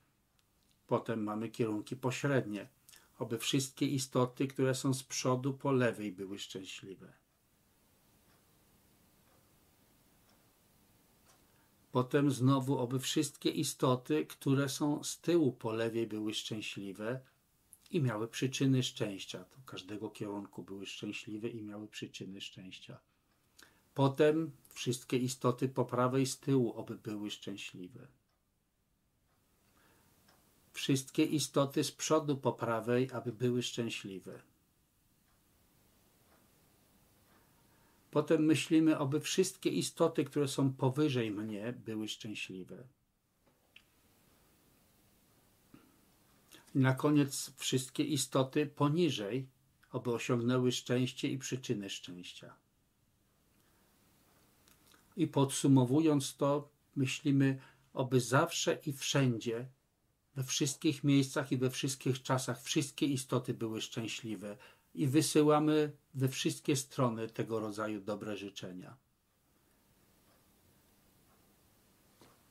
potem 0.87 1.22
mamy 1.22 1.49
kierunki 1.49 1.97
pośrednie, 1.97 2.68
aby 3.18 3.39
wszystkie 3.39 3.87
istoty, 3.87 4.47
które 4.47 4.74
są 4.74 4.95
z 4.95 5.03
przodu 5.03 5.55
po 5.55 5.72
lewej, 5.72 6.12
były 6.12 6.39
szczęśliwe. 6.39 7.12
Potem 11.93 12.30
znowu, 12.30 12.78
oby 12.78 12.99
wszystkie 13.01 13.51
istoty, 13.51 14.26
które 14.26 14.68
są 14.68 15.05
z 15.05 15.20
tyłu 15.20 15.53
po 15.53 15.72
lewej, 15.72 16.07
były 16.07 16.34
szczęśliwe 16.34 17.20
i 17.91 18.01
miały 18.01 18.28
przyczyny 18.28 18.82
szczęścia. 18.82 19.45
To 19.45 19.57
każdego 19.66 20.11
kierunku 20.11 20.62
były 20.62 20.87
szczęśliwe 20.87 21.49
i 21.49 21.62
miały 21.62 21.89
przyczyny 21.89 22.41
szczęścia. 22.41 23.01
Potem 23.97 24.51
wszystkie 24.70 25.16
istoty 25.16 25.68
po 25.68 25.84
prawej 25.84 26.26
z 26.26 26.38
tyłu, 26.38 26.72
oby 26.72 26.99
były 26.99 27.30
szczęśliwe. 27.30 28.07
Wszystkie 30.72 31.24
istoty 31.24 31.84
z 31.84 31.92
przodu 31.92 32.36
po 32.36 32.53
prawej, 32.53 33.11
aby 33.12 33.32
były 33.32 33.62
szczęśliwe. 33.62 34.42
Potem 38.11 38.44
myślimy, 38.44 38.99
aby 38.99 39.20
wszystkie 39.20 39.70
istoty, 39.70 40.24
które 40.24 40.49
są 40.49 40.72
powyżej 40.72 41.30
mnie, 41.30 41.72
były 41.72 42.09
szczęśliwe. 42.09 42.88
I 46.74 46.78
na 46.78 46.94
koniec 46.94 47.53
wszystkie 47.57 48.05
istoty 48.05 48.66
poniżej, 48.66 49.49
aby 49.90 50.12
osiągnęły 50.12 50.72
szczęście 50.72 51.28
i 51.28 51.38
przyczyny 51.38 51.90
szczęścia. 51.90 52.66
I 55.17 55.27
podsumowując 55.27 56.37
to, 56.37 56.69
myślimy, 56.97 57.59
oby 57.95 58.21
zawsze 58.21 58.79
i 58.87 58.93
wszędzie, 58.93 59.69
we 60.35 60.45
wszystkich 60.45 61.05
miejscach 61.05 61.53
i 61.53 61.57
we 61.57 61.71
wszystkich 61.71 62.23
czasach, 62.23 62.62
wszystkie 62.62 63.07
istoty 63.07 63.55
były 63.55 63.81
szczęśliwe 63.81 64.57
i 64.95 65.07
wysyłamy 65.07 65.93
we 66.14 66.29
wszystkie 66.29 66.77
strony 66.77 67.29
tego 67.29 67.61
rodzaju 67.61 68.01
dobre 68.01 68.37
życzenia. 68.37 68.97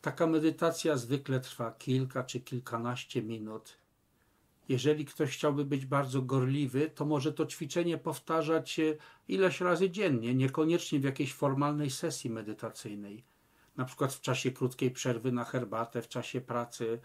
Taka 0.02 0.28
medytacja 0.28 0.98
zwykle 0.98 1.40
trwa 1.40 1.72
kilka 1.72 2.24
czy 2.24 2.40
kilkanaście 2.40 3.22
minut. 3.22 3.78
Jeżeli 4.70 5.06
ktoś 5.06 5.34
chciałby 5.34 5.66
być 5.66 5.86
bardzo 5.86 6.22
gorliwy, 6.22 6.90
to 6.90 7.06
może 7.06 7.34
to 7.34 7.46
ćwiczenie 7.46 7.98
powtarzać 7.98 8.80
ileś 9.28 9.62
razy 9.62 9.90
dziennie, 9.90 10.36
niekoniecznie 10.36 11.00
w 11.00 11.04
jakiejś 11.04 11.34
formalnej 11.34 11.90
sesji 11.90 12.30
medytacyjnej. 12.30 13.24
Na 13.78 13.86
przykład 13.86 14.14
w 14.14 14.22
czasie 14.22 14.52
krótkiej 14.52 14.92
przerwy 14.92 15.32
na 15.32 15.44
herbatę, 15.44 16.02
w 16.02 16.08
czasie 16.08 16.42
pracy, 16.42 17.00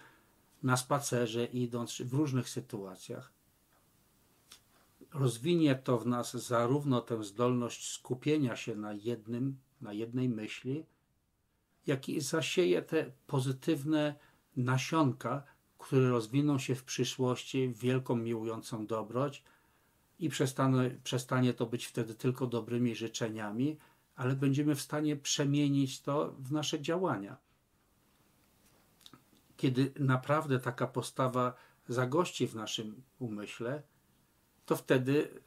na 0.63 0.77
spacerze, 0.77 1.45
idąc 1.45 2.03
w 2.03 2.15
różnych 2.15 2.49
sytuacjach. 2.49 3.33
Rozwinie 5.15 5.75
to 5.75 5.99
w 5.99 6.07
nas 6.07 6.47
zarówno 6.47 7.01
tę 7.01 7.25
zdolność 7.25 7.93
skupienia 7.93 8.57
się 8.57 8.77
na 8.77 8.93
jednym, 8.93 9.59
na 9.81 9.93
jednej 9.93 10.29
myśli, 10.29 10.87
jak 11.87 12.09
i 12.09 12.21
zasieje 12.21 12.83
te 12.83 13.13
pozytywne 13.27 14.15
nasionka, 14.57 15.43
które 15.81 16.09
rozwiną 16.09 16.59
się 16.59 16.75
w 16.75 16.85
przyszłości 16.85 17.69
w 17.69 17.79
wielką, 17.79 18.17
miłującą 18.17 18.87
dobroć 18.87 19.45
i 20.19 20.29
przestanie, 20.29 20.99
przestanie 21.05 21.55
to 21.55 21.67
być 21.67 21.87
wtedy 21.87 22.15
tylko 22.15 22.47
dobrymi 22.47 22.95
życzeniami, 22.95 23.79
ale 24.17 24.37
będziemy 24.37 24.75
w 24.75 24.81
stanie 24.81 25.17
przemienić 25.17 26.01
to 26.01 26.35
w 26.39 26.53
nasze 26.53 26.81
działania. 26.81 27.37
Kiedy 29.57 29.93
naprawdę 29.99 30.59
taka 30.59 30.87
postawa 30.87 31.55
zagości 31.89 32.47
w 32.47 32.55
naszym 32.55 33.03
umyśle, 33.19 33.83
to 34.67 34.77
wtedy 34.77 35.41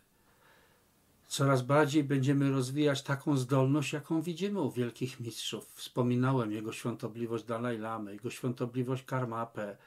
coraz 1.27 1.61
bardziej 1.61 2.03
będziemy 2.03 2.51
rozwijać 2.51 3.03
taką 3.03 3.37
zdolność, 3.37 3.93
jaką 3.93 4.21
widzimy 4.21 4.61
u 4.61 4.71
wielkich 4.71 5.19
mistrzów. 5.19 5.73
Wspominałem 5.73 6.51
jego 6.51 6.71
świątobliwość 6.71 7.43
Dalai 7.43 7.77
Lamy, 7.77 8.13
jego 8.13 8.29
świątobliwość 8.29 9.03
Karmapę, 9.03 9.77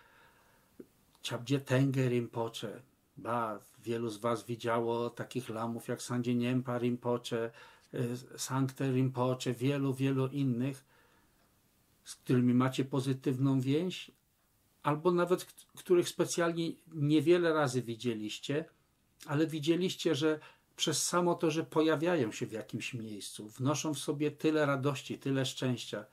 Chabdzie 1.31 1.61
Tenge 1.61 2.09
Rinpoche. 2.09 2.83
Ba, 3.16 3.61
wielu 3.85 4.09
z 4.09 4.16
Was 4.16 4.47
widziało 4.47 5.11
takich 5.11 5.49
lamów 5.49 5.89
jak 5.89 6.03
Sandzie 6.03 6.35
Niempa 6.35 6.79
Rinpoche, 6.79 7.51
y, 7.95 8.39
Sankte 8.39 8.93
Rinpoche, 8.93 9.53
wielu, 9.53 9.95
wielu 9.95 10.27
innych, 10.27 10.85
z 12.05 12.14
którymi 12.14 12.55
macie 12.55 12.85
pozytywną 12.85 13.61
więź, 13.61 14.11
albo 14.83 15.12
nawet 15.12 15.45
których 15.77 16.09
specjalnie 16.09 16.72
niewiele 16.95 17.53
razy 17.53 17.83
widzieliście, 17.83 18.64
ale 19.27 19.47
widzieliście, 19.47 20.14
że 20.14 20.41
przez 20.77 21.07
samo 21.07 21.35
to, 21.35 21.51
że 21.51 21.64
pojawiają 21.64 22.33
się 22.33 22.47
w 22.47 22.53
jakimś 22.53 22.95
miejscu, 22.95 23.49
wnoszą 23.49 23.95
w 23.95 23.99
sobie 23.99 24.31
tyle 24.31 24.66
radości, 24.66 25.18
tyle 25.18 25.47
szczęścia. 25.47 26.05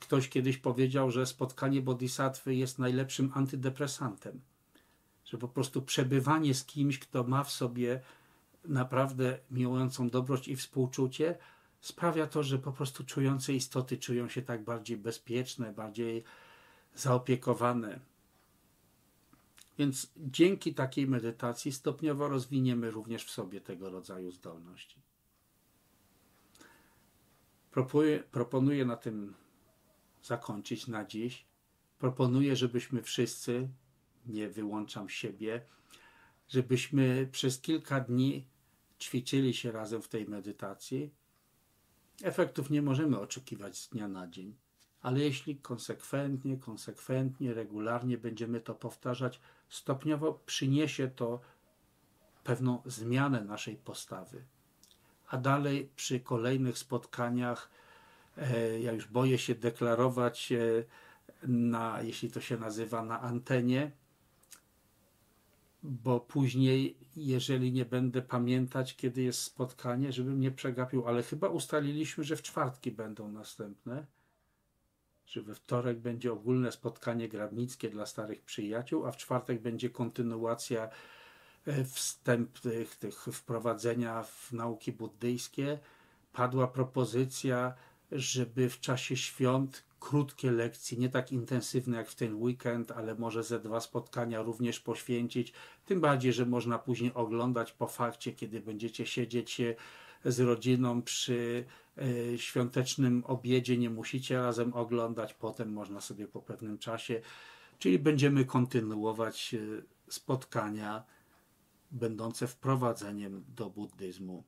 Ktoś 0.00 0.28
kiedyś 0.28 0.56
powiedział, 0.58 1.10
że 1.10 1.26
spotkanie 1.26 1.82
bodhisattwy 1.82 2.54
jest 2.54 2.78
najlepszym 2.78 3.30
antydepresantem. 3.34 4.40
Że 5.24 5.38
po 5.38 5.48
prostu 5.48 5.82
przebywanie 5.82 6.54
z 6.54 6.64
kimś, 6.64 6.98
kto 6.98 7.24
ma 7.24 7.44
w 7.44 7.50
sobie 7.50 8.00
naprawdę 8.64 9.38
miłującą 9.50 10.10
dobroć 10.10 10.48
i 10.48 10.56
współczucie, 10.56 11.38
sprawia 11.80 12.26
to, 12.26 12.42
że 12.42 12.58
po 12.58 12.72
prostu 12.72 13.04
czujące 13.04 13.52
istoty 13.52 13.98
czują 13.98 14.28
się 14.28 14.42
tak 14.42 14.64
bardziej 14.64 14.96
bezpieczne, 14.96 15.72
bardziej 15.72 16.24
zaopiekowane. 16.94 18.00
Więc 19.78 20.12
dzięki 20.16 20.74
takiej 20.74 21.06
medytacji 21.06 21.72
stopniowo 21.72 22.28
rozwiniemy 22.28 22.90
również 22.90 23.24
w 23.24 23.30
sobie 23.30 23.60
tego 23.60 23.90
rodzaju 23.90 24.30
zdolności. 24.30 24.96
Proponuję, 27.70 28.22
proponuję 28.32 28.84
na 28.84 28.96
tym 28.96 29.34
zakończyć 30.22 30.86
na 30.86 31.04
dziś. 31.04 31.46
Proponuję, 31.98 32.56
żebyśmy 32.56 33.02
wszyscy, 33.02 33.68
nie 34.26 34.48
wyłączam 34.48 35.08
siebie, 35.08 35.66
żebyśmy 36.48 37.28
przez 37.32 37.60
kilka 37.60 38.00
dni 38.00 38.46
ćwiczyli 39.00 39.54
się 39.54 39.72
razem 39.72 40.02
w 40.02 40.08
tej 40.08 40.28
medytacji. 40.28 41.10
Efektów 42.22 42.70
nie 42.70 42.82
możemy 42.82 43.20
oczekiwać 43.20 43.78
z 43.78 43.88
dnia 43.88 44.08
na 44.08 44.28
dzień, 44.28 44.56
ale 45.02 45.20
jeśli 45.20 45.56
konsekwentnie, 45.56 46.56
konsekwentnie, 46.56 47.54
regularnie 47.54 48.18
będziemy 48.18 48.60
to 48.60 48.74
powtarzać, 48.74 49.40
stopniowo 49.68 50.42
przyniesie 50.46 51.08
to 51.08 51.40
pewną 52.44 52.82
zmianę 52.86 53.44
naszej 53.44 53.76
postawy. 53.76 54.44
A 55.28 55.36
dalej 55.36 55.90
przy 55.96 56.20
kolejnych 56.20 56.78
spotkaniach, 56.78 57.70
ja 58.80 58.92
już 58.92 59.06
boję 59.06 59.38
się 59.38 59.54
deklarować, 59.54 60.52
e, 60.52 60.84
na, 61.48 62.02
jeśli 62.02 62.30
to 62.30 62.40
się 62.40 62.56
nazywa, 62.56 63.04
na 63.04 63.20
antenie, 63.20 63.90
bo 65.82 66.20
później, 66.20 66.96
jeżeli 67.16 67.72
nie 67.72 67.84
będę 67.84 68.22
pamiętać, 68.22 68.96
kiedy 68.96 69.22
jest 69.22 69.42
spotkanie, 69.42 70.12
żebym 70.12 70.40
nie 70.40 70.50
przegapił, 70.50 71.06
ale 71.08 71.22
chyba 71.22 71.48
ustaliliśmy, 71.48 72.24
że 72.24 72.36
w 72.36 72.42
czwartki 72.42 72.90
będą 72.90 73.28
następne 73.28 74.06
że 75.30 75.42
we 75.42 75.54
wtorek 75.54 75.98
będzie 75.98 76.32
ogólne 76.32 76.72
spotkanie 76.72 77.28
grabnickie 77.28 77.90
dla 77.90 78.06
starych 78.06 78.42
przyjaciół, 78.42 79.06
a 79.06 79.12
w 79.12 79.16
czwartek 79.16 79.62
będzie 79.62 79.90
kontynuacja 79.90 80.88
e, 81.66 81.84
wstępnych 81.84 82.96
tych 82.96 83.14
wprowadzenia 83.32 84.22
w 84.22 84.52
nauki 84.52 84.92
buddyjskie. 84.92 85.78
Padła 86.32 86.68
propozycja, 86.68 87.74
żeby 88.12 88.68
w 88.68 88.80
czasie 88.80 89.16
świąt 89.16 89.84
krótkie 90.00 90.50
lekcje, 90.50 90.98
nie 90.98 91.08
tak 91.08 91.32
intensywne 91.32 91.96
jak 91.96 92.08
w 92.08 92.14
ten 92.14 92.34
weekend, 92.34 92.90
ale 92.90 93.14
może 93.14 93.42
ze 93.42 93.60
dwa 93.60 93.80
spotkania 93.80 94.42
również 94.42 94.80
poświęcić. 94.80 95.52
Tym 95.86 96.00
bardziej, 96.00 96.32
że 96.32 96.46
można 96.46 96.78
później 96.78 97.14
oglądać 97.14 97.72
po 97.72 97.86
fakcie, 97.86 98.32
kiedy 98.32 98.60
będziecie 98.60 99.06
siedzieć 99.06 99.60
z 100.24 100.40
rodziną 100.40 101.02
przy 101.02 101.64
e, 101.98 102.38
świątecznym 102.38 103.24
obiedzie, 103.26 103.78
nie 103.78 103.90
musicie 103.90 104.38
razem 104.38 104.74
oglądać, 104.74 105.34
potem 105.34 105.72
można 105.72 106.00
sobie 106.00 106.28
po 106.28 106.42
pewnym 106.42 106.78
czasie, 106.78 107.20
czyli 107.78 107.98
będziemy 107.98 108.44
kontynuować 108.44 109.54
e, 109.54 109.58
spotkania 110.08 111.04
będące 111.90 112.46
wprowadzeniem 112.46 113.44
do 113.48 113.70
buddyzmu. 113.70 114.44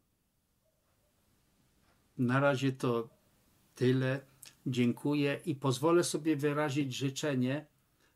Na 2.18 2.40
razie 2.40 2.72
to 2.72 3.08
tyle. 3.74 4.20
Dziękuję 4.66 5.40
i 5.46 5.54
pozwolę 5.54 6.04
sobie 6.04 6.36
wyrazić 6.36 6.94
życzenie, 6.94 7.66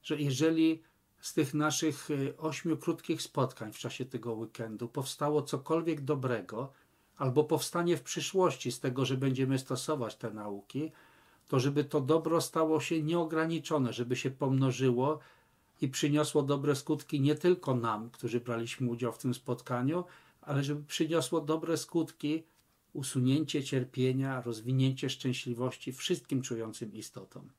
że 0.03 0.17
jeżeli 0.17 0.83
z 1.21 1.35
tych 1.35 1.55
naszych 1.55 2.09
e, 2.11 2.37
ośmiu 2.37 2.77
krótkich 2.77 3.23
spotkań 3.23 3.73
w 3.73 3.79
czasie 3.79 4.05
tego 4.05 4.33
weekendu 4.33 4.89
powstało 4.89 5.43
cokolwiek 5.43 6.01
dobrego, 6.01 6.73
albo 7.17 7.45
powstanie 7.45 7.97
w 7.97 8.03
przyszłości 8.03 8.73
z 8.73 8.81
tego, 8.81 9.05
że 9.05 9.17
będziemy 9.17 9.59
stosować 9.59 10.17
te 10.17 10.31
nauki, 10.31 10.93
to 11.49 11.61
żeby 11.61 11.85
to 11.85 12.01
dobro 12.01 12.41
stało 12.41 12.81
się 12.81 13.03
nieograniczone, 13.03 13.93
żeby 13.93 14.17
się 14.17 14.31
pomnożyło 14.31 15.19
i 15.81 15.89
przyniosło 15.89 16.43
dobre 16.43 16.77
skutki 16.77 17.21
nie 17.21 17.35
tylko 17.35 17.75
nam, 17.75 18.11
którzy 18.11 18.41
braliśmy 18.41 18.91
udział 18.91 19.13
w 19.13 19.19
tym 19.19 19.35
spotkaniu, 19.35 20.05
ale 20.41 20.65
żeby 20.65 20.85
przyniosło 20.85 21.41
dobre 21.41 21.77
skutki 21.77 22.45
usunięcie 22.97 23.65
cierpienia, 23.65 24.43
rozwinięcie 24.43 25.11
szczęśliwości 25.11 25.93
wszystkim 25.93 26.43
czującym 26.43 26.95
istotom. 26.95 27.51